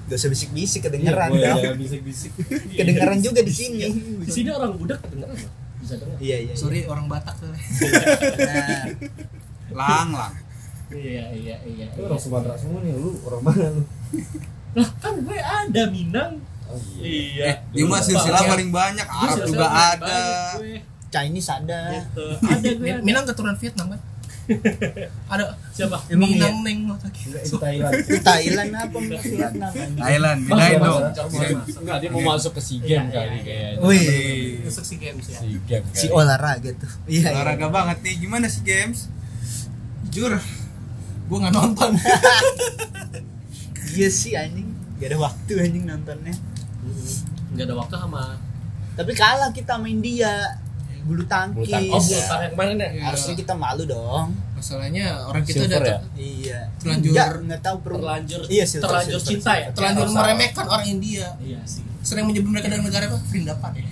Gak 0.06 0.16
usah 0.16 0.30
bisik-bisik 0.30 0.80
Iya, 0.80 0.86
kedengeran. 0.86 1.28
dong 1.30 1.40
jangan 1.40 1.78
bisik-bisik. 1.84 2.32
kedengeran 2.72 3.20
juga 3.20 3.40
di 3.40 3.52
sini. 3.52 3.88
Di 4.20 4.32
sini 4.32 4.50
orang 4.50 4.74
budak 4.74 5.00
kedengeran 5.02 5.38
bisa 5.78 5.94
dengar 5.96 6.18
iya 6.18 6.38
iya 6.42 6.54
sorry 6.54 6.84
orang 6.84 7.06
Batak 7.06 7.38
soalnya 7.38 7.62
Benar. 8.34 8.88
Lang, 9.70 10.10
lang. 10.12 10.34
iya 10.90 11.26
iya 11.32 11.56
iya 11.62 11.86
Lu 11.94 12.06
orang 12.06 12.18
Sumatera 12.18 12.56
semua 12.56 12.80
nih, 12.82 12.94
lu 12.94 13.14
orang 13.22 13.42
mana 13.42 13.66
lu? 13.72 13.84
lah 14.74 14.90
kan 14.98 15.14
gue 15.18 15.38
ada 15.38 15.84
Minang. 15.88 16.34
Oh 16.66 16.82
iya. 16.98 17.64
Dia 17.72 17.84
mah 17.84 18.00
silsilah 18.00 18.42
Iya. 18.42 18.50
paling 18.50 18.70
banyak, 18.70 19.08
Arab 19.08 19.38
juga 19.44 19.68
ada. 19.68 20.20
Chinese 21.08 21.50
ada. 21.50 21.80
Gitu. 21.94 22.26
Ada 22.52 22.70
gue. 22.74 22.92
Minang 23.00 23.24
keturunan 23.24 23.56
Vietnam 23.56 23.88
kan 23.90 24.00
ada 25.34 25.44
siapa? 25.76 25.98
Emang 26.08 26.32
Minang 26.32 26.64
Neng 26.64 26.80
Motaki 26.88 27.28
Enggak, 27.28 27.44
itu 27.44 27.58
Thailand. 27.60 27.94
Itu 28.08 28.18
Thailand 28.24 28.72
apa? 28.74 28.98
Thailand, 30.00 30.40
bang, 30.48 30.80
dong. 30.80 31.02
Enggak, 31.84 31.98
dia 32.00 32.10
mau 32.12 32.22
masuk 32.34 32.52
ke 32.56 32.62
SEA 32.64 32.80
Games 32.80 32.88
Iya, 32.88 33.02
kali 33.12 33.28
iya, 33.28 33.42
kayaknya. 33.44 33.80
Wih, 33.84 34.64
Masuk 34.64 34.84
si 34.88 34.96
games 34.98 35.26
ya? 35.28 35.40
SEA 35.44 35.60
Games 35.68 35.94
si 35.94 36.08
olahraga 36.10 36.72
tuh. 36.76 36.92
Iya 37.06 37.28
iya. 37.28 37.32
Olahraga 37.36 37.68
banget 37.70 37.98
nih. 38.04 38.16
Gimana 38.24 38.46
sih 38.48 38.64
games? 38.64 39.12
jujur 40.08 40.34
gue 41.28 41.38
nggak 41.38 41.54
nonton. 41.54 41.92
Iya 43.98 44.10
sih 44.14 44.34
anjing. 44.34 44.70
Gak 44.98 45.14
ada 45.14 45.18
waktu 45.20 45.54
anjing 45.62 45.86
nontonnya. 45.86 46.34
Nggak 47.54 47.66
ada 47.70 47.76
waktu 47.76 47.96
sama 48.02 48.24
tapi 48.98 49.14
kalah 49.14 49.54
kita 49.54 49.78
sama 49.78 49.86
India 49.86 50.58
bulu 51.08 51.24
tangkis, 51.24 51.56
Bulu 51.58 51.72
tangkis. 51.72 51.92
oh 51.92 52.02
belum 52.02 52.20
yang 52.38 52.52
kemarin 52.52 52.76
ya 52.78 52.90
harusnya 53.02 53.34
kita 53.34 53.54
malu 53.54 53.84
dong. 53.84 54.28
Masalahnya 54.54 55.06
orang 55.24 55.42
kita 55.42 55.64
Silver 55.64 55.80
udah 55.80 55.88
ya? 55.88 56.00
iya. 56.16 56.60
Terlanjur- 56.78 57.14
nggak 57.14 57.28
nggak 57.44 57.62
tahu 57.62 57.78
per 57.80 57.92
terlanjur 57.96 58.42
iya 58.48 58.64
silver, 58.64 58.86
terlanjur 58.86 59.18
silver, 59.18 59.30
cinta 59.34 59.52
ya? 59.54 59.68
terlanjur 59.72 60.06
Masalah. 60.06 60.22
meremehkan 60.22 60.66
orang 60.68 60.88
India. 60.88 61.28
Iya 61.40 61.60
sih. 61.64 61.84
Sering 62.00 62.26
menyebut 62.26 62.50
mereka 62.50 62.68
dengan 62.68 62.86
negara 62.86 63.06
apa? 63.06 63.18
Vrindavan 63.26 63.72
ya? 63.74 63.86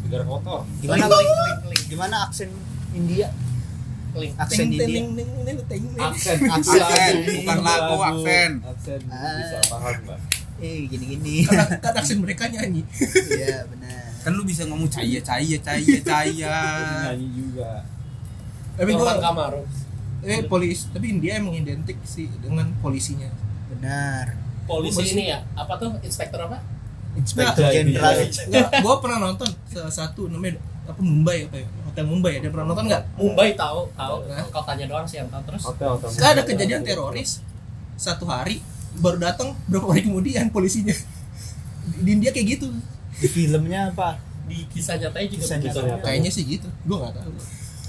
Negara 0.00 0.22
kotor. 0.24 0.60
gimana 0.78 1.04
Link, 1.04 1.20
link, 1.20 1.60
link, 1.66 1.82
gimana 1.88 2.16
aksen 2.24 2.50
India? 2.92 3.28
Link. 4.12 4.32
aksen 4.36 4.56
Ting, 4.64 4.70
ting, 4.70 4.80
India. 4.80 4.86
ting, 4.94 5.08
ting, 5.10 5.30
ting, 5.42 5.58
ting, 5.60 5.82
ting. 5.90 6.00
Aksen, 6.00 6.38
Aksen, 6.46 7.14
bukan 7.36 7.58
lagu, 7.60 7.94
aksen. 8.00 8.50
Aksen. 8.62 9.00
Bisa 9.02 9.58
paham, 9.66 9.94
Mbak. 10.02 10.18
eh 10.56 10.86
gini 10.86 11.04
gini 11.10 11.34
kan, 11.44 11.66
kan 11.78 11.92
aksen 11.94 12.18
mereka 12.18 12.46
nyanyi. 12.46 12.86
Iya 13.28 13.66
benar 13.66 14.03
Kan 14.24 14.32
lu 14.32 14.42
bisa 14.48 14.64
ngomong 14.64 14.88
caya, 14.88 15.20
caya, 15.20 15.56
caya, 15.60 15.96
caya. 16.00 16.56
Nyanyi 17.12 17.28
juga. 17.36 17.84
tapi 18.74 18.90
gue 18.90 18.98
Norman 18.98 19.22
Kamaru 19.22 19.62
eh 20.24 20.40
polis 20.48 20.88
tapi 20.90 21.14
India 21.14 21.36
emang 21.36 21.52
identik 21.52 22.00
sih 22.02 22.26
dengan 22.40 22.72
polisinya. 22.80 23.28
Benar. 23.68 24.32
Polisi 24.64 25.12
ini 25.12 25.28
ya? 25.28 25.44
Apa 25.52 25.76
tuh? 25.76 25.92
Inspektor 26.00 26.48
apa? 26.48 26.64
Inspektur 27.14 27.68
Nah, 27.68 27.70
jenderal. 27.70 28.16
gue 28.72 28.94
pernah 29.04 29.18
nonton 29.20 29.46
salah 29.68 29.92
satu 29.92 30.26
namanya 30.32 30.58
apa 30.88 31.00
Mumbai 31.04 31.44
apa 31.44 31.60
ya? 31.60 31.68
Hotel 31.84 32.04
Mumbai 32.08 32.40
ya 32.40 32.48
dia 32.48 32.50
pernah 32.50 32.72
nonton 32.72 32.88
nggak 32.88 33.02
Mumbai 33.20 33.52
tahu 33.52 33.92
tahu. 33.92 34.16
Nah. 34.26 34.48
kotanya 34.48 34.88
doang 34.88 35.06
sih 35.06 35.20
yang 35.20 35.28
tahu 35.28 35.42
terus? 35.52 35.62
Hotel, 35.68 35.88
hotel. 35.92 36.08
Ada 36.08 36.42
kejadian 36.48 36.82
teroris 36.82 37.44
satu 38.00 38.24
hari 38.24 38.64
baru 38.98 39.20
datang 39.20 39.52
berapa 39.68 39.92
hari 39.92 40.08
kemudian 40.08 40.48
polisinya. 40.48 40.96
Di 42.00 42.10
India 42.16 42.32
kayak 42.32 42.58
gitu 42.58 42.72
filmnya 43.16 43.80
apa 43.88 44.18
di 44.44 44.66
kisah 44.68 44.96
nyatanya 44.96 45.28
juga 45.30 45.40
Kisah 45.40 45.58
nyatanya. 45.58 45.94
kayaknya 46.00 46.30
sih 46.30 46.44
gitu 46.46 46.68
gue 46.68 46.96
nggak 46.96 47.14
tahu 47.14 47.32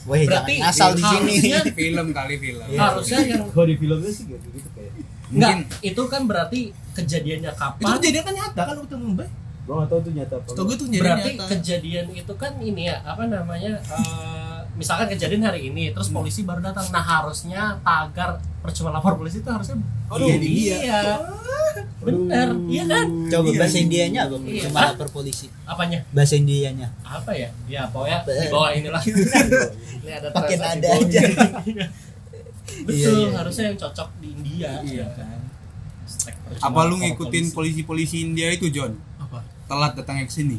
Wah, 0.05 0.21
Berarti 0.21 0.61
ngasal 0.61 0.93
di 0.93 1.01
sini. 1.01 1.33
Film 1.81 2.13
kali 2.13 2.37
film. 2.37 2.61
harusnya 2.71 3.25
yang 3.25 3.41
Kalau 3.49 3.65
di 3.65 3.73
filmnya 3.73 4.05
sih 4.07 4.29
gitu, 4.29 4.45
gitu 4.53 4.69
kayak. 4.71 4.93
enggak 5.27 5.53
Mungkin 5.57 5.81
itu 5.81 6.01
kan 6.05 6.21
berarti 6.23 6.59
kejadiannya 6.93 7.49
itu 7.49 7.57
kapan 7.57 7.89
kejadian 7.97 8.21
kan 8.21 8.33
nyata 8.37 8.61
kan 8.63 8.75
hotel 8.77 8.99
Mumbai 9.01 9.29
Gua 9.65 9.73
nggak 9.75 9.89
tahu 9.89 9.99
tuh 9.99 10.13
nyata 10.13 10.33
apa. 10.35 10.45
Setahu 10.45 10.65
gue 10.69 10.77
tuh 10.77 10.87
jadi 10.87 11.01
berarti 11.01 11.29
nyata. 11.33 11.45
kejadian 11.49 12.05
itu 12.13 12.33
kan 12.35 12.53
ini 12.59 12.81
ya 12.85 13.01
apa 13.01 13.23
namanya 13.25 13.73
eh, 13.81 14.44
misalkan 14.75 15.07
kejadian 15.07 15.43
hari 15.43 15.67
ini 15.67 15.89
terus 15.89 16.07
Hmm. 16.07 16.19
polisi 16.19 16.41
baru 16.41 16.59
datang 16.61 16.83
nah 16.89 16.99
harusnya 16.99 17.79
tagar 17.81 18.37
percuma 18.59 18.89
lapor 18.89 19.15
polisi 19.15 19.39
itu 19.39 19.47
harusnya 19.47 19.79
Aduh, 20.05 20.27
iya, 20.27 20.37
iya. 20.37 20.77
iya. 20.77 21.15
bener 21.97 22.47
iya 22.67 22.83
kan 22.85 23.07
Coba 23.27 23.47
Iya, 23.47 23.57
bahasa 23.57 23.75
iya. 23.75 23.83
Indianya 23.83 24.19
apa? 24.23 24.35
Iya. 24.37 24.61
Cuma 24.63 24.77
Hah? 24.77 24.87
lapor 24.91 25.07
polisi. 25.11 25.47
apanya 25.65 25.99
Bahasa 26.09 26.33
Indianya. 26.35 26.87
apa 27.01 27.31
ya 27.33 27.49
ya 27.65 27.81
pokoknya 27.89 28.19
Be- 28.21 28.37
di 28.37 28.47
bawah 28.47 28.69
inilah 28.71 29.01
ini 29.97 30.09
ada 30.09 30.27
Pakai 30.29 30.55
nada 30.55 30.87
aja. 30.93 31.21
betul 32.81 32.91
Iya, 32.91 33.09
iya. 33.11 33.29
harusnya 33.33 33.63
yang 33.67 33.77
cocok 33.77 34.09
di 34.17 34.27
India 34.29 34.71
Iya. 34.81 35.03
ya 35.03 35.07
kan 35.15 35.39
percuma 36.45 36.67
Apa 36.67 36.81
lu 36.85 36.95
ngikutin 36.97 37.45
polisi. 37.47 37.81
polisi-polisi 37.81 38.15
India 38.23 38.47
itu, 38.49 38.69
John? 38.69 38.93
Apa? 39.17 39.41
Telat 39.65 39.93
datang 39.95 40.21
ke 40.21 40.29
sini. 40.29 40.57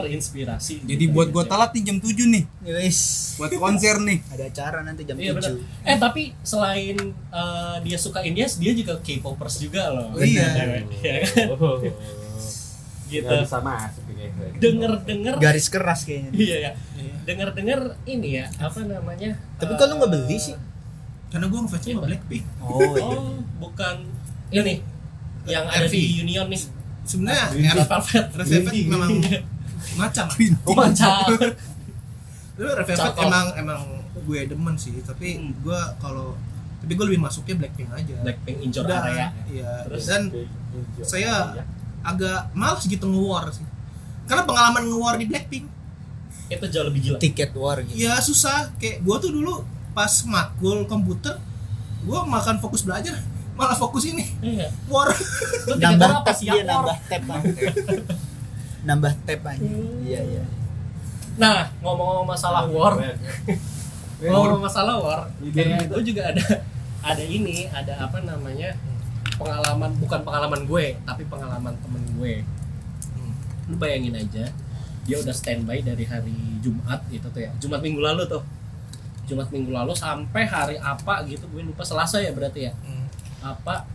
Terinspirasi 0.00 0.74
Jadi 0.84 1.04
gitu 1.04 1.12
buat 1.12 1.28
ya, 1.28 1.34
gua 1.34 1.44
ya. 1.44 1.48
telat 1.52 1.70
nih 1.76 1.82
jam 1.84 1.96
7 2.00 2.34
nih 2.34 2.44
Wis. 2.80 3.00
buat 3.36 3.50
konser 3.54 3.96
nih. 4.00 4.18
Ada 4.34 4.44
acara 4.48 4.78
nanti 4.80 5.02
jam 5.04 5.16
Iya 5.16 5.32
benar. 5.36 5.52
7. 5.56 5.88
Eh 5.88 5.96
tapi 6.00 6.22
selain 6.40 6.96
eh, 7.12 7.76
dia 7.84 7.98
suka 8.00 8.20
India, 8.20 8.46
dia 8.48 8.72
juga 8.72 8.98
K-popers 9.00 9.60
juga 9.60 9.92
loh. 9.92 10.12
Oh, 10.12 10.20
iya. 10.20 10.48
Iya 11.02 11.14
kan? 11.24 11.46
Oh. 11.56 11.78
Gitu. 13.10 13.26
Nggak 13.26 13.42
bisa 13.42 13.58
masuk 13.58 14.02
kayak 14.06 14.30
gitu. 14.30 14.58
Denger-denger 14.62 15.34
Garis 15.42 15.66
keras 15.66 16.00
kayaknya. 16.06 16.30
Iya 16.30 16.56
ya. 16.62 16.70
Denger-denger 17.26 17.80
ini 18.06 18.38
ya, 18.38 18.46
apa 18.58 18.80
namanya? 18.86 19.34
Tapi 19.58 19.72
eh, 19.74 19.78
kalau 19.78 19.98
nggak 19.98 20.10
beli 20.14 20.38
sih. 20.38 20.54
Karena 21.30 21.46
gue 21.46 21.58
ngefansnya 21.62 21.94
sama 21.94 22.02
Iya, 22.02 22.06
Blackpink. 22.10 22.44
Oh, 22.58 22.80
iya. 22.82 23.02
Oh, 23.06 23.38
bukan 23.62 23.96
ini 24.50 24.74
yang 25.46 25.64
ada 25.66 25.86
RV. 25.86 25.94
di 25.94 26.02
Union 26.22 26.46
nih. 26.50 26.62
Sebenarnya 27.06 27.44
Red 27.50 27.66
Red 27.74 27.88
Velvet. 27.90 28.26
Red 28.34 29.46
Macam. 29.92 30.26
Oh, 30.62 30.74
macam. 30.74 31.10
Tapi 31.30 31.50
Red 32.60 32.84
Velvet 32.84 32.96
Cakep. 33.08 33.24
emang 33.24 33.46
emang 33.54 33.80
gue 34.20 34.40
demen 34.44 34.74
sih, 34.74 34.92
tapi 35.00 35.28
Hmm. 35.34 35.56
gue 35.56 35.80
kalau 35.96 36.36
tapi 36.76 36.92
gue 36.92 37.06
lebih 37.06 37.20
masuknya 37.20 37.56
Blackpink 37.56 37.88
aja. 37.90 38.16
Blackpink 38.20 38.56
injur 38.60 38.82
Udah, 38.82 39.00
area. 39.02 39.28
Iya. 39.46 39.72
Terus? 39.86 40.04
Dan 40.06 40.22
saya 41.02 41.32
agak 42.02 42.52
males 42.52 42.84
gitu 42.84 43.04
nge-war 43.04 43.48
sih. 43.50 43.64
Karena 44.24 44.42
pengalaman 44.42 44.86
nge-war 44.86 45.16
di 45.16 45.26
Blackpink 45.26 45.66
Itu 46.48 46.66
jauh 46.66 46.82
lebih 46.84 47.00
gila. 47.04 47.18
Tiket 47.18 47.50
war 47.54 47.78
gitu. 47.80 47.94
ya 47.94 48.18
susah. 48.18 48.74
Kayak 48.74 49.00
gue 49.00 49.16
tuh 49.18 49.30
dulu 49.30 49.62
pas 49.90 50.10
matkul 50.24 50.82
komputer, 50.84 51.38
gue 52.00 52.18
makan 52.18 52.58
fokus 52.58 52.82
belajar, 52.82 53.14
malah 53.54 53.74
fokus 53.74 54.04
ini 54.04 54.26
Iya. 54.40 54.66
war. 54.86 55.10
Lu 55.64 55.74
Nambah 55.80 56.10
apa 56.16 56.26
tab 56.26 56.34
sih? 56.34 56.46
dia 56.46 56.62
nambah 56.62 56.96
tab. 57.06 57.22
nambah 58.84 59.12
tab 59.28 59.42
aja. 59.44 59.70
Iya, 60.04 60.20
iya. 60.24 60.44
Nah, 61.36 61.72
ngomong-ngomong 61.80 62.28
masalah 62.28 62.64
war, 62.68 63.00
ngomong 64.20 64.60
masalah 64.60 64.96
war 65.00 65.20
kayak 65.40 65.88
gue 65.88 66.02
juga 66.04 66.28
ada 66.28 66.44
ada 67.00 67.24
ini 67.24 67.64
ada 67.72 68.04
apa 68.04 68.20
namanya 68.20 68.76
pengalaman 69.40 69.96
bukan 69.96 70.20
pengalaman 70.20 70.68
gue 70.68 71.00
tapi 71.08 71.22
pengalaman 71.24 71.72
temen 71.80 72.04
gue. 72.20 72.34
Lu 73.72 73.76
bayangin 73.80 74.16
aja 74.18 74.52
dia 75.08 75.16
udah 75.16 75.32
standby 75.32 75.80
dari 75.80 76.04
hari 76.04 76.60
Jumat 76.60 77.00
itu 77.08 77.24
tuh 77.32 77.40
ya. 77.40 77.50
Jumat 77.56 77.80
minggu 77.80 78.00
lalu 78.04 78.28
tuh. 78.28 78.44
Jumat 79.24 79.48
minggu 79.48 79.70
lalu 79.72 79.94
sampai 79.94 80.44
hari 80.44 80.76
apa 80.76 81.24
gitu 81.24 81.48
gue 81.48 81.64
lupa 81.64 81.86
Selasa 81.86 82.20
ya 82.20 82.36
berarti 82.36 82.68
ya. 82.68 82.72
Apa? 83.40 83.88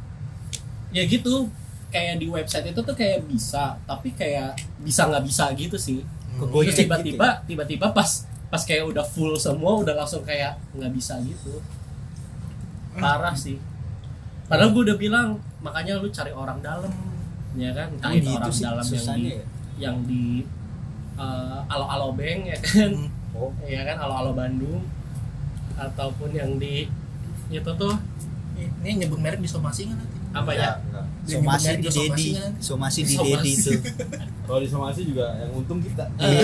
Ya 0.89 1.05
gitu 1.05 1.51
kayak 1.95 2.19
di 2.19 2.27
website 2.27 2.75
itu 2.75 2.79
tuh 2.83 2.91
kayak 2.91 3.23
bisa 3.23 3.79
tapi 3.87 4.11
kayak 4.11 4.59
bisa 4.83 5.07
nggak 5.07 5.23
bisa 5.23 5.47
gitu 5.55 5.79
sih. 5.79 6.03
Ke 6.35 6.43
Terus 6.43 6.75
tiba-tiba 6.75 7.39
gitu 7.39 7.55
tiba-tiba 7.55 7.95
pas 7.95 8.27
pas 8.51 8.59
kayak 8.59 8.91
udah 8.91 9.05
full 9.07 9.39
semua 9.39 9.79
udah 9.79 9.95
langsung 9.95 10.27
kayak 10.27 10.59
nggak 10.75 10.91
bisa 10.91 11.15
gitu. 11.23 11.63
Parah 12.99 13.31
sih. 13.31 13.55
Padahal 14.51 14.75
gue 14.75 14.83
udah 14.91 14.97
bilang 14.99 15.27
makanya 15.63 15.97
lu 15.97 16.11
cari 16.11 16.35
orang 16.35 16.59
dalam 16.59 16.91
ya 17.55 17.71
kan? 17.71 17.87
Entah 17.95 18.11
Emang 18.11 18.19
itu 18.19 18.27
gitu 18.27 18.39
orang 18.43 18.51
sih 18.51 18.63
dalam 18.67 18.85
yang 18.85 19.07
di 19.15 19.31
ya. 19.31 19.43
yang 19.79 19.97
di 20.03 20.25
eh, 21.15 21.59
alo-alo 21.71 22.11
bank 22.11 22.39
ya 22.51 22.57
kan? 22.59 22.91
Oh. 23.35 23.51
ya 23.63 23.81
kan? 23.87 23.97
Alo-alo 24.03 24.35
Bandung. 24.35 24.83
Ataupun 25.79 26.35
yang 26.35 26.59
di 26.59 26.91
itu 27.47 27.71
tuh. 27.79 27.95
Ini 28.55 29.03
nyebut 29.03 29.19
merek 29.19 29.43
di 29.43 29.51
somasi 29.51 29.91
nggak? 29.91 30.14
Apa 30.35 30.51
ya 30.51 30.71
Dia 31.25 31.41
Somasi 31.41 31.71
di 31.75 31.89
Dedi. 31.89 32.27
somasi 32.59 32.99
di. 33.01 33.15
Dedi 33.15 33.51
itu. 33.51 33.71
Kalau 34.45 34.59
di 34.61 34.69
somasi 34.69 35.01
juga 35.03 35.25
yang 35.35 35.51
untung 35.55 35.81
kita. 35.81 36.05
Eh, 36.19 36.29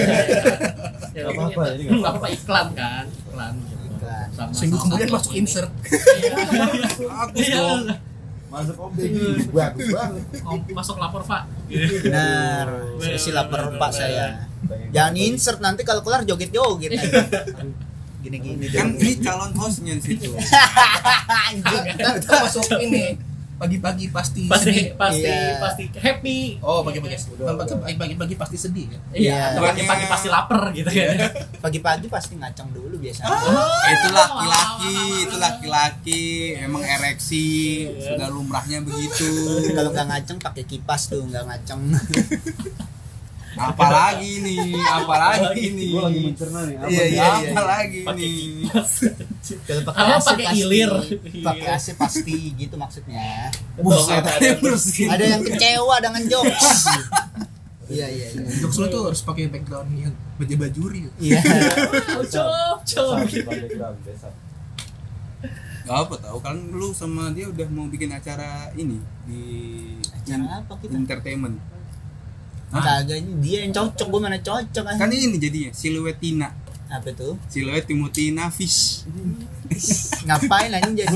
ya, 1.14 1.30
apa-apa, 1.30 1.54
kita- 1.54 1.74
ini 1.76 1.82
nggak 1.86 1.98
nggak 2.00 2.12
apa-apa 2.12 2.28
iklan 2.32 2.68
kan 2.74 3.06
iklan 3.06 3.54
Iklan. 3.62 4.28
Sama 4.32 4.50
Seminggu 4.50 4.78
kemudian 4.80 5.10
masuk 5.12 5.34
insert. 5.36 5.70
Iya. 5.86 6.34
Bagus 7.06 7.46
Iya. 7.46 7.58
dong. 7.62 7.84
Masuk 8.50 8.76
om 8.76 8.92
baby. 8.92 9.22
Bagus 9.48 9.88
banget. 9.88 10.24
Masuk 10.74 10.96
lapor 10.98 11.22
pak 11.24 11.42
Benar. 11.70 12.68
Saya 12.98 13.18
sih 13.18 13.32
lapar 13.32 13.62
Pak 13.72 13.92
saya. 13.92 14.50
Jangan 14.90 15.14
insert 15.16 15.60
nanti 15.60 15.82
kalau 15.84 16.02
kelar 16.02 16.26
joget-joget. 16.26 16.98
Gini-gini 18.22 18.66
Kan 18.68 18.94
ini 18.96 19.18
calon 19.20 19.54
hostnya 19.54 19.94
di 19.94 20.04
situ. 20.04 20.30
Masuk 22.24 22.66
ini 22.80 23.30
pagi-pagi 23.62 24.10
pasti 24.10 24.42
pasti 24.46 24.74
sedih. 24.74 24.98
pasti 24.98 25.22
Iya. 25.22 25.62
pasti 25.62 25.84
happy 25.96 26.40
Oh, 26.60 26.82
pagi-pagi. 26.82 27.14
Udah. 27.32 27.62
pagi-pagi 27.94 28.34
pasti 28.34 28.58
sedih 28.58 28.88
ya. 28.88 29.00
iya 29.12 29.22
Iya. 29.22 29.38
atau 29.54 29.62
pagi-pagi 29.64 30.06
pasti 30.08 30.28
lapar 30.28 30.74
gitu 30.74 30.90
kan 30.90 31.30
Pagi-pagi 31.62 32.08
pasti 32.08 32.34
ngacang 32.36 32.70
dulu 32.72 32.98
biasanya. 32.98 33.38
itu 33.88 34.08
laki-laki, 34.12 34.96
itu 35.22 35.36
laki-laki, 35.38 36.26
emang 36.58 36.82
ereksi, 36.82 37.50
sudah 38.02 38.28
lumrahnya 38.28 38.82
begitu. 38.82 39.30
Kalau 39.72 39.90
nggak 39.90 40.08
ngaceng 40.08 40.38
pakai 40.38 40.64
kipas 40.64 41.06
tuh, 41.08 41.22
nggak 41.24 41.46
ngaceng. 41.46 41.82
Apalagi 43.52 44.32
nih, 44.40 44.60
apalagi 44.98 45.66
nih. 45.72 45.90
Gue 45.90 46.02
lagi 46.02 46.20
mencerna 46.24 46.60
nih. 46.64 46.76
Apa 46.78 46.88
Iya, 46.88 47.02
nih? 47.02 47.12
iya, 47.12 47.26
iya. 47.38 47.50
Apalagi 47.52 48.00
pakai 48.02 48.26
nih. 48.26 48.40
kipas 48.64 48.92
Kalau 49.68 49.82
pakai 49.84 50.04
AC 50.10 50.26
pakai 50.26 50.46
pasti. 50.46 50.60
ilir. 50.62 50.92
Pakai 51.42 51.60
Iya. 51.62 51.76
AC 51.76 51.86
pasti 51.96 52.36
gitu 52.56 52.76
maksudnya. 52.76 53.52
Buset, 53.78 54.24
ada. 54.24 54.50
Ada 55.14 55.24
yang 55.28 55.42
kecewa 55.42 55.96
dengan 56.00 56.22
jokes. 56.26 56.68
Iya 57.92 58.08
iya 58.08 58.24
iya. 58.32 58.48
Jokes 58.58 58.80
lu 58.80 58.88
tuh 58.88 59.04
harus 59.04 59.20
pakai 59.20 59.52
background 59.52 59.92
yang 59.94 60.16
baju 60.38 60.56
bajuri. 60.58 61.12
Iya. 61.20 61.44
cocok 62.24 62.48
cocok 62.88 63.28
Besar, 63.28 63.52
background, 63.60 63.98
besar. 64.02 64.32
Gak 65.82 65.98
apa 66.00 66.16
tau 66.16 66.40
kan 66.40 66.56
lu 66.72 66.94
sama 66.94 67.36
dia 67.36 67.52
udah 67.52 67.68
mau 67.68 67.92
bikin 67.92 68.08
acara 68.10 68.72
ini 68.74 68.96
di 69.26 69.42
Acara 70.08 70.64
apa 70.64 70.74
kita? 70.80 70.94
entertainment. 70.94 71.60
Kagak 72.74 73.18
ini 73.18 73.32
dia 73.40 73.58
yang 73.62 73.74
cocok, 73.74 74.08
gue 74.08 74.22
mana 74.22 74.38
cocok 74.38 74.84
kan? 74.86 74.96
Kan 74.98 75.10
ini 75.10 75.36
jadinya 75.36 75.72
siluet 75.72 76.18
Tina, 76.18 76.50
Apa 76.88 77.12
tuh? 77.12 77.36
siluet 77.46 77.84
Timothy 77.84 78.32
Nafis. 78.32 79.04
Ngapain 80.26 80.68
anjing 80.70 80.96
jadi 80.98 81.16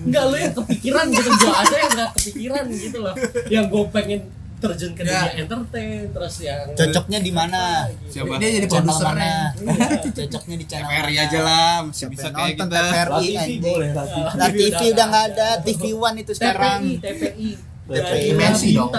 Enggak 0.00 0.24
lu 0.24 0.36
yang 0.36 0.54
kepikiran 0.54 1.04
gitu 1.10 1.30
gua 1.36 1.54
aja 1.60 1.76
yang 1.76 1.92
enggak 1.92 2.10
kepikiran 2.14 2.64
gitu 2.70 2.98
loh 3.00 3.14
yang 3.48 3.64
gue 3.66 3.82
pengen 3.90 4.20
terjun 4.56 4.92
ke 4.94 5.02
dunia 5.02 5.20
Ya. 5.28 5.44
entertain 5.44 5.88
terus 6.08 6.34
yang 6.40 6.60
cocoknya 6.72 7.18
di 7.20 7.28
mana? 7.30 7.84
Siapa? 8.06 8.38
Dia 8.38 8.50
jadi 8.56 8.66
produsernya. 8.66 9.52
mana? 9.52 9.86
Cocoknya 10.00 10.56
di 10.56 10.64
channel 10.64 10.88
TVRI 10.88 11.14
aja 11.20 11.38
lah, 11.40 11.72
masih 11.84 11.92
Siapa 11.92 12.10
bisa 12.10 12.22
yang 12.22 12.32
kayak 12.32 12.48
nonton 12.48 12.66
kita. 12.66 12.80
TVRI 12.80 13.28
anjing? 13.36 13.60
boleh, 13.60 13.90
lah, 13.92 14.06
TV. 14.48 14.84
Udah 14.88 15.06
nggak 15.06 15.24
ada, 15.28 15.48
TV 15.60 15.82
One 15.92 16.16
itu 16.16 16.32
sekarang. 16.32 16.80
TPI 16.80 17.02
TPI 17.04 17.48
TPI 17.86 18.30
Mensi 18.34 18.68
dong. 18.74 18.90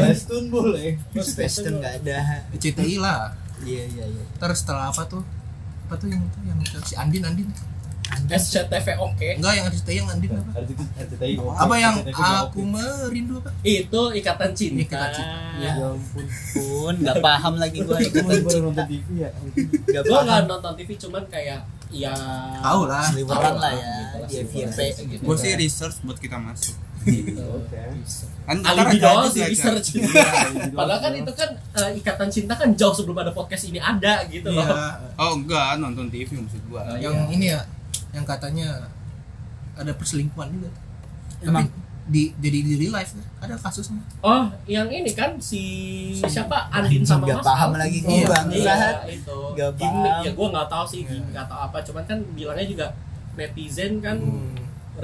Western 0.00 0.44
boleh. 0.48 0.96
Western 1.12 1.74
nggak 1.80 1.94
ada. 2.04 2.18
CTI 2.56 2.96
lah. 2.96 3.36
Iya 3.64 3.84
iya 3.88 4.04
iya. 4.08 4.24
Terus 4.40 4.58
setelah 4.64 4.88
apa 4.88 5.04
tuh? 5.04 5.22
Apa 5.88 6.00
tuh 6.00 6.08
yang 6.08 6.24
itu 6.24 6.38
yang 6.48 6.58
si 6.84 6.94
Andin 6.96 7.24
Andin? 7.24 7.48
SCTV 8.14 9.00
oke 9.00 9.26
Enggak 9.40 9.52
yang 9.58 9.66
RCTI 9.68 9.96
yang 10.00 10.08
Andin 10.12 10.30
apa? 10.36 10.50
RCTI. 10.60 11.34
oke. 11.40 11.56
Apa 11.56 11.74
yang 11.80 11.94
aku 12.44 12.60
merindu 12.62 13.40
apa? 13.40 13.50
itu 13.64 14.00
ikatan 14.20 14.50
cinta 14.54 14.80
Ikatan 14.84 15.10
cinta. 15.12 15.36
Ya 15.60 15.72
ampun. 15.80 16.24
Pun 16.28 16.94
nggak 17.00 17.16
paham 17.24 17.54
lagi 17.58 17.78
gua 17.82 17.96
baru 17.98 18.08
cinta. 18.48 18.60
nonton 18.60 18.84
TV 18.88 19.06
ya. 19.24 19.30
Nggak 19.34 20.02
gue 20.04 20.18
nggak 20.24 20.40
nonton 20.46 20.72
TV 20.76 20.90
cuman 21.00 21.24
kayak 21.28 21.60
ya 21.90 22.14
Tahu 22.60 22.80
lah. 22.86 23.04
Seliweran 23.08 23.54
lah 23.60 23.72
ya 23.72 23.92
Gitu 23.94 24.16
lah, 24.20 24.28
di. 24.28 24.36
FYP 24.46 24.78
gitu. 25.10 25.22
Gue 25.24 25.36
sih 25.40 25.52
research 25.56 25.96
buat 26.04 26.18
kita 26.20 26.36
masuk. 26.38 26.76
Oke. 27.04 27.80
Kan 28.44 28.56
ntar 28.60 28.72
alibi 28.76 28.96
ada 29.00 29.08
doang 29.16 29.32
sih 29.32 29.42
research 29.44 29.88
padahal 30.76 31.00
kan 31.00 31.12
itu 31.16 31.32
kan 31.32 31.50
eh, 31.76 31.90
ikatan 31.96 32.28
cinta 32.28 32.52
kan 32.52 32.68
jauh 32.76 32.92
sebelum 32.92 33.16
ada 33.20 33.32
podcast 33.32 33.68
ini 33.68 33.80
ada 33.80 34.24
gitu 34.28 34.48
loh. 34.48 34.64
Iya. 34.64 35.16
Oh 35.16 35.32
enggak, 35.36 35.80
nonton 35.80 36.08
TV 36.08 36.28
maksud 36.36 36.60
gua. 36.68 36.84
Oh, 36.84 36.96
Yang 36.96 37.16
ini 37.32 37.46
ya, 37.52 37.60
yang 38.12 38.24
katanya 38.24 38.88
ada 39.74 39.92
perselingkuhan 39.96 40.48
juga. 40.52 40.70
Emang? 41.40 41.68
di 42.04 42.28
jadi 42.36 42.58
di 42.60 42.74
real 42.76 42.92
life 42.92 43.16
ada 43.40 43.56
kasusnya. 43.56 43.96
Oh, 44.20 44.44
yang 44.68 44.92
ini 44.92 45.08
kan 45.16 45.40
si 45.40 45.64
siapa? 46.20 46.68
Andin 46.68 47.00
sama 47.00 47.24
Gak 47.24 47.40
Mas? 47.40 47.46
paham 47.48 47.70
Al. 47.72 47.78
lagi 47.80 47.98
Oh, 48.04 48.12
gue 48.12 48.28
bang 48.28 48.46
Iya, 48.52 48.76
itu. 49.08 49.38
Gak 49.56 49.70
paham. 49.80 50.20
ya 50.20 50.30
gue 50.36 50.48
nggak 50.52 50.68
tahu 50.68 50.84
sih 50.84 51.00
gimmick 51.08 51.32
atau 51.32 51.56
apa, 51.56 51.80
cuman 51.80 52.04
kan 52.04 52.20
bilangnya 52.36 52.66
juga 52.68 52.86
netizen 53.40 54.04
kan 54.04 54.20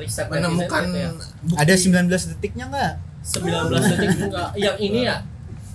riset 0.00 0.26
menemukan 0.26 0.82
netizen 0.82 0.88
gitu 0.88 0.98
ya. 0.98 1.10
bukti. 1.44 1.54
ada 1.54 1.74
19 1.76 2.30
detiknya 2.32 2.64
nggak 2.66 2.92
19 3.20 3.44
detik 3.92 4.08
enggak. 4.18 4.48
Yang 4.56 4.76
ini 4.80 5.00
ya 5.04 5.16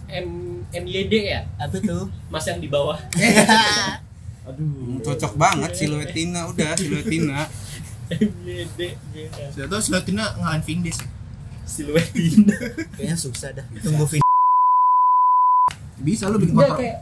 M 0.06 0.28
MYD 0.68 1.14
ya, 1.24 1.42
apa 1.56 1.78
tuh 1.78 2.10
Mas 2.28 2.44
yang 2.44 2.60
di 2.60 2.68
bawah. 2.68 2.98
aduh 4.46 5.02
cocok 5.02 5.34
banget 5.36 5.72
siluet 5.74 6.14
Tina 6.14 6.46
udah 6.46 6.78
siluet 6.78 7.06
Tina 7.06 7.50
MYD. 8.14 8.80
iya. 9.10 9.50
sudah 9.50 9.68
tahu 9.68 9.82
Slotina 9.82 10.38
ngalahin 10.38 10.62
Vindis 10.62 11.02
Siluet 11.66 12.06
Tina. 12.14 12.54
kayaknya 12.94 13.18
susah 13.18 13.50
dah 13.52 13.66
tunggu 13.82 14.06
video 14.06 14.22
bisa 15.98 16.30
lu 16.30 16.38
bikin 16.38 16.54
Enggak 16.54 16.78
kayak 16.78 16.98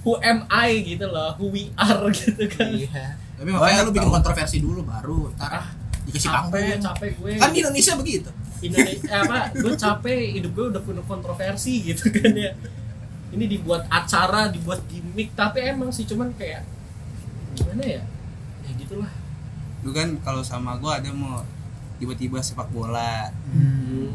who 0.00 0.16
am 0.18 0.48
I 0.48 0.80
gitu 0.80 1.04
loh, 1.04 1.36
who 1.36 1.52
we 1.52 1.68
are 1.76 2.08
gitu 2.08 2.48
kan. 2.48 2.72
iya 2.72 3.20
tapi 3.36 3.52
makanya 3.52 3.84
lu 3.84 3.92
bikin 3.92 4.08
kontroversi 4.08 4.56
dulu 4.58 4.80
baru 4.82 5.28
ntar 5.36 5.68
dikasih 6.08 6.28
Capek, 6.28 6.40
panggung 6.50 6.82
capek 6.82 7.10
gue. 7.14 7.30
kan 7.36 7.50
di 7.52 7.58
Indonesia 7.60 7.92
begitu. 7.94 8.30
Indonesia 8.58 9.06
eh, 9.06 9.20
apa 9.22 9.38
gue 9.54 9.72
capek 9.76 10.20
hidup 10.34 10.50
gue 10.56 10.66
udah 10.72 10.82
penuh 10.82 11.04
kontroversi 11.04 11.74
gitu 11.84 12.08
kan 12.08 12.32
ya. 12.32 12.52
Ini 13.28 13.44
dibuat 13.44 13.84
acara 13.86 14.48
dibuat 14.48 14.80
gimmick 14.88 15.36
tapi 15.36 15.60
emang 15.62 15.92
sih 15.92 16.08
cuman 16.08 16.32
kayak 16.34 16.64
gimana 17.52 17.84
ya? 17.84 18.02
Ya 18.64 18.70
gitulah. 18.74 19.12
Lu 19.84 19.92
kan 19.92 20.16
kalau 20.24 20.40
sama 20.40 20.74
gua 20.80 20.98
ada 20.98 21.12
mau 21.12 21.44
tiba-tiba 21.98 22.40
sepak 22.40 22.72
bola. 22.72 23.28
Hmm. 23.52 24.10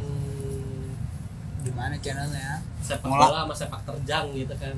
di 1.63 1.71
mana 1.71 1.95
channelnya? 1.95 2.59
Sepak 2.83 3.07
Mola. 3.07 3.31
bola 3.31 3.39
sama 3.47 3.55
sepak 3.55 3.81
terjang 3.87 4.33
gitu 4.35 4.51
kan. 4.59 4.75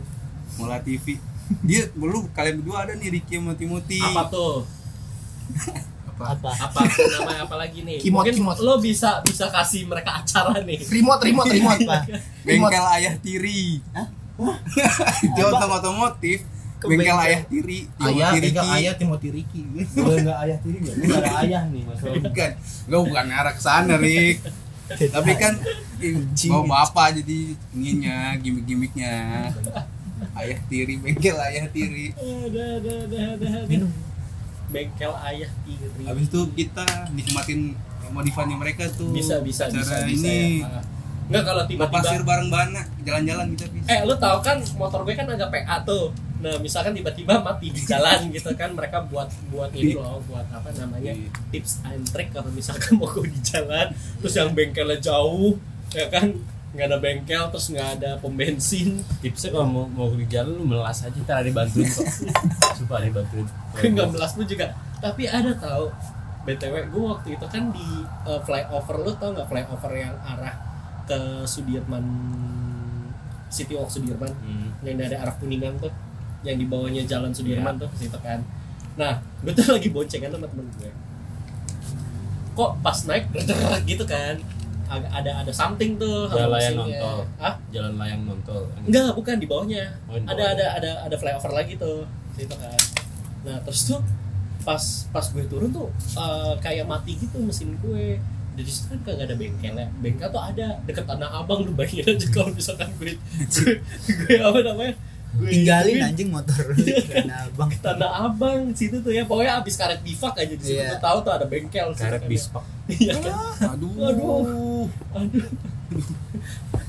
Mola 0.62 0.78
TV 0.84 1.18
dia 1.66 1.90
belum 1.94 2.30
kalian 2.30 2.62
berdua 2.62 2.86
ada 2.86 2.94
nih 2.94 3.10
Ricky 3.18 3.40
sama 3.40 3.58
Timothy. 3.58 3.98
Apa 3.98 4.30
tuh 4.30 4.66
apa? 6.16 6.40
Apa? 6.40 6.50
Apa? 6.72 6.80
Namanya 6.88 7.42
apa 7.44 7.56
lagi 7.60 7.80
nih? 7.84 8.00
Kimot, 8.00 8.24
mungkin 8.24 8.36
kimot. 8.40 8.58
lo 8.64 8.80
bisa 8.80 9.20
bisa 9.28 9.52
kasih 9.52 9.84
mereka 9.84 10.24
acara 10.24 10.64
nih. 10.64 10.80
Remote 10.80 11.22
remote 11.28 11.52
remote 11.52 11.82
apa? 11.84 11.98
Bengkel 12.48 12.86
ayah 12.96 13.14
tiri. 13.20 13.84
Hah? 13.92 14.08
otom 15.36 15.72
otomotif 15.80 16.44
Ke 16.76 16.92
bengkel 16.92 17.16
bengkel. 17.16 17.24
ayah 17.24 17.42
tiri. 17.48 17.80
Ayah 18.00 18.32
pegang 18.36 18.68
Ricky. 18.68 18.76
ayah 18.80 18.94
Timothy 19.00 19.30
Ricky 19.32 19.62
gue 19.64 20.16
nggak 20.28 20.38
ayah 20.44 20.58
tiri 20.60 20.78
gue 20.84 21.16
ada 21.16 21.32
ayah 21.44 21.62
nih 21.68 21.84
masalah 21.84 22.16
bukan. 22.20 22.52
Gue 22.88 23.00
bukan 23.12 23.26
arah 23.32 23.54
ke 23.56 23.62
sana 23.64 23.96
Rik. 24.00 24.38
Tapi 24.86 25.32
kan 25.36 25.54
mau 26.52 26.64
bapak 26.64 27.20
jadi 27.20 27.58
ininya 27.76 28.38
gimmick-gimmicknya. 28.40 29.14
Ayah 30.36 30.60
tiri 30.72 30.96
bengkel 30.96 31.36
ayah 31.36 31.68
tiri. 31.72 32.16
Ada 32.16 32.80
bengkel 34.70 35.14
ayah 35.30 35.50
tiri. 35.66 36.04
Habis 36.06 36.26
itu 36.30 36.42
kita 36.56 36.86
nikmatin 37.14 37.78
modifannya 38.14 38.58
mereka 38.58 38.86
tuh 38.94 39.10
bisa 39.12 39.42
bisa 39.42 39.68
bisa, 39.70 39.82
cara 39.82 40.08
bisa 40.08 40.30
ini. 40.30 40.62
ya. 40.62 40.82
Enggak 41.26 41.44
kalau 41.50 41.64
tiba-tiba 41.66 42.02
pasir 42.06 42.22
bareng 42.22 42.50
bana 42.54 42.82
jalan-jalan 43.02 43.46
kita 43.58 43.66
bisa 43.74 43.88
Eh 43.90 44.00
lu 44.06 44.14
tahu 44.14 44.38
kan 44.46 44.58
motor 44.78 45.02
gue 45.02 45.16
kan 45.18 45.26
agak 45.26 45.50
PA 45.50 45.82
tuh. 45.82 46.14
Nah 46.46 46.56
misalkan 46.62 46.94
tiba-tiba 46.94 47.42
mati 47.42 47.74
di 47.74 47.82
jalan 47.82 48.20
gitu 48.36 48.54
kan 48.54 48.78
mereka 48.78 49.02
buat 49.10 49.30
buat 49.50 49.74
ini 49.74 49.98
loh 49.98 50.22
buat 50.30 50.46
apa 50.54 50.70
namanya 50.78 51.18
tips 51.50 51.82
and 51.90 52.06
trick 52.14 52.30
kalau 52.30 52.54
misalkan 52.54 53.02
mau 53.02 53.10
gue 53.10 53.26
di 53.36 53.42
jalan 53.42 53.90
terus 54.22 54.34
yang 54.38 54.54
bengkelnya 54.54 55.02
jauh 55.02 55.58
ya 55.96 56.06
kan 56.14 56.30
nggak 56.76 56.88
ada 56.92 56.98
bengkel 57.00 57.44
terus 57.56 57.68
nggak 57.72 57.90
ada 58.00 58.10
pom 58.20 58.36
bensin. 58.36 59.00
Tipsnya 59.24 59.56
kalau 59.56 59.68
mau 59.68 59.86
mau 59.88 60.12
di 60.12 60.28
jalan 60.28 60.60
lu 60.60 60.64
melas 60.68 61.02
aja 61.02 61.16
ntar 61.24 61.42
ada 61.42 61.48
dibantuin 61.48 61.88
kok. 61.88 62.04
Sumpah 62.78 63.00
ada 63.00 63.08
dibantuin 63.08 63.48
gue 63.48 63.88
nggak 63.96 64.10
melas 64.12 64.32
lu 64.36 64.44
juga. 64.44 64.76
Tapi 65.00 65.24
ada 65.32 65.56
tahu 65.56 65.88
btw 66.46 66.76
gue 66.94 67.04
waktu 67.10 67.28
itu 67.40 67.46
kan 67.50 67.74
di 67.74 67.88
uh, 68.28 68.38
flyover 68.44 68.96
lu 69.02 69.12
tau 69.18 69.34
nggak 69.34 69.48
flyover 69.50 69.92
yang 69.96 70.14
arah 70.22 70.54
ke 71.08 71.18
Sudirman 71.48 72.06
City 73.50 73.74
Walk 73.74 73.90
Sudirman? 73.90 74.30
Hmm. 74.44 74.70
yang 74.84 75.00
dari 75.00 75.16
arah 75.16 75.34
kuningan 75.40 75.80
tuh 75.82 75.90
yang 76.46 76.60
di 76.60 76.68
bawahnya 76.68 77.08
jalan 77.08 77.34
Sudirman 77.34 77.80
tuh 77.80 77.88
ke 77.96 78.06
situ 78.06 78.20
kan. 78.20 78.44
Nah 79.00 79.24
gue 79.42 79.56
tuh 79.56 79.66
lagi 79.80 79.88
boncengan 79.90 80.36
sama 80.36 80.46
temen 80.52 80.68
gue 80.76 80.92
kok 82.56 82.72
pas 82.80 82.98
naik 83.04 83.28
gitu 83.84 84.08
kan 84.08 84.40
ada 84.90 85.32
ada 85.44 85.52
something 85.52 85.98
tuh 85.98 86.30
Jalan 86.30 86.50
layang 86.54 86.76
nontol. 86.78 87.18
Hah? 87.42 87.54
jalan 87.74 87.94
layang 87.98 88.22
nontol. 88.24 88.64
Enggak 88.86 89.12
bukan 89.18 89.36
di 89.42 89.48
bawahnya. 89.50 89.86
Oh, 90.08 90.16
ada 90.16 90.44
ada 90.56 90.66
ada 90.78 90.92
ada 91.10 91.16
flyover 91.18 91.52
lagi 91.52 91.76
tuh 91.76 92.06
situ 92.38 92.56
kan. 92.56 92.80
Nah 93.46 93.58
terus 93.66 93.90
tuh 93.90 94.00
pas 94.66 94.82
pas 95.14 95.26
gue 95.26 95.46
turun 95.46 95.70
tuh 95.70 95.90
eh, 96.18 96.54
kayak 96.62 96.86
mati 96.86 97.18
gitu 97.18 97.38
mesin 97.42 97.76
gue. 97.82 98.18
Dari 98.56 98.72
situ 98.72 98.88
kan 98.94 99.00
kagak 99.04 99.28
ada 99.28 99.36
bengkelnya. 99.36 99.88
Bengkel 100.00 100.30
tuh 100.32 100.42
ada 100.42 100.80
deket 100.88 101.04
tanah 101.04 101.30
abang 101.44 101.66
lu 101.66 101.76
bayangin 101.76 102.16
aja 102.16 102.28
kalau 102.32 102.50
misalkan 102.54 102.90
gue 103.02 103.14
gue, 103.56 103.74
gue 104.08 104.38
apa 104.40 104.60
namanya 104.64 104.94
tinggalin 105.38 105.98
anjing 106.02 106.30
motor. 106.30 106.64
Nah 107.30 107.48
bang 107.52 107.72
tanah 107.80 108.12
abang 108.26 108.72
situ 108.72 109.00
tuh 109.00 109.12
ya. 109.12 109.24
Pokoknya 109.24 109.60
abis 109.60 109.76
karet 109.76 110.00
bifak 110.00 110.36
aja 110.36 110.54
di 110.54 110.64
situ 110.64 110.78
Iya. 110.78 110.96
tuh 110.96 111.02
tahu 111.04 111.18
tuh 111.22 111.32
ada 111.34 111.46
bengkel 111.46 111.90
karet 111.92 112.22
kan 112.22 112.28
ya. 112.28 112.30
bispak 112.30 112.66
iya 112.88 113.14
kan? 113.18 113.34
Aduh. 113.76 113.92
Aduh. 114.00 114.86
aduh. 115.12 115.48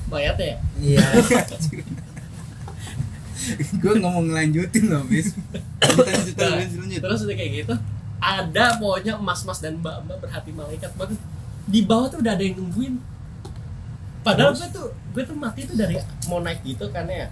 Mayat 0.07 0.37
ya? 0.37 0.55
Iya. 0.77 1.05
Gue 3.79 3.93
nggak 3.95 4.11
mau 4.11 4.19
ngelanjutin 4.21 4.83
loh 4.87 5.03
bis. 5.07 5.31
Lanjut 5.79 6.03
lanjut 6.03 6.35
Nah, 6.35 6.51
lanjut 6.57 6.79
lanjut. 6.81 6.99
terus 6.99 7.19
udah 7.23 7.35
kayak 7.35 7.51
gitu 7.57 7.75
ada 8.17 8.65
pokoknya 8.75 9.13
emas-emas 9.15 9.61
dan 9.61 9.77
mbak-mbak 9.77 10.17
berhati 10.19 10.51
malaikat. 10.51 10.89
Banget 10.95 11.19
di 11.63 11.79
bawah 11.81 12.09
tuh 12.09 12.19
udah 12.19 12.33
ada 12.33 12.43
yang 12.43 12.57
nungguin. 12.57 12.97
Padahal 14.19 14.51
gue 14.51 14.67
tuh 14.69 14.87
gue 15.13 15.23
tuh 15.23 15.33
mati 15.33 15.63
tuh 15.63 15.75
dari 15.75 15.95
mau 16.25 16.39
naik 16.39 16.59
gitu 16.61 16.89
kan 16.89 17.07
ya 17.07 17.29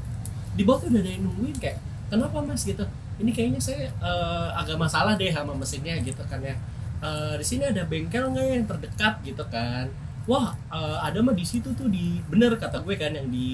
di 0.56 0.64
bawah 0.64 0.80
tuh 0.80 0.90
udah 0.90 1.00
ada 1.00 1.12
yang 1.12 1.24
nungguin 1.24 1.56
kayak 1.56 1.78
kenapa 2.08 2.38
mas? 2.40 2.64
Gitu. 2.64 2.82
Ini 3.16 3.32
kayaknya 3.32 3.60
saya 3.60 3.88
eh, 3.88 4.50
agak 4.54 4.76
masalah 4.76 5.14
deh 5.14 5.30
sama 5.30 5.52
mesinnya 5.54 5.96
gitu 6.00 6.24
kan 6.26 6.40
ya. 6.40 6.56
Eh, 6.98 7.34
di 7.36 7.46
sini 7.46 7.64
ada 7.64 7.84
bengkel 7.84 8.26
nggak 8.26 8.46
yang 8.46 8.66
terdekat? 8.66 9.14
Gitu 9.22 9.44
kan. 9.46 9.86
Wah 10.26 10.52
eh, 10.70 10.98
ada 11.02 11.20
mah 11.20 11.32
di 11.32 11.44
situ 11.44 11.70
tuh 11.72 11.88
di 11.88 12.18
bener 12.26 12.56
kata 12.56 12.80
gue 12.80 12.96
kan 12.96 13.12
yang 13.12 13.28
di 13.28 13.50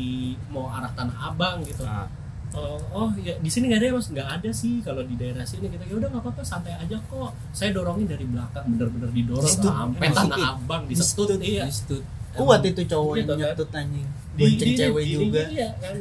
mau 0.48 0.66
arah 0.68 0.90
tanah 0.90 1.18
abang 1.28 1.62
gitu. 1.62 1.84
Nah, 1.84 2.08
Oh, 2.52 2.76
oh 2.92 3.08
ya 3.16 3.32
di 3.40 3.48
sini 3.48 3.72
nggak 3.72 3.80
ada 3.80 3.88
ya 3.88 3.94
mas? 3.96 4.08
Nggak 4.12 4.28
ada 4.30 4.50
sih 4.52 4.84
kalau 4.84 5.00
di 5.02 5.16
daerah 5.16 5.40
sini 5.42 5.72
kita 5.72 5.88
ya 5.88 5.96
udah 5.96 6.12
nggak 6.12 6.20
apa-apa 6.20 6.44
santai 6.44 6.76
aja 6.76 7.00
kok. 7.02 7.32
Saya 7.50 7.72
dorongin 7.72 8.04
dari 8.04 8.28
belakang 8.28 8.68
bener-bener 8.68 9.08
didorong 9.08 9.48
Disetut. 9.48 9.72
sampai 9.72 10.08
tanah 10.12 10.38
abang 10.52 10.84
disetut 10.84 11.32
iya. 11.40 11.64
Istut. 11.64 12.04
kuat 12.32 12.60
itu 12.62 12.84
cowok 12.84 13.14
Gitu 13.14 13.24
yang 13.24 13.40
kan. 13.40 13.48
nyetut 13.56 13.72
anjing. 13.72 14.08
Di- 14.36 14.56
di- 14.58 14.76
cewek 14.76 15.00
di- 15.00 15.12
juga. 15.16 15.42
iya 15.48 15.70
kan 15.80 15.96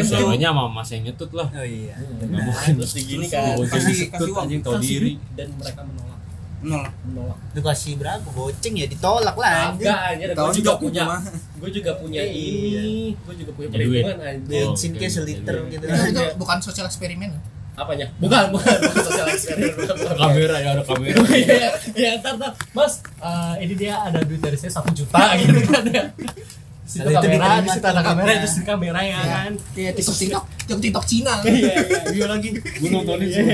Emang- 0.00 0.12
ceweknya 0.12 0.48
sama 0.48 0.64
mas 0.68 0.88
yang 0.88 1.02
nyetut 1.04 1.30
lah. 1.32 1.48
Oh 1.48 1.62
iya 1.62 1.94
Nggak 1.96 2.40
mungkin. 2.42 2.72
Terus 2.76 2.92
digini 2.94 3.24
Terus 3.24 3.32
kan 3.32 3.42
Kasih- 3.68 4.08
kasih 4.08 4.30
waktu, 4.30 4.42
anjing 4.42 4.60
Kasih 4.62 4.80
diri. 4.80 5.12
dan 5.34 5.48
mereka 5.54 5.80
menolak. 5.82 6.18
Nol 6.58 6.82
menolak. 7.02 7.38
Lu 7.48 7.60
kasih 7.62 7.92
berapa? 7.94 8.26
Goceng 8.28 8.74
ya 8.74 8.86
ditolak 8.86 9.36
lah 9.36 9.52
agak 9.72 9.98
aja 10.10 10.24
gue 10.28 10.52
juga 10.56 10.72
punya 10.76 11.02
mah. 11.04 11.20
gue 11.54 11.70
juga 11.72 11.90
punya 11.94 12.20
Iya. 12.20 12.82
ini 12.82 13.14
gue 13.14 13.34
juga 13.36 13.50
punya 13.52 13.68
Ya, 13.68 13.72
perhitungan 13.72 14.18
anjing. 14.20 14.46
Bensin 14.48 14.90
oke, 14.90 14.98
kayak 14.98 15.12
seliter 15.12 15.56
gitu. 15.68 15.84
Nah, 15.84 16.04
itu 16.04 16.22
bukan 16.34 16.58
sosial 16.58 16.86
eksperimen. 16.86 17.30
Apanya? 17.74 18.10
Bukan 18.18 18.50
bukan. 18.50 18.74
Bukan 18.76 19.04
sosial 19.04 19.26
eksperimen. 19.30 19.86
Kamera 20.12 20.56
ya 20.58 20.68
ada 20.72 20.82
kamera. 20.82 21.14
Iya, 21.30 21.68
iya, 21.94 22.10
ntar, 22.18 22.34
ntar. 22.34 22.50
Mas, 22.72 22.92
eh, 23.16 23.54
ini 23.62 23.74
dia 23.76 23.94
ada 23.96 24.18
duit 24.20 24.38
dari 24.38 24.54
saya 24.54 24.72
satu 24.72 24.90
juta 24.90 25.14
gitu 25.38 25.62
kan 25.64 25.86
ya. 25.86 26.10
Situ 26.88 27.04
Lalu 27.04 27.12
itu 27.12 27.20
kamera, 27.20 27.48
di 27.54 27.68
situ 27.68 27.84
ada 27.84 27.92
tuh. 27.94 28.06
kamera, 28.08 28.26
Iya. 28.26 28.40
di 28.40 28.48
situ 28.48 28.62
kamera 28.64 29.00
ya 29.04 29.20
kan. 29.22 29.52
kayak 29.70 29.92
tiktok 29.94 30.16
tiktok 30.16 30.44
tiktok 30.58 30.78
tiktok 30.80 31.04
Cina 31.04 31.34
Iya, 31.38 31.52
iya, 31.52 32.00
iya 32.10 32.26
lagi. 32.26 32.48
gue 32.56 32.88
nontonin 32.88 33.28
Iya. 33.28 33.44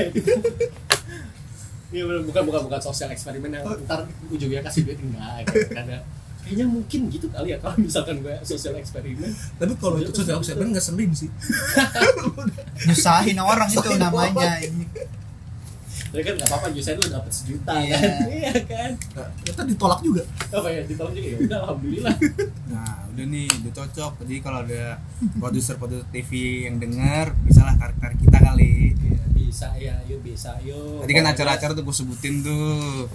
Iya, 1.91 2.03
bukan 2.21 2.43
bukan 2.43 2.61
bukan 2.65 2.79
sosial 2.81 3.07
eksperimen 3.09 3.51
yang 3.51 3.63
ntar 3.83 4.03
ujungnya 4.27 4.59
kasih 4.61 4.83
duit 4.83 4.99
enggak 4.99 5.47
ya. 5.47 5.99
Kayaknya 6.37 6.65
mungkin 6.67 6.99
gitu 7.09 7.25
kali 7.27 7.49
ya 7.49 7.57
kalau 7.57 7.73
misalkan 7.75 8.19
gue 8.19 8.35
sosial 8.41 8.75
eksperimen. 8.75 9.31
tapi 9.57 9.73
kalau 9.75 9.97
itu 9.97 10.11
sosial 10.13 10.37
eksperimen 10.37 10.71
nggak 10.71 10.85
sering 10.85 11.11
sih 11.11 11.29
nyusahin 12.85 13.37
orang 13.37 13.65
itu 13.67 13.89
namanya 13.95 14.61
ini 14.61 14.85
Tapi 16.15 16.23
kan 16.23 16.33
nggak 16.33 16.47
apa-apa, 16.47 16.67
nyusahin 16.71 16.95
lu 16.95 17.07
dapet 17.11 17.31
sejuta 17.33 17.71
Iya. 17.75 17.91
kan. 17.93 18.11
Iya 18.31 18.53
kan. 18.63 18.91
Nah, 19.13 19.27
kita 19.43 19.61
ditolak 19.65 19.99
juga 19.99 20.23
Apa 20.49 20.67
ya, 20.69 20.81
ditolong 20.81 21.11
juga 21.11 21.27
ya 21.27 21.37
udah 21.41 21.57
alhamdulillah. 21.61 22.15
nah 22.71 22.91
udah 23.05 23.25
nih 23.25 23.47
udah 23.53 23.71
cocok 23.73 24.11
jadi 24.23 24.35
kalau 24.39 24.59
ada 24.61 24.83
produser 25.35 25.75
produser 25.75 26.07
TV 26.09 26.31
yang 26.63 26.75
dengar 26.77 27.35
bisalah 27.41 27.75
karakter 27.75 28.15
kita 28.17 28.37
kali 28.37 28.95
Bisa 29.33 29.71
ya, 29.73 29.95
yuk 30.05 30.19
bisa 30.19 30.55
yuk. 30.61 30.99
tadi 30.99 31.11
kan 31.13 31.23
acara-acara 31.25 31.71
tuh 31.71 31.83
gue 31.83 31.91
sebutin 31.93 32.39
tuh 32.39 33.07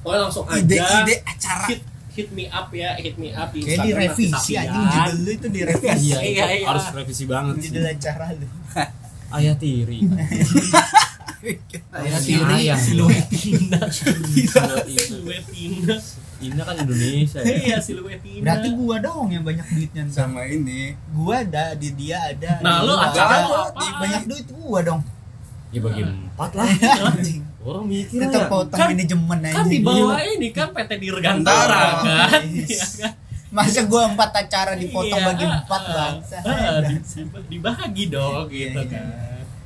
Pokoknya 0.00 0.20
langsung 0.22 0.44
aja. 0.44 0.58
ide-ide 0.60 1.14
acara 1.24 1.66
hit 1.66 1.82
hit 2.10 2.28
me 2.30 2.46
up 2.46 2.70
ya 2.70 2.94
hit 2.96 3.14
me 3.14 3.30
up 3.30 3.50
di 3.50 3.58
Kayak 3.60 3.70
Instagram 3.80 3.90
direvisi 4.06 4.26
Safian. 4.32 4.66
judul 4.66 5.14
lu 5.16 5.30
itu 5.32 5.46
direvisi. 5.48 6.06
Iya, 6.06 6.18
iya, 6.20 6.44
iya. 6.52 6.66
harus 6.66 6.84
revisi 6.90 7.24
banget 7.24 7.54
sih 7.56 7.68
Judul 7.68 7.86
acara 7.88 8.26
lu. 8.32 8.46
ayah 9.32 9.54
tiri 9.56 9.98
Ayah. 11.40 12.20
Siluetina 12.76 13.80
Siluetina. 13.88 14.60
Siluetina 15.00 15.96
Ina 16.40 16.62
kan 16.62 16.76
Indonesia 16.78 17.38
ya 17.38 17.52
Iya 17.52 17.76
Siluetina 17.78 18.44
Berarti 18.46 18.68
gua 18.72 18.96
dong 18.98 19.28
yang 19.28 19.40
banyak 19.40 19.66
duitnya 19.66 20.04
sama 20.06 20.44
ini 20.44 20.92
Gua 21.10 21.40
ada 21.40 21.72
di 21.74 21.88
dia 21.92 22.16
ada. 22.26 22.60
Nah, 22.60 22.80
lu 22.80 22.92
acara 22.92 23.34
ada. 23.38 23.72
lu 23.72 23.88
banyak 23.98 24.22
duit 24.26 24.46
gua 24.50 24.80
dong. 24.82 25.00
ya 25.70 25.80
bagi 25.80 26.02
empat 26.02 26.50
lah 26.52 26.66
Anjing. 27.06 27.46
orang 27.60 27.84
mikir 27.86 28.18
Tetap 28.20 28.42
ya 28.42 28.50
potong 28.50 28.74
Kan- 28.76 28.90
manajemen 28.90 29.38
aja. 29.40 29.54
kan 29.54 29.66
di 29.66 29.78
bawah 29.80 30.18
ini 30.18 30.48
kan 30.50 30.68
PT 30.70 30.90
Dirgantara 30.98 31.82
kan. 32.00 32.42
Iya 32.66 32.86
kan? 32.98 33.12
Masa 33.50 33.80
gua 33.84 34.02
empat 34.06 34.30
acara 34.36 34.74
dipotong 34.74 35.14
Iya, 35.16 35.28
bagi 35.28 35.44
empat 35.44 35.82
bangsa. 35.84 36.36
ah, 36.40 36.78
di- 36.82 37.02
dibagi 37.48 38.04
dong 38.08 38.46
gitu 38.46 38.76
Iya, 38.76 38.90
kan 38.90 39.04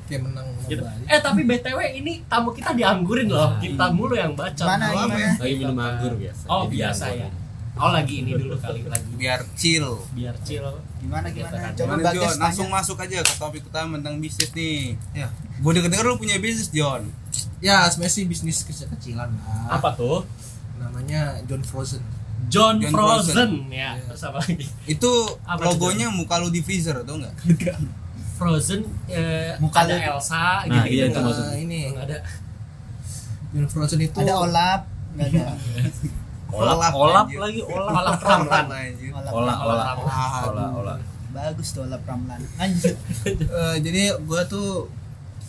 kayak 0.05 0.23
menang 0.25 0.47
Gitu. 0.65 0.81
Eh 1.05 1.21
tapi 1.21 1.45
BTW 1.45 1.79
ini 2.01 2.25
tamu 2.25 2.49
kita 2.53 2.73
dianggurin 2.73 3.29
loh. 3.29 3.53
Nah, 3.53 3.61
Kita 3.61 3.85
mulu 3.93 4.17
yang 4.17 4.33
baca. 4.33 4.65
Mana, 4.65 4.87
gimana? 4.91 5.17
ya. 5.17 5.33
lagi 5.37 5.55
minum 5.61 5.77
anggur 5.77 6.13
biasa 6.17 6.43
Oh 6.49 6.63
Jadi 6.65 6.73
biasa 6.77 7.05
ya. 7.13 7.29
Oh 7.75 7.91
lagi 7.91 8.15
ini 8.23 8.31
dulu 8.39 8.55
kali 8.55 8.87
lagi 8.87 9.11
biar 9.19 9.41
chill 9.59 9.99
biar 10.15 10.37
chill. 10.47 10.63
Gimana 11.03 11.27
gimana? 11.29 11.75
Coba 11.75 11.99
Gimana 11.99 12.03
Bagas 12.07 12.15
Jon? 12.15 12.31
tanya. 12.31 12.43
Langsung 12.47 12.69
masuk 12.71 12.97
aja 13.03 13.19
ke 13.21 13.35
topik 13.35 13.67
utama 13.67 13.99
tentang 13.99 14.23
bisnis 14.23 14.51
nih. 14.55 14.95
Ya. 15.11 15.27
Gue 15.59 15.71
denger 15.75 15.91
denger 15.91 16.07
lu 16.07 16.17
punya 16.17 16.39
bisnis 16.39 16.71
John. 16.71 17.11
Ya, 17.59 17.83
sebenarnya 17.91 18.15
sih 18.15 18.25
bisnis 18.25 18.63
kecil-kecilan 18.63 19.27
lah. 19.27 19.75
Apa 19.75 19.91
tuh? 19.93 20.23
Namanya 20.79 21.43
John 21.45 21.67
Frozen. 21.67 22.01
John, 22.47 22.79
John 22.79 22.93
Frozen. 22.95 23.35
Frozen. 23.35 23.51
ya. 23.75 23.99
Iya. 23.99 24.07
Terus 24.07 24.23
apa 24.23 24.39
lagi? 24.39 24.67
Itu 24.87 25.11
Apa 25.43 25.61
logonya 25.67 26.09
muka 26.15 26.39
lu 26.39 26.49
di 26.49 26.63
freezer 26.63 27.03
atau 27.03 27.19
enggak? 27.19 27.35
Frozen 28.45 28.81
eh, 29.09 29.57
Muka 29.57 29.79
ada 29.83 29.97
Elsa 29.97 30.69
Nah, 30.69 30.85
gitu. 30.85 30.93
iya, 30.93 31.05
gitu. 31.09 31.17
itu. 31.17 31.33
Nah, 31.33 31.57
ini 31.57 31.79
Nggak 31.91 32.05
ada. 32.05 32.19
John 33.51 33.67
Frozen 33.67 34.01
itu 34.03 34.19
Ada 34.19 34.35
Olap, 34.37 34.81
enggak 35.15 35.29
ada. 35.33 35.45
olap 36.55 36.77
Olap, 36.77 36.93
olap 36.95 37.27
anjir. 37.27 37.41
lagi 37.41 37.61
olap 37.65 37.91
Olap 37.91 38.21
Ramlan. 38.21 38.67
olah 39.33 39.57
Aduh. 39.57 40.53
olah 40.53 40.69
olah 40.77 40.97
Bagus 41.31 41.69
tuh 41.73 41.83
Olap 41.83 42.03
Ramlan. 42.05 42.39
Lanjut. 42.55 42.95
eh, 43.59 43.77
jadi 43.81 44.03
gua 44.21 44.45
tuh 44.45 44.87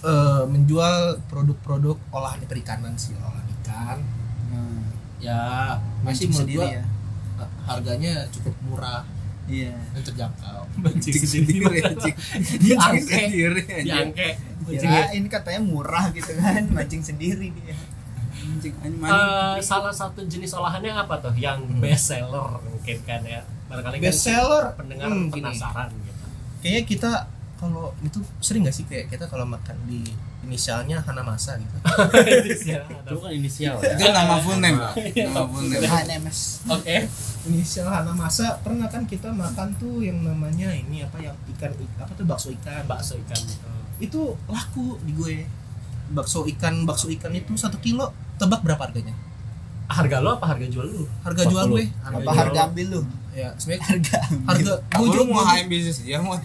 eh, 0.02 0.44
menjual 0.46 1.20
produk-produk 1.28 2.00
olahan 2.10 2.40
perikanan 2.46 2.96
sih, 2.96 3.14
olahan 3.16 3.46
ikan. 3.60 4.00
Nah, 4.50 4.82
Ya, 5.18 5.78
masih 6.02 6.30
menurut 6.30 6.70
ya. 6.72 6.82
harganya 7.66 8.30
cukup 8.30 8.54
murah 8.64 9.02
Iya. 9.46 9.78
dan 9.94 10.02
terjangkau. 10.02 10.62
Mancing 10.82 11.14
Cing 11.14 11.26
sendiri. 11.46 11.78
Diangke. 12.58 13.18
sendiri 13.30 13.62
anjing. 13.62 13.86
Diangke. 13.86 14.30
Kirain 14.66 15.24
katanya 15.30 15.62
murah 15.62 16.10
gitu 16.10 16.34
kan, 16.34 16.66
mancing 16.74 17.06
sendiri 17.06 17.54
dia. 17.54 17.78
Mancing. 18.46 18.74
salah 19.62 19.94
satu 19.94 20.26
jenis 20.26 20.54
olahannya 20.54 20.94
apa 20.94 21.18
tuh 21.22 21.34
yang 21.38 21.62
best 21.82 22.14
seller 22.14 22.62
mungkin 22.62 22.98
kan 23.06 23.22
ya 23.26 23.42
barangkali 23.66 23.98
kan 23.98 24.04
Best 24.06 24.22
seller 24.22 24.64
pendengar 24.78 25.10
hmm, 25.10 25.34
gini. 25.34 25.42
penasaran 25.42 25.90
gitu 25.90 26.24
Kayaknya 26.62 26.84
kita 26.86 27.12
kalau 27.58 27.94
itu 28.06 28.20
sering 28.42 28.66
gak 28.66 28.76
sih 28.76 28.86
kayak 28.86 29.10
kita 29.10 29.26
kalau 29.26 29.46
makan 29.50 29.78
di 29.90 30.06
inisialnya 30.46 31.02
Hanamasa 31.02 31.58
gitu. 31.58 31.76
itu 31.76 33.18
kan 33.18 33.32
inisial 33.32 33.76
ya 33.78 33.94
Itu 33.94 34.06
nama 34.08 34.38
full 34.38 34.58
name, 34.58 34.78
Pak. 34.78 34.94
Nama 35.18 35.42
full 35.44 35.66
name. 35.68 35.84
HNMS. 35.84 36.40
oke 36.68 36.96
Inisial 37.46 37.88
Hanamasa 37.88 38.62
pernah 38.62 38.86
kan 38.86 39.04
kita 39.04 39.30
makan 39.30 39.74
tuh 39.76 40.00
yang 40.00 40.22
namanya 40.22 40.70
ini 40.70 41.02
apa 41.02 41.18
yang 41.18 41.34
ikan 41.52 41.74
apa 41.98 42.12
tuh 42.14 42.26
bakso 42.26 42.50
ikan. 42.54 42.86
bakso 42.86 43.18
ikan 43.20 43.38
gitu 43.38 43.68
Itu 43.98 44.22
laku 44.46 45.02
di 45.02 45.12
gue. 45.12 45.36
Bakso 46.08 46.46
ikan 46.48 46.84
bakso 46.84 47.10
ikan 47.10 47.32
itu 47.32 47.54
satu 47.56 47.78
kilo 47.78 48.10
tebak 48.36 48.62
berapa 48.62 48.82
harganya? 48.82 49.14
harga 49.86 50.18
lo 50.18 50.34
apa 50.34 50.50
harga 50.50 50.66
jual 50.66 50.82
lu 50.84 51.06
Harga 51.22 51.46
jual 51.46 51.66
40. 51.66 51.72
gue. 51.72 51.86
Apa 52.02 52.32
harga 52.34 52.60
ambil 52.66 52.86
lu? 52.90 53.02
Ya, 53.36 53.52
sebenarnya 53.54 53.84
Harga 53.86 54.18
harga 54.48 54.72
Aku 54.90 55.02
gue 55.02 55.08
juga 55.12 55.24
mau 55.28 55.44
HM 55.44 55.68
bisnis 55.68 56.00
ya 56.02 56.18
mau 56.18 56.40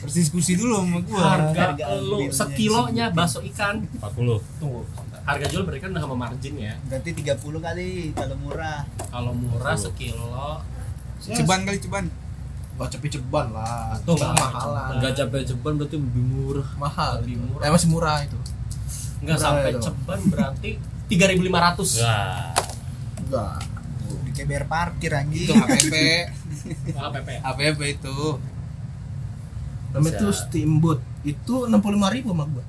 berdiskusi 0.00 0.56
dulu 0.56 0.72
sama 0.74 0.98
gua. 1.04 1.20
harga 1.20 1.62
harga 1.68 1.84
lu 2.00 2.16
sekilonya 2.26 3.12
bakso 3.12 3.44
ikan 3.44 3.84
40 4.00 4.40
tunggu 4.56 4.80
harga 5.20 5.46
jual 5.46 5.62
berarti 5.62 5.80
kan 5.84 5.90
udah 5.92 6.02
sama 6.02 6.16
margin 6.18 6.54
ya 6.56 6.74
Berarti 6.82 7.10
30 7.12 7.36
kali 7.60 7.88
kalau 8.16 8.36
murah. 8.38 8.80
kalau 9.06 9.32
murah 9.32 9.76
sekilo 9.76 10.64
Ceban 11.20 11.62
kali 11.62 11.76
ceban. 11.76 12.08
Gak 12.74 12.96
cepet 12.96 13.20
ceban 13.20 13.52
lah. 13.52 13.92
Tuh, 14.00 14.16
Itu 14.16 14.24
nggak 14.24 14.32
mahalan. 14.34 14.90
nggak 14.96 15.12
capek 15.12 15.42
ceban 15.44 15.72
berarti 15.76 15.96
lebih 16.00 16.24
murah 16.24 16.68
Mahal. 16.80 17.10
Lebih 17.20 17.36
itu. 17.36 17.44
murah. 17.44 17.62
Eh, 17.62 17.70
masih 17.70 17.88
murah 17.92 18.18
itu. 18.24 18.38
nggak 19.20 19.36
Murah 19.36 19.44
sampai 19.44 19.70
ceban 19.76 20.20
berarti 20.26 20.70
3.500 21.06 22.00
Wah, 22.00 22.56
Enggak. 23.20 23.60
Kayak 24.40 24.48
bayar 24.48 24.64
parkir 24.66 25.12
Itu 25.12 25.20
anjing. 25.20 25.52
HPP. 25.52 25.94
Nggak 26.88 27.08
PP 27.12 27.28
HPP 27.38 27.80
itu. 27.92 28.16
Namanya 29.92 30.16
tuh 30.16 30.32
steamboat. 30.32 31.00
Itu 31.20 31.68
65.000 31.68 32.16
ribu 32.16 32.28
sama 32.32 32.44
gua. 32.48 32.64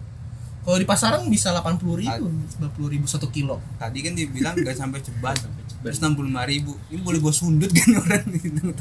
Kalau 0.61 0.77
di 0.77 0.85
pasaran 0.85 1.23
bisa 1.25 1.55
80.000 1.55 1.79
ribu, 1.95 2.27
90 2.59 2.93
ribu 2.93 3.05
satu 3.07 3.31
kilo. 3.31 3.63
Tadi 3.79 4.03
kan 4.03 4.11
dibilang 4.11 4.53
nggak 4.53 4.75
sampai 4.75 4.99
ceban. 4.99 5.33
Terus 5.81 5.97
65 5.97 6.27
ribu. 6.45 6.75
Ini 6.89 6.99
boleh 6.99 7.17
gua 7.17 7.31
sundut 7.31 7.71
kan 7.71 7.87
orang 7.95 8.27
itu. 8.35 8.67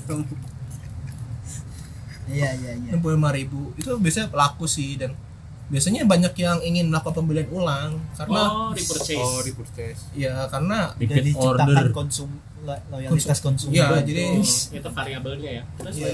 Iya 2.30 2.50
iya 2.54 2.72
iya. 2.78 2.90
65 2.94 3.02
ribu 3.34 3.74
itu 3.74 3.90
biasanya 3.98 4.30
laku 4.30 4.62
sih 4.62 4.94
dan 4.94 5.18
biasanya 5.66 6.06
banyak 6.06 6.30
yang 6.34 6.62
ingin 6.62 6.86
melakukan 6.86 7.18
pembelian 7.18 7.50
ulang 7.50 7.98
karena 8.14 8.40
oh 8.46 8.70
di 8.70 8.82
purchase 8.82 9.18
Oh, 9.18 9.42
di 9.42 9.50
purchase. 9.50 10.00
ya 10.14 10.46
karena 10.46 10.94
repeat 10.94 11.26
diciptakan 11.26 11.66
order 11.66 11.86
konsum 11.90 12.30
loyalitas 12.62 13.38
konsumen. 13.38 13.72
Iya, 13.72 14.00
jadi- 14.00 14.40
itu 14.70 14.88
variabelnya 14.90 15.50
ya 15.52 15.64
terus 15.74 15.94
Iya. 15.96 16.10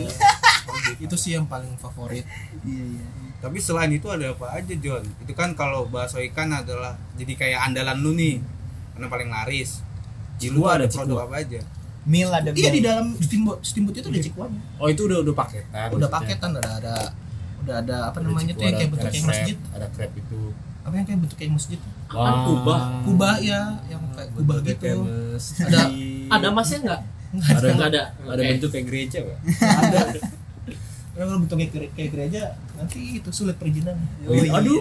itu 1.05 1.15
sih 1.15 1.33
yang 1.33 1.45
paling 1.45 1.75
favorit. 1.77 2.23
Iya 2.63 2.85
iya. 2.93 3.07
Tapi 3.37 3.59
selain 3.59 3.91
itu 3.91 4.07
ada 4.07 4.31
apa 4.31 4.49
aja 4.53 4.75
John? 4.75 5.05
Itu 5.19 5.33
kan 5.33 5.53
kalau 5.53 5.87
bakso 5.87 6.19
ikan 6.25 6.51
adalah 6.51 6.97
jadi 7.15 7.33
kayak 7.33 7.61
andalan 7.65 7.99
lu 7.99 8.13
nih. 8.13 8.41
Karena 8.93 9.07
paling 9.07 9.29
laris. 9.29 9.85
Di 10.37 10.49
lu 10.49 10.61
Cikua 10.61 10.71
ada 10.75 10.87
produk 10.87 11.07
cikua. 11.15 11.25
apa 11.27 11.37
aja? 11.39 11.61
Mil 12.05 12.31
ada 12.31 12.51
Iya 12.51 12.71
di 12.71 12.81
dalam 12.81 13.07
steamboat 13.17 13.59
steamboat 13.61 13.97
itu 13.97 14.07
ada 14.07 14.21
cikuannya. 14.21 14.61
oh 14.79 14.87
itu 14.87 15.03
udah 15.03 15.19
udah 15.21 15.35
paketan 15.35 15.89
Udah 15.91 16.07
paketan 16.09 16.51
ada 16.55 16.71
ada 16.79 16.95
udah 17.61 17.77
ada 17.77 17.97
apa 18.07 18.17
Ada 18.17 18.27
namanya 18.27 18.53
tuh 18.53 18.63
yang 18.63 18.77
kayak 18.77 18.91
bentuk 18.91 19.11
kayak 19.11 19.27
masjid. 19.27 19.57
ada 19.69 19.87
crab 19.91 20.13
itu 20.15 20.41
Apa 20.81 20.95
yang 20.95 21.03
kayak 21.05 21.21
bentuk 21.21 21.37
kayak 21.37 21.53
masjid? 21.53 21.79
Kubah 22.07 22.81
Kubah 23.03 23.35
ya, 23.43 23.61
yang 23.85 24.03
kayak 24.15 24.31
kubah 24.33 24.59
gitu. 24.63 25.03
Ada 25.61 25.83
ada 26.31 26.49
masnya 26.51 26.79
nggak 26.83 27.01
ada 27.37 27.69
nggak 27.75 27.89
ada 27.91 28.03
ada 28.27 28.41
Oke. 28.41 28.51
bentuk 28.57 28.71
kayak 28.73 28.87
gereja 28.89 29.19
pak 29.23 29.39
ada. 29.83 30.01
Karena 31.17 31.33
kalau 31.33 31.41
bentuknya 31.49 31.67
kayak 31.73 31.91
kayak 31.97 32.11
gereja 32.13 32.41
nanti 32.77 33.01
itu 33.17 33.31
sulit 33.33 33.57
perizinan. 33.57 33.97
Oh, 34.29 34.37
iya. 34.37 34.53
aduh 34.53 34.81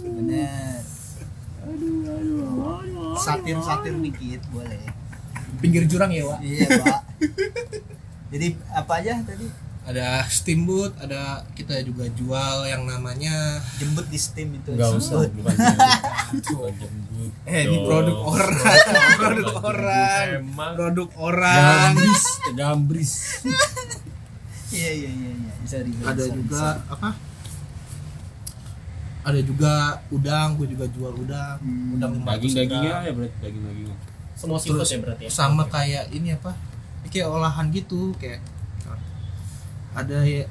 Bener. 0.00 0.80
Satir 3.20 3.56
satir 3.60 3.94
dikit 4.00 4.40
boleh. 4.48 4.80
Pinggir 5.60 5.84
jurang 5.84 6.08
ya, 6.08 6.24
Wak. 6.24 6.40
Iya 6.40 6.68
pak. 6.80 7.00
Jadi 8.32 8.46
apa 8.72 8.92
aja 8.96 9.12
tadi? 9.28 9.46
Ada 9.84 10.24
steamboat, 10.26 10.96
ada 10.96 11.44
kita 11.52 11.76
juga 11.84 12.08
jual 12.10 12.64
yang 12.64 12.88
namanya 12.88 13.60
Jembut 13.76 14.08
di 14.08 14.16
steam 14.16 14.56
itu. 14.56 14.72
nggak 14.72 14.90
usah 14.96 15.28
Jembut. 15.28 15.44
bukan 15.44 16.72
jembut 16.80 17.32
Eh, 17.44 17.62
ini 17.62 17.76
produk 17.84 18.16
orang. 18.16 18.60
produk 19.14 19.54
orang. 19.60 20.28
Produk 20.72 21.08
orang. 21.14 21.60
gambris 21.92 22.24
gambris 22.52 23.12
Iya 24.72 24.90
iya 24.90 25.10
iya 25.12 25.30
iya. 25.36 25.52
Bisa 25.60 25.76
ada 26.02 26.24
juga 26.26 26.64
apa? 26.88 27.10
Ada 29.24 29.40
juga 29.40 29.72
udang, 30.10 30.56
gue 30.56 30.68
juga 30.68 30.84
jual 30.90 31.12
udang. 31.14 31.56
Hmm. 31.60 31.94
Udang 31.96 32.12
500 32.20 32.24
daging 32.26 32.54
dagingnya 32.58 32.96
ya 33.00 33.12
berarti 33.12 33.36
daging 33.40 33.64
dagingnya 33.64 33.96
semua 34.34 34.58
Terus 34.58 34.90
ya 34.90 34.98
berarti 34.98 35.22
ya 35.24 35.30
sama 35.30 35.62
kayak 35.68 36.04
ini 36.10 36.34
apa? 36.34 36.52
Kayak 37.06 37.30
olahan 37.30 37.70
gitu, 37.70 38.10
kayak 38.18 38.42
ada 39.94 40.18
ya 40.20 40.44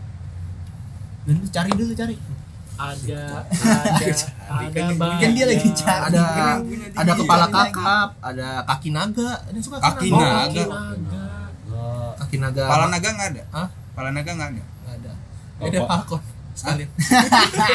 Dan 1.24 1.36
lu 1.38 1.48
cari 1.48 1.72
dulu 1.72 1.94
cari. 1.94 2.16
ada 2.74 3.22
ada 3.46 4.06
ada 4.58 4.82
Kan 5.16 5.30
dia 5.32 5.46
lagi 5.46 5.70
cari. 5.72 6.10
ada 6.10 6.24
ada 6.92 7.12
kepala 7.14 7.46
kakap, 7.48 8.10
ada 8.20 8.48
kaki 8.66 8.90
naga, 8.90 9.32
ada 9.42 9.60
suka 9.60 9.78
Kaki 9.78 10.10
Oh, 10.10 10.18
naga. 10.18 10.42
kaki 10.50 10.64
naga. 10.66 11.26
Kaki 12.18 12.38
naga. 12.40 12.64
Kepala 12.66 12.86
naga 12.88 13.10
nggak 13.10 13.30
ada? 13.30 13.44
Hah? 13.52 13.68
Kepala 13.70 14.10
naga 14.12 14.32
nggak 14.34 14.50
ada? 14.50 14.64
Nggak 14.64 14.96
ada. 14.96 15.12
Oh, 15.54 15.66
Ada 15.66 15.80
falcon 15.86 16.22
sekalian. 16.54 16.90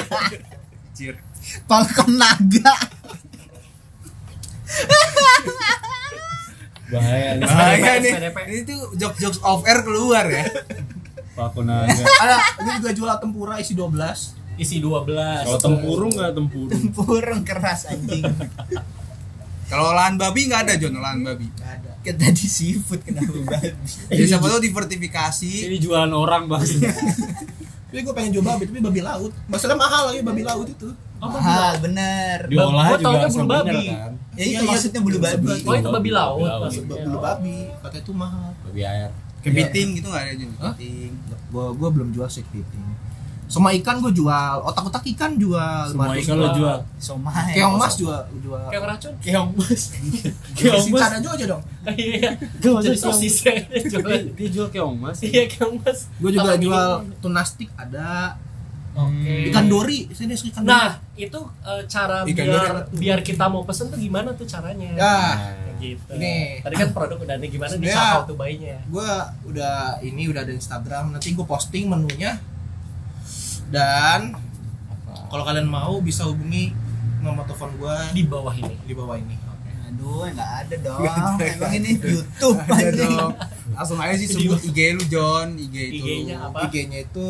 Cir. 0.96 1.14
Falcon 1.64 2.10
naga. 2.14 2.74
bahaya 6.88 7.36
nih 7.36 7.44
bahaya 7.44 7.94
nih 8.00 8.12
tuh 8.64 8.80
jokes 8.96 9.18
jokes 9.18 9.40
off 9.42 9.60
air 9.62 9.84
keluar 9.84 10.24
ya 10.24 10.44
Paku 11.38 11.62
naga 11.62 12.02
ada 12.26 12.36
ini 12.66 12.70
juga 12.82 12.90
jual 12.90 13.10
tempura 13.22 13.54
isi 13.62 13.78
12 13.78 14.58
isi 14.58 14.82
12 14.82 15.46
kalau 15.46 15.60
tempurung 15.62 16.10
nggak 16.10 16.34
tempurung? 16.34 16.74
Tempurung 16.82 17.40
keras 17.46 17.86
anjing. 17.86 18.26
kalau 19.70 19.94
olahan 19.94 20.18
babi 20.18 20.50
nggak 20.50 20.66
ada 20.66 20.74
John 20.82 20.98
olahan 20.98 21.22
babi. 21.22 21.46
Nggak 21.46 21.70
ada. 21.78 21.90
Kan 22.02 22.14
tadi 22.18 22.42
seafood 22.50 23.06
kenapa 23.06 23.30
babi? 23.54 23.70
jadi 24.10 24.26
siapa 24.34 24.50
tahu 24.50 24.60
diversifikasi. 24.66 25.52
ini 25.70 25.78
jualan 25.78 26.10
orang 26.10 26.50
bang. 26.50 26.66
Tapi 27.88 28.00
gue 28.02 28.14
pengen 28.18 28.30
jual 28.34 28.42
babi 28.42 28.62
tapi 28.66 28.80
babi 28.82 29.00
laut. 29.06 29.30
Masalah 29.46 29.78
mahal 29.78 30.10
lagi 30.10 30.26
babi 30.26 30.42
laut 30.42 30.66
itu. 30.66 30.90
Mahal 31.22 31.78
bener. 31.78 32.50
diolah 32.50 32.98
juga 32.98 33.30
bulu 33.30 33.30
sebenarnya 33.30 33.62
babi. 33.70 33.86
kan? 33.94 34.12
Ya 34.34 34.42
itu 34.42 34.62
maksudnya 34.66 35.00
bulu 35.06 35.18
babi. 35.22 35.46
oh 35.54 35.74
itu 35.78 35.90
babi 35.94 36.10
laut. 36.10 36.42
Babi. 36.42 36.50
Laut. 36.50 36.62
maksudnya 36.66 36.96
bulu 37.06 37.18
babi 37.22 37.56
katanya 37.78 38.02
itu 38.02 38.12
mahal. 38.12 38.50
Babi 38.66 38.82
air 38.82 39.10
kepiting 39.48 39.88
gitu 39.98 40.06
nggak 40.12 40.24
ada 40.24 40.32
John 40.36 40.50
Hah? 40.60 40.74
kepiting 40.76 41.12
gue 41.48 41.66
gue 41.80 41.88
belum 41.88 42.08
jual 42.12 42.28
sih 42.28 42.44
kepiting 42.44 42.88
sama 43.48 43.72
ikan 43.80 43.96
gue 44.04 44.12
jual 44.12 44.54
otak-otak 44.60 45.08
ikan 45.16 45.40
jual 45.40 45.88
semua 45.88 46.12
500 46.12 46.20
ikan 46.20 46.36
lo 46.36 46.48
jual? 46.52 46.78
Somai. 47.00 47.56
keong 47.56 47.80
mas 47.80 47.94
jual 47.96 48.22
jual. 48.44 48.68
Kayak 48.68 48.84
racun? 48.92 49.14
Keong 49.24 49.50
mas. 49.56 49.82
keong 50.60 50.86
mas. 50.92 51.00
Singkat 51.00 51.12
aja 51.16 51.28
aja 51.32 51.44
dong. 51.56 51.62
Iya. 51.88 52.30
Jadi 52.60 52.68
maksud 52.76 52.96
sosis 53.00 53.36
dia 54.36 54.48
jual 54.52 54.68
keong 54.68 55.00
mas. 55.00 55.24
Iya 55.24 55.48
keong 55.48 55.80
mas. 55.80 56.12
Gue 56.20 56.30
juga 56.36 56.60
jual 56.60 57.08
tunastik 57.24 57.72
ada 57.80 58.36
oke. 58.98 59.34
Ikan 59.48 59.66
dori 59.66 60.10
sini 60.10 60.34
ikan 60.34 60.62
dori. 60.62 60.68
nah 60.68 60.88
itu 61.14 61.38
eh, 61.62 61.82
cara 61.86 62.16
Ikan 62.22 62.34
biar 62.44 62.66
dori. 62.84 62.96
biar 62.96 63.18
kita 63.22 63.44
mau 63.46 63.62
pesen 63.62 63.88
tuh 63.88 63.96
gimana 63.96 64.34
tuh 64.34 64.44
caranya? 64.44 64.90
Ya. 64.92 65.16
Kayak 65.56 65.74
gitu. 65.78 66.10
Ini. 66.12 66.36
tadi 66.60 66.74
kan 66.74 66.88
produk 66.90 67.18
udah 67.18 67.36
nih 67.36 67.48
gimana 67.48 67.72
nih 67.72 67.86
Sebenarnya- 67.88 68.12
how 68.12 68.26
to 68.26 68.34
buy-nya 68.34 68.76
gue 68.84 69.10
udah 69.46 69.76
ini 70.00 70.22
udah 70.26 70.42
ada 70.42 70.50
Instagram. 70.50 71.04
Nanti 71.10 71.30
gue 71.30 71.46
posting 71.46 71.86
menunya. 71.86 72.36
Dan 73.68 74.32
kalau 75.28 75.44
kalian 75.44 75.68
mau 75.68 76.00
bisa 76.00 76.24
hubungi 76.24 76.72
nomor 77.20 77.44
telepon 77.44 77.70
gue 77.76 77.96
di 78.12 78.22
bawah 78.24 78.54
ini. 78.54 78.74
Di 78.82 78.94
bawah 78.96 79.14
ini. 79.14 79.36
Aduh, 79.88 80.24
enggak 80.24 80.50
ada 80.62 80.76
dong. 80.78 81.00
Emang 81.38 81.72
ini 81.74 81.90
YouTube 81.96 82.58
dong. 82.96 83.32
langsung 83.68 83.98
aja 83.98 84.14
sih 84.14 84.26
sebut 84.26 84.60
IG 84.64 84.78
lu 84.94 85.04
John. 85.06 85.54
IG 85.54 85.76
itu 85.92 86.00
IG-nya 86.00 86.36
apa? 86.44 86.64
IG-nya 86.66 86.98
itu 87.04 87.28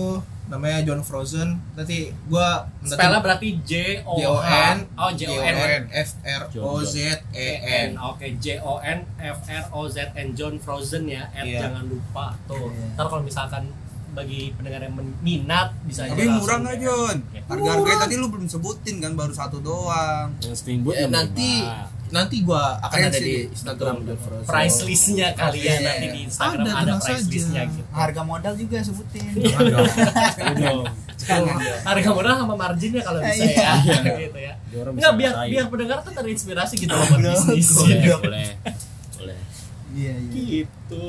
namanya 0.49 0.81
John 0.81 1.01
Frozen 1.01 1.61
nanti 1.73 2.09
gue 2.09 2.49
spellnya 2.83 3.21
berarti 3.21 3.61
J 3.63 4.01
O 4.03 4.17
N 4.41 4.77
oh 4.97 5.13
J 5.13 5.29
O 5.29 5.37
N 5.39 5.83
F 5.89 6.11
R 6.25 6.43
O 6.57 6.81
Z 6.81 6.97
E 7.31 7.49
N 7.85 8.01
Oke, 8.01 8.27
J 8.37 8.59
O 8.61 8.81
N 8.81 9.05
F 9.17 9.39
R 9.45 9.65
O 9.71 9.85
Z 9.87 10.17
N 10.17 10.33
John 10.33 10.57
Frozen 10.57 11.05
ya. 11.05 11.29
Add 11.31 11.45
Iya. 11.45 11.61
jangan 11.63 11.85
lupa 11.85 12.33
tuh. 12.45 12.73
Iya. 12.73 12.97
Ntar 12.97 13.07
kalau 13.07 13.23
misalkan 13.23 13.65
bagi 14.09 14.51
pendengar 14.57 14.81
yang 14.83 14.97
minat 15.21 15.69
bisa 15.85 16.09
tapi 16.09 16.27
murah 16.27 16.59
nggak. 16.59 16.77
John 16.81 17.17
harga 17.47 17.69
harganya 17.71 17.99
tadi 18.03 18.15
lu 18.17 18.27
belum 18.27 18.49
sebutin 18.49 18.97
kan 18.99 19.13
baru 19.15 19.31
satu 19.31 19.61
doang 19.61 20.33
yang 20.41 20.57
steamboat 20.57 20.97
Ya, 20.97 21.07
yang 21.07 21.13
nanti. 21.13 21.53
Nanti 22.09 22.37
gue 22.41 22.63
akan 22.81 22.99
ada 22.99 23.19
di. 23.19 23.47
Instagram 23.49 23.97
Price 24.45 24.79
listnya 24.83 25.29
kali 25.33 25.61
ya 25.61 25.75
Iya, 25.75 25.77
nanti 25.85 26.07
iya. 26.07 26.15
di 26.15 26.21
Instagram 26.25 26.65
Ada, 26.65 26.73
ada, 26.81 26.93
price 26.99 27.27
listnya 27.27 27.63
gitu. 27.69 27.83
Harga 27.93 28.23
modal 28.25 28.55
juga 28.57 28.77
sebutin. 28.81 29.25
Iya 29.37 29.59
jangan 30.39 30.55
John 31.19 31.47
Harga 31.85 32.11
murah 32.15 32.35
sama 32.39 32.55
marginnya 32.55 33.03
kalau 33.05 33.21
bisa 33.21 33.45
Iya. 33.45 33.71
ya. 33.85 34.01
gitu 34.17 34.39
ya. 34.39 34.55
Bisa 34.95 35.09
biar 35.13 35.33
biar 35.47 35.67
pendengar 35.69 35.99
tuh 36.01 36.13
terinspirasi 36.15 36.75
gitu 36.79 36.93
loh 36.93 37.05
buat 37.05 37.21
bisnis. 37.53 37.69
boleh 37.77 38.49
boleh 39.19 39.39
Iya, 39.99 40.15
iya. 40.15 40.31
Gitu. 40.31 41.07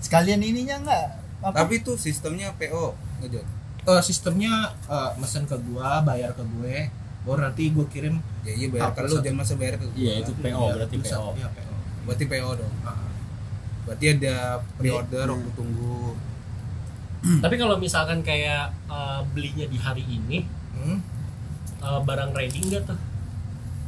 Sekalian 0.00 0.40
ininya 0.40 0.76
enggak? 0.80 1.06
Apa? 1.44 1.62
tapi 1.62 1.78
itu 1.78 1.94
sistemnya 2.00 2.50
PO 2.56 2.96
nggak 3.20 3.28
John 3.30 3.46
Eh, 3.86 4.02
sistemnya 4.02 4.72
eh, 4.90 5.10
mesen 5.14 5.46
ke 5.46 5.54
gua 5.62 6.02
bayar 6.02 6.34
ke 6.34 6.42
gue 6.42 6.90
baru 7.26 7.40
nanti 7.42 7.62
gue 7.68 7.86
kirim 7.86 8.14
ya 8.40 8.52
iya 8.54 8.66
bayar 8.68 8.94
ke 8.94 9.02
lu 9.04 9.18
jangan 9.18 9.36
masa 9.36 9.54
bayar 9.54 9.74
ke 9.74 9.84
gua. 9.84 9.94
iya 9.94 10.12
itu 10.16 10.30
PO 10.32 10.46
Ya, 10.46 10.72
berarti. 10.72 10.96
PO 10.96 11.26
Iya, 11.34 11.48
PO. 11.50 11.74
berarti 12.06 12.24
PO 12.24 12.50
dong 12.54 12.74
Ah. 12.80 12.98
berarti 13.82 14.04
ada 14.08 14.36
pre-order 14.72 15.26
waktu 15.28 15.50
tunggu 15.52 16.14
Tapi 17.26 17.54
kalau 17.56 17.74
misalkan 17.76 18.22
kayak 18.22 18.70
eh, 18.86 19.20
belinya 19.28 19.66
di 19.66 19.76
hari 19.76 20.04
ini 20.04 20.46
Hmm. 20.72 21.02
eh, 21.76 22.00
barang 22.00 22.30
ready 22.30 22.62
enggak 22.62 22.86
tuh? 22.86 22.98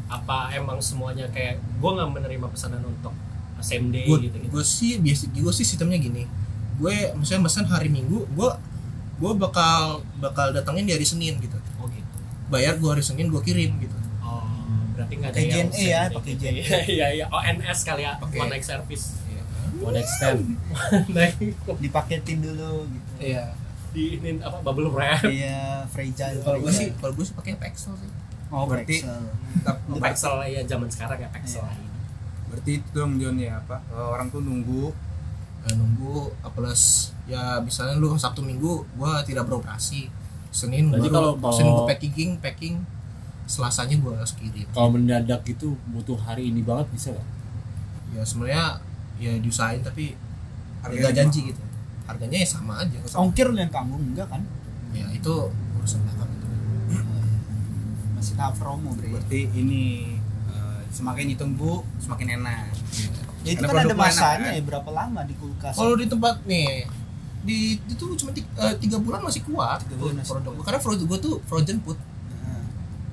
Apa 0.09 0.51
emang 0.53 0.80
semuanya 0.80 1.28
kayak 1.28 1.61
gue 1.76 1.91
nggak 1.93 2.11
menerima 2.11 2.47
pesanan 2.49 2.82
untuk 2.82 3.14
same 3.61 3.91
day 3.91 4.07
gue 4.07 4.18
gitu 4.24 4.36
gitu? 4.36 4.51
gue 4.51 4.64
sih 4.64 4.93
biasa 4.97 5.30
gue 5.30 5.53
sih 5.53 5.62
sistemnya 5.64 5.95
gini 5.97 6.26
gue 6.76 6.95
misalnya 7.14 7.43
pesan 7.45 7.66
hari 7.66 7.86
minggu 7.89 8.26
gue 8.28 8.51
gue 9.16 9.32
bakal 9.36 9.99
bakal 10.16 10.51
datangin 10.51 10.82
di 10.82 10.93
hari 10.93 11.03
senin 11.03 11.34
Oh 11.36 11.43
gitu. 11.43 11.59
Bayar 12.49 12.74
gue 12.74 12.88
hari 12.88 13.01
senin 13.01 13.28
gue 13.28 13.40
kirim 13.40 13.76
gitu 13.78 13.96
Oh 14.20 14.44
berarti 14.92 15.14
nggak 15.14 15.30
ada 15.30 15.38
Pakai 15.38 15.49
yang 15.49 15.68
JNE 15.68 15.72
same 15.72 15.86
ya, 15.86 16.03
day 16.03 16.14
pakai 16.14 16.32
gitu. 16.32 16.42
JNE. 16.42 16.62
Iya 16.96 17.07
iya 17.14 17.26
ONS 17.28 17.78
kali 17.82 18.03
ya 18.03 18.12
Pakai- 18.16 18.38
one 18.38 18.51
night 18.51 18.64
service. 18.64 19.05
one 19.78 19.94
extend 19.94 20.42
Naik 21.09 21.38
Dipaketin 21.76 22.38
dulu 22.40 22.82
gitu. 22.84 23.11
iya 23.22 23.55
di 23.88 24.16
ini 24.16 24.36
apa 24.38 24.59
bubble 24.61 24.90
wrap. 24.90 25.22
Iya, 25.22 25.86
fragile. 25.86 26.40
kalau 26.40 26.59
gue 26.61 26.68
sih 26.70 26.88
kalau 26.94 27.12
gue 27.12 27.22
sih 27.22 27.32
pakai 27.32 27.55
Pexel 27.57 27.94
sih 27.96 28.11
Oh, 28.49 28.64
berarti- 28.64 29.01
Pexel. 29.01 29.22
Oh, 29.86 29.96
Pexel 29.99 30.34
ya 30.46 30.61
zaman 30.64 30.88
sekarang 30.88 31.18
ya 31.18 31.28
Pexel. 31.28 31.62
Iya. 31.62 31.86
berarti 32.49 32.70
itu 32.74 32.88
dong 32.90 33.16
John 33.16 33.36
ya 33.36 33.57
apa 33.57 33.76
eh, 33.86 34.09
orang 34.09 34.28
tuh 34.28 34.40
nunggu 34.40 34.90
Eh, 35.61 35.74
nunggu 35.74 36.32
plus 36.49 36.82
ya 37.24 37.59
misalnya 37.59 37.94
lu 37.94 38.14
sabtu 38.14 38.40
minggu 38.40 38.82
gue 38.88 39.12
tidak 39.24 39.44
beroperasi 39.44 40.07
senin 40.59 40.84
Berarti 40.88 41.09
baru 41.09 41.38
kalau- 41.38 41.54
senin 41.54 41.72
gue 41.72 41.86
packing 41.88 42.30
packing 42.38 42.74
selasanya 43.46 43.96
gue 43.96 44.12
harus 44.12 44.34
kirim 44.34 44.66
kalau 44.68 44.90
mendadak 44.90 45.40
gitu 45.42 45.72
butuh 45.88 46.18
hari 46.18 46.50
ini 46.50 46.61
banget 46.61 46.90
bisa 46.90 47.09
nggak 47.11 47.26
ya 48.11 48.20
sebenarnya 48.22 48.64
ya 49.16 49.32
diusahain 49.36 49.80
tapi 49.80 50.18
Harganya 50.78 51.04
harga 51.04 51.16
janji 51.16 51.38
mahal. 51.40 51.48
gitu 51.48 51.62
harganya 52.04 52.38
ya 52.38 52.48
sama 52.48 52.72
aja 52.78 52.96
Ongkir 53.14 53.46
lu 53.46 53.56
yang 53.56 53.68
tanggung 53.68 54.00
enggak 54.00 54.26
kan? 54.26 54.42
ya 54.90 55.04
itu 55.11 55.34
urusan 55.74 56.00
belakang 56.02 56.30
itu 56.30 56.46
Masih 58.11 58.34
tahap 58.34 58.54
promo, 58.56 58.90
Bre. 58.92 59.09
berarti 59.11 59.40
ini 59.48 60.16
eh, 60.48 60.80
semakin 60.88 61.30
ditunggu 61.30 61.82
semakin 61.98 62.28
enak 62.36 62.66
Ya 63.40 63.54
itu 63.54 63.62
Karena 63.62 63.80
kan 63.80 63.86
ada 63.86 63.96
masanya 63.96 64.38
kan? 64.44 64.56
ya 64.56 64.62
berapa 64.62 64.90
lama 64.90 65.20
di 65.22 65.34
kulkas. 65.34 65.72
kalau 65.72 65.94
di 65.94 66.04
tempat 66.04 66.42
nih 66.44 66.84
di 67.49 67.59
itu 67.80 68.05
cuma 68.20 68.30
eh, 68.36 68.74
tiga 68.76 69.01
bulan 69.01 69.24
masih 69.24 69.40
kuat. 69.49 69.80
Tiga 69.88 69.96
bulan 69.96 70.20
masih 70.20 70.36
produk 70.36 70.53
gua 70.53 70.64
karena 70.68 70.80
produk 70.84 71.05
gue 71.09 71.18
tuh 71.24 71.34
frozen 71.49 71.78
food. 71.80 71.96
Nah, 72.44 72.64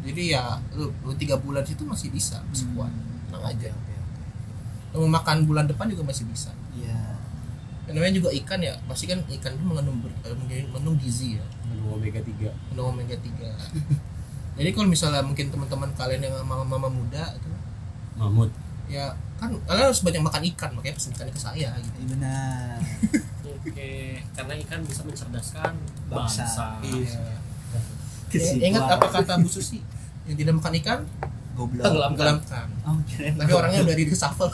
jadi 0.03 0.23
ya 0.35 0.43
lu, 0.75 0.91
lu 1.07 1.15
tiga 1.15 1.39
bulan 1.39 1.63
situ 1.63 1.87
masih 1.87 2.11
bisa 2.11 2.43
masih 2.51 2.67
kuat. 2.75 2.91
Tenang 3.31 3.45
aja. 3.47 3.71
lu 4.91 5.07
mau 5.07 5.19
makan 5.19 5.43
bulan 5.43 5.63
depan 5.67 5.87
juga 5.87 6.03
masih 6.03 6.27
bisa. 6.27 6.51
Iya. 6.75 7.15
Dan 7.87 7.99
namanya 7.99 8.15
juga 8.19 8.29
ikan 8.33 8.59
ya 8.59 8.75
pasti 8.87 9.07
kan 9.07 9.23
ikan 9.27 9.51
itu 9.55 9.63
mengandung 9.63 10.03
ber- 10.03 10.19
eh, 10.27 10.35
mengandung 10.35 10.99
gizi 10.99 11.39
ya. 11.39 11.45
Menu 11.67 11.95
omega 11.95 12.19
3 12.19 12.51
mengandung 12.71 12.87
omega 12.95 13.15
3 13.19 13.55
jadi 14.55 14.69
kalau 14.71 14.87
misalnya 14.87 15.19
mungkin 15.19 15.51
teman-teman 15.51 15.91
kalian 15.99 16.31
yang 16.31 16.35
mama-mama 16.47 16.87
muda 16.87 17.35
itu 17.35 17.51
mamut. 18.15 18.47
ya 18.87 19.11
kan 19.35 19.51
kalian 19.67 19.91
harus 19.91 19.99
banyak 19.99 20.23
makan 20.23 20.41
ikan 20.55 20.71
makanya 20.71 20.95
pesen 20.95 21.11
ikannya 21.11 21.33
ke 21.35 21.41
saya 21.43 21.69
gitu. 21.83 21.97
Iya 21.99 22.07
benar. 22.15 22.77
Oke, 23.65 23.91
karena 24.31 24.53
ikan 24.59 24.79
bisa 24.81 25.01
mencerdaskan 25.01 25.71
Bangsa. 26.05 26.43
bangsa. 26.43 26.65
iya 26.81 27.33
Ya, 28.31 28.67
ingat 28.67 28.83
apa 28.89 29.07
kata 29.09 29.39
Bu 29.39 29.47
Susi 29.47 29.79
yang 30.23 30.35
tidak 30.35 30.53
makan 30.55 30.73
ikan 30.77 30.99
Goblok. 31.53 31.81
Tenggelam. 31.81 32.11
tenggelamkan 32.11 32.67
Oh, 32.83 32.99
kirain 33.05 33.31
tapi 33.33 33.51
orangnya 33.53 33.79
udah 33.81 33.95
di 33.95 34.03
reshuffle 34.05 34.51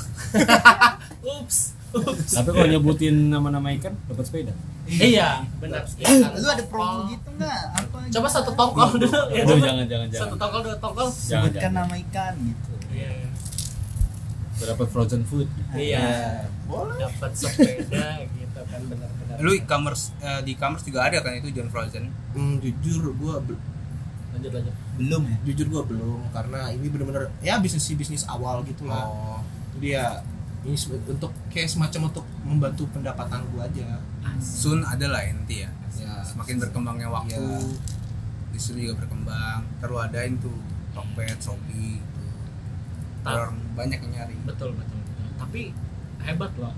Ups. 1.33 1.57
Ups. 1.91 2.31
tapi 2.31 2.49
kalau 2.49 2.67
nyebutin 2.67 3.27
nama-nama 3.27 3.67
ikan 3.73 3.91
dapat 4.05 4.23
sepeda 4.23 4.53
Iya, 4.85 5.45
benar. 5.57 5.81
Ikan, 5.87 6.29
Lu 6.35 6.47
ada 6.47 6.65
promo 6.65 7.07
gitu 7.07 7.29
enggak? 7.31 7.63
Apa? 7.73 7.97
Coba 8.05 8.27
gitu? 8.27 8.35
satu 8.35 8.51
tongkol 8.53 8.89
dulu 8.97 9.07
ya. 9.29 9.39
Aduh, 9.39 9.49
coba. 9.49 9.65
jangan 9.65 9.85
jangan 9.87 10.07
Satu 10.07 10.15
jangan 10.15 10.37
tongkol 10.37 10.61
dua 10.61 10.77
tongkol. 10.77 11.07
jangan 11.07 11.21
Sebutkan 11.47 11.61
jangan 11.63 11.73
nama 11.81 11.95
ikan 12.01 12.33
gitu. 12.43 12.71
Iya. 12.91 13.11
dapat 14.61 14.87
frozen 14.87 15.21
food 15.23 15.47
Iya. 15.73 16.05
Boleh. 16.63 16.95
Dapat 17.01 17.31
sepeda 17.33 18.07
gitu 18.29 18.40
kan 18.71 18.81
benar-benar. 18.81 19.35
lu 19.37 19.51
e-commerce 19.53 20.03
eh, 20.19 20.41
di 20.41 20.51
e-commerce 20.51 20.83
juga 20.83 20.99
ada 21.03 21.19
kan 21.19 21.33
itu 21.33 21.51
John 21.51 21.67
Frozen 21.67 22.07
hmm, 22.31 22.55
jujur 22.59 23.11
gua 23.15 23.37
bel- 23.39 23.59
lanjut 24.31 24.51
lanjut. 24.53 24.75
Belum 24.95 25.21
ya? 25.23 25.35
jujur 25.43 25.67
gua 25.69 25.83
belum 25.83 26.19
karena 26.31 26.59
ini 26.69 26.87
bener-bener 26.87 27.27
ya 27.39 27.59
bisnis 27.59 27.85
bisnis 27.91 28.23
awal 28.25 28.63
gitu 28.63 28.85
lah 28.85 29.03
oh 29.03 29.39
jadi 29.75 29.87
ya 29.93 30.05
ini 30.61 30.77
untuk 31.05 31.31
kayak 31.47 31.67
semacam 31.67 32.07
untuk 32.07 32.23
membantu 32.41 32.83
pendapatan 32.87 33.43
gua 33.49 33.65
aja 33.65 33.99
soon 34.37 34.81
ada 34.81 35.05
lah 35.05 35.21
nanti 35.21 35.61
ya 35.61 35.69
ya 35.93 36.23
semakin 36.23 36.57
berkembangnya 36.59 37.07
waktu 37.07 37.35
Iya. 37.35 37.59
distro 38.51 38.75
juga 38.75 38.95
berkembang 38.97 39.61
terus 39.77 39.99
adain 40.01 40.35
tuh 40.37 40.55
Tokped, 40.91 41.39
Shopee 41.39 41.97
gitu. 41.97 42.19
Orang 43.23 43.55
banyak 43.73 43.95
yang 44.01 44.11
nyari 44.13 44.35
Betul 44.43 44.75
betul. 44.75 44.99
betul. 44.99 45.27
tapi 45.37 45.61
hebat 46.19 46.51
loh 46.55 46.75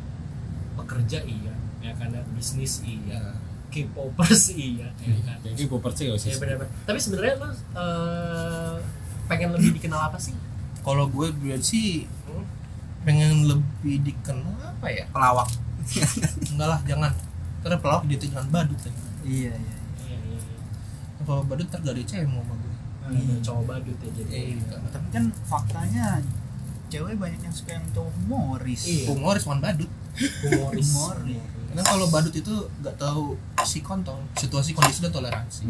pekerja 0.75 1.19
iya 1.23 1.53
ya 1.83 1.91
karena 1.93 2.19
bisnis 2.31 2.79
iya. 2.81 3.35
K-popers 3.67 4.53
iya 4.55 4.87
ya 4.95 5.17
kan. 5.25 5.37
Jadi 5.43 5.61
gue 5.65 5.79
percaya 5.79 6.07
gak 6.13 6.21
sih. 6.21 6.29
ya 6.31 6.37
benar 6.39 6.57
tapi 6.85 6.97
sebenarnya 6.97 7.33
lo 7.37 7.49
eh, 7.51 8.75
pengen 9.25 9.49
lebih 9.51 9.75
dikenal 9.75 10.07
apa 10.07 10.17
sih? 10.17 10.31
Kalau 10.79 11.05
gue 11.07 11.27
berarti 11.31 11.63
sih 11.65 11.87
Hmm? 12.23 12.45
pengen 13.03 13.45
lebih 13.45 13.99
dikenal 14.01 14.55
apa 14.63 14.87
ya? 14.87 15.03
Pelawak. 15.11 15.51
Enggak 16.55 16.67
lah 16.69 16.79
jangan. 16.87 17.11
Karena 17.59 17.77
pelawak 17.77 18.03
dia 18.07 18.17
dengan 18.17 18.45
badut 18.47 18.79
ya. 18.79 18.91
iya 19.23 19.51
iya 19.51 19.51
iya. 19.53 19.77
Iya 20.07 20.17
iya 20.39 20.39
kalau 21.23 21.43
badut 21.43 21.67
ntar 21.67 21.79
gak 21.79 21.95
ada 21.95 22.03
cewek 22.03 22.27
mau 22.27 22.43
sama 22.43 22.55
gue. 22.57 22.73
Ada 23.03 23.35
cowok 23.41 23.63
badut 23.67 23.97
ya 23.99 24.09
jadi. 24.15 24.31
Iya. 24.55 24.77
tapi 24.87 25.07
kan 25.11 25.23
faktanya 25.43 26.05
cewek 26.87 27.15
banyak 27.17 27.41
yang 27.41 27.51
suka 27.51 27.71
yang 27.73 27.85
cowok 27.91 28.11
humoris. 28.21 28.81
Iya. 28.85 29.05
humoris 29.09 29.43
bukan 29.43 29.59
badut. 29.59 29.91
Humoris. 30.13 30.89
Humoris. 30.93 31.41
Karena 31.73 31.89
kalau 31.89 32.05
badut 32.05 32.37
itu 32.37 32.53
nggak 32.85 33.01
tahu 33.01 33.33
si 33.65 33.81
kontol 33.81 34.21
situasi 34.37 34.77
kondisi 34.77 35.01
dan 35.01 35.09
toleransi. 35.09 35.65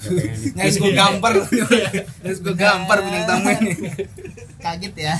Di- 0.00 0.56
Nyaris 0.56 0.80
gue 0.80 0.92
gampar 0.96 1.32
Nyaris 1.44 2.40
gue 2.40 2.54
gampar 2.56 3.04
bintang 3.04 3.44
tamu 3.44 3.52
ini. 3.52 3.72
Kaget 4.64 4.94
ya. 4.96 5.12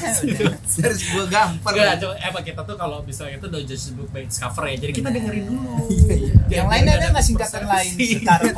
Nyaris 0.80 1.00
gue 1.04 1.24
gampar 1.28 1.72
Enggak, 1.76 2.00
coba 2.00 2.14
emang 2.16 2.44
kita 2.48 2.60
tuh 2.64 2.76
kalau 2.80 3.04
misalnya 3.04 3.36
itu 3.36 3.46
udah 3.52 3.60
just 3.68 3.92
book 3.92 4.08
by 4.08 4.24
its 4.24 4.40
cover 4.40 4.64
ya. 4.72 4.76
Jadi 4.80 4.92
kita 4.96 5.12
dengerin 5.12 5.44
dulu. 5.52 5.84
yang 6.48 6.64
lain 6.72 6.88
ada 6.88 7.12
nggak 7.12 7.24
singkatan 7.28 7.68
lain 7.68 7.92
setara 8.08 8.48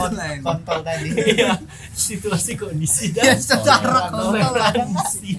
kontol 0.47 0.79
tadi? 0.87 1.11
Iya, 1.11 1.59
situasi 1.91 2.55
kondisi 2.55 3.11
ya 3.11 3.35
dan 3.35 3.43
setara 3.43 4.15
kontol 4.15 4.31
ada 4.31 4.39
nggak? 4.39 4.47
toleransi. 4.79 5.35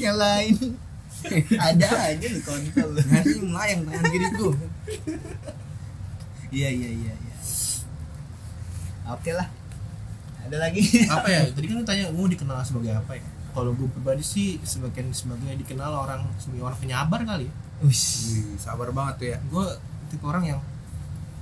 yang 0.00 0.16
lain 0.16 0.56
ada 1.70 1.86
aja 2.08 2.26
lu 2.26 2.40
kontol 2.40 2.90
Nyaris 2.96 3.36
melayang 3.38 3.80
tangan 3.84 4.04
kiri 4.06 4.26
gue 4.30 4.54
iya 6.50 6.68
iya 6.68 6.88
iya 6.90 7.12
iya. 7.12 7.34
Oke 9.08 9.30
lah. 9.30 9.48
Ada 10.42 10.56
lagi? 10.58 10.82
Apa 11.06 11.26
ya? 11.26 11.42
Tadi 11.48 11.66
kan 11.66 11.76
lu 11.76 11.84
tanya 11.84 12.04
gue 12.08 12.26
dikenal 12.28 12.60
sebagai 12.62 12.92
apa 12.94 13.16
ya? 13.16 13.24
Kalau 13.50 13.72
gue 13.72 13.88
pribadi 13.88 14.20
sih 14.20 14.56
sebagian 14.62 15.10
sebagai 15.10 15.48
dikenal 15.58 15.90
orang 15.90 16.22
sebagai 16.36 16.62
orang 16.62 16.78
penyabar 16.78 17.20
kali 17.22 17.48
ya. 17.48 17.54
Wih, 17.80 17.98
sabar 18.56 18.88
banget 18.90 19.14
tuh 19.16 19.26
ya. 19.28 19.38
Gue 19.44 19.66
tipe 20.06 20.22
orang 20.22 20.44
yang 20.46 20.60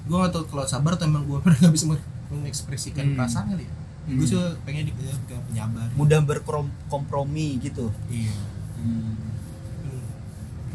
gue 0.06 0.16
gak 0.16 0.32
tau 0.32 0.42
kalau 0.44 0.64
sabar 0.64 0.96
atau 0.96 1.04
emang 1.04 1.22
gue 1.24 1.38
pernah 1.44 1.58
gak 1.60 1.74
bisa 1.74 1.86
mengekspresikan 2.30 3.12
Hmm. 3.12 3.16
perasaan 3.18 3.46
kali 3.50 3.64
ya. 3.66 3.72
Hmm. 4.00 4.16
gue 4.16 4.26
sih 4.26 4.38
pengen 4.64 4.84
dikenal 4.88 5.12
sebagai 5.12 5.42
penyabar. 5.46 5.86
Mudah 5.94 6.20
berkompromi 6.24 7.60
gitu. 7.60 7.92
Iya. 8.08 8.34
Hmm. 8.78 9.14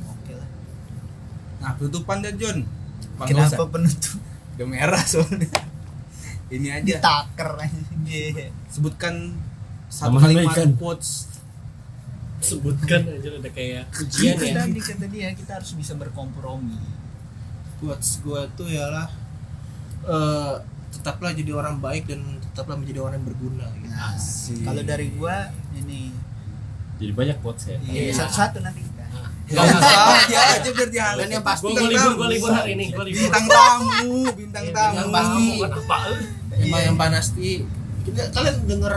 oke 0.06 0.34
lah 0.34 0.48
Nah 1.66 1.74
tutupan 1.76 2.22
dah 2.22 2.30
John 2.32 2.62
nggak 3.16 3.26
kenapa 3.26 3.58
usah? 3.58 3.70
penutup 3.72 4.18
Udah 4.54 4.68
merah 4.68 5.02
soalnya 5.04 5.50
Ini 6.48 6.68
aja 6.72 6.86
ditaker 6.86 7.50
aja 7.58 7.82
Iya. 8.06 8.54
Sebutkan 8.68 9.34
Satu 9.88 10.14
Aman 10.14 10.22
kalimat 10.22 10.54
kan? 10.54 10.70
quotes 10.76 11.34
Sebutkan 12.38 13.02
aja 13.10 13.30
udah 13.34 13.50
kayak 13.50 13.90
ujian 13.90 14.36
Itu 14.36 14.46
ya. 14.46 14.54
tadi 14.56 14.78
kata 14.78 15.06
dia 15.08 15.30
kita 15.34 15.52
harus 15.58 15.74
bisa 15.74 15.96
berkompromi 15.96 16.78
quotes 17.76 18.22
gue 18.22 18.42
tuh 18.54 18.70
ialah 18.70 19.10
eh 20.06 20.56
tetaplah 20.88 21.34
jadi 21.34 21.52
orang 21.52 21.78
baik 21.78 22.06
dan 22.06 22.22
tetaplah 22.42 22.78
menjadi 22.78 23.04
orang 23.04 23.20
yang 23.20 23.28
berguna 23.28 23.68
gitu. 23.76 23.90
nah, 23.90 24.14
Asik. 24.14 24.64
kalau 24.64 24.80
dari 24.82 25.12
gua 25.12 25.36
ini 25.76 26.08
Jadi 26.96 27.12
banyak 27.12 27.38
quotes 27.42 27.68
ya. 27.68 27.76
iya, 27.84 28.08
satu-satu 28.10 28.64
nanti 28.64 28.80
Gak 29.46 29.62
usah 29.62 30.02
aja 30.18 30.40
aja 30.58 30.70
biar 30.72 30.90
dihalalin 30.90 31.22
Dan 31.22 31.30
yang 31.32 31.46
pasti. 31.46 31.70
Gue 31.70 31.86
libur, 31.86 32.14
gue 32.16 32.28
libur 32.34 32.50
hari 32.50 32.72
ini, 32.74 32.86
gue 32.90 33.06
libur. 33.06 33.20
Bintang 33.22 33.46
tamu 33.46 34.18
Bintang 34.34 34.64
Iya, 34.64 34.74
tamu. 34.74 34.96
yang 34.96 35.10
pasti. 35.12 35.46
Apa? 35.62 35.98
yang 36.56 36.66
Iya. 36.66 36.80
yang 36.82 36.98
pasti 36.98 37.50
kita 38.04 38.22
kalian 38.32 38.56
denger 38.66 38.94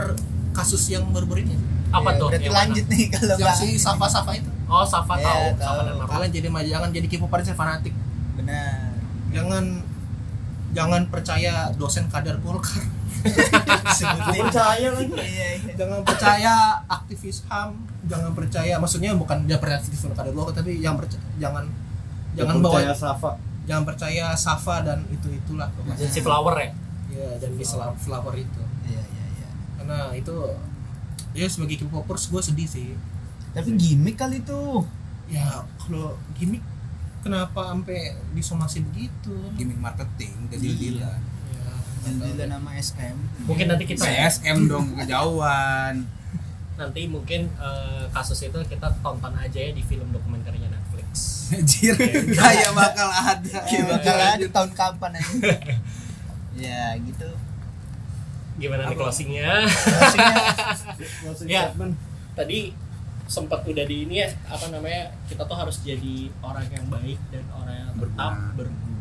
kasus 0.51 0.83
yang 0.87 1.05
baru-baru 1.09 1.43
ini? 1.43 1.55
Apa 1.89 2.09
Ya, 2.11 2.17
tuh? 2.17 2.27
berarti 2.29 2.49
lanjut 2.49 2.85
nih 2.87 3.03
kalau 3.09 3.35
yang 3.37 3.53
si 3.53 3.67
Safa 3.75 4.05
Safa 4.05 4.31
itu. 4.33 4.49
Oh, 4.65 4.81
Safa 4.83 5.13
tahu. 5.15 5.43
Safa 5.55 5.81
dan 5.83 5.95
kalian 6.03 6.31
jadi 6.31 6.47
jangan 6.63 6.89
jadi 6.89 7.07
K-popers 7.07 7.45
yang 7.45 7.57
fanatik. 7.57 7.93
Benar. 8.35 8.93
Jangan 9.29 9.63
jangan 10.71 11.01
percaya 11.09 11.73
dosen 11.73 12.05
kadar 12.07 12.37
Golkar 12.37 12.85
sebutin 13.91 14.43
Percaya 14.43 14.87
lagi. 14.89 15.13
iya 15.17 15.49
iya 15.57 15.73
jangan 15.75 15.99
percaya 16.01 16.53
aktivis 16.85 17.43
HAM 17.45 17.69
jangan 18.05 18.31
percaya 18.31 18.73
maksudnya 18.75 19.11
bukan 19.13 19.43
dia 19.43 19.57
percaya 19.57 19.77
aktivis 19.77 19.99
kadar 20.07 20.29
Golkar 20.29 20.55
tapi 20.55 20.79
yang 20.79 20.95
percaya 20.95 21.21
jangan 21.37 21.65
jangan 22.33 22.55
bawa 22.59 22.79
percaya 22.79 22.93
Safa. 22.93 23.31
jangan 23.65 23.83
percaya 23.85 24.25
Safa 24.33 24.75
dan 24.81 24.99
itu 25.09 25.27
itulah 25.29 25.67
pokoknya. 25.71 26.07
Si 26.07 26.19
flower 26.19 26.55
ya. 26.55 26.69
ya 27.09 27.29
dan 27.37 27.51
di 27.51 27.63
sel- 27.63 27.97
flower 27.97 28.33
itu 28.33 28.61
iya 28.85 29.01
iya 29.01 29.25
iya 29.35 29.47
karena 29.75 29.97
itu 30.13 30.35
ya 31.31 31.45
sebagai 31.45 31.81
K-popers 31.81 32.27
gue 32.27 32.41
sedih 32.43 32.67
sih 32.67 32.89
tapi 33.49 33.73
gimmick 33.73 34.15
kali 34.15 34.41
tuh 34.41 34.85
ya 35.25 35.45
kalau 35.77 36.13
gimmick 36.33 36.61
kenapa 37.19 37.67
sampai 37.67 38.15
disomasi 38.31 38.79
begitu 38.81 39.35
Gimmick 39.53 39.77
marketing 39.77 40.31
Jadi 40.47 40.67
Iya. 40.95 41.11
Dilan 41.99 42.13
ya. 42.15 42.25
Jendela 42.31 42.45
nama 42.55 42.69
SM 42.73 43.15
Mungkin 43.45 43.65
nanti 43.67 43.83
kita 43.85 44.01
CSM 44.01 44.57
dong 44.65 44.95
kejauhan. 44.95 45.95
Nanti 46.75 47.01
mungkin 47.05 47.51
eh, 47.59 48.03
kasus 48.09 48.39
itu 48.41 48.59
kita 48.65 48.87
tonton 49.01 49.33
aja 49.35 49.59
ya 49.59 49.71
di 49.71 49.83
film 49.83 50.07
dokumenternya 50.09 50.71
Netflix. 50.71 51.47
Anjir. 51.51 51.95
Kayak 52.31 52.71
bakal 52.79 53.09
ada. 53.09 53.59
Ya 53.67 53.81
bakal 53.83 54.15
ada 54.15 54.45
tahun 54.47 54.71
kapan 54.73 55.11
aja. 55.15 55.53
Ya 56.59 56.91
gitu. 56.99 57.29
Gimana 58.59 58.91
nih 58.91 58.97
closingnya? 58.99 59.63
Closingnya, 59.63 60.35
Ya. 61.47 61.71
Tadi 62.35 62.75
sempat 63.23 63.61
udah 63.63 63.85
di 63.85 64.03
ini 64.03 64.25
ya 64.25 64.27
apa 64.49 64.67
namanya 64.67 65.13
kita 65.29 65.45
tuh 65.45 65.53
harus 65.53 65.79
jadi 65.85 66.27
orang 66.41 66.65
yang 66.67 66.83
baik 66.89 67.15
dan 67.29 67.45
orang 67.53 67.75
yang 67.77 67.89
tetap 67.95 68.33
Berguna. 68.33 68.57
berguna 68.57 68.98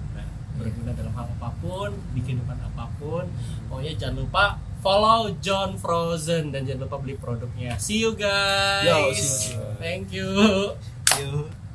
berguna 0.58 0.90
dalam 0.92 1.14
hal 1.14 1.26
apa 1.38 1.48
pun 1.62 1.90
di 2.12 2.20
kehidupan 2.20 2.58
apa 2.58 2.84
pun. 2.98 3.24
Pokoknya 3.70 3.94
jangan 3.94 4.16
lupa 4.26 4.44
follow 4.82 5.30
John 5.38 5.78
Frozen 5.78 6.50
dan 6.50 6.66
jangan 6.66 6.90
lupa 6.90 6.98
beli 6.98 7.14
produknya. 7.14 7.78
See 7.78 8.02
you 8.02 8.18
guys. 8.18 8.84
Yo, 8.84 9.14
see 9.14 9.22
you, 9.22 9.30
see 9.30 9.54
you. 9.54 9.64
thank 9.78 10.06
you 10.10 11.67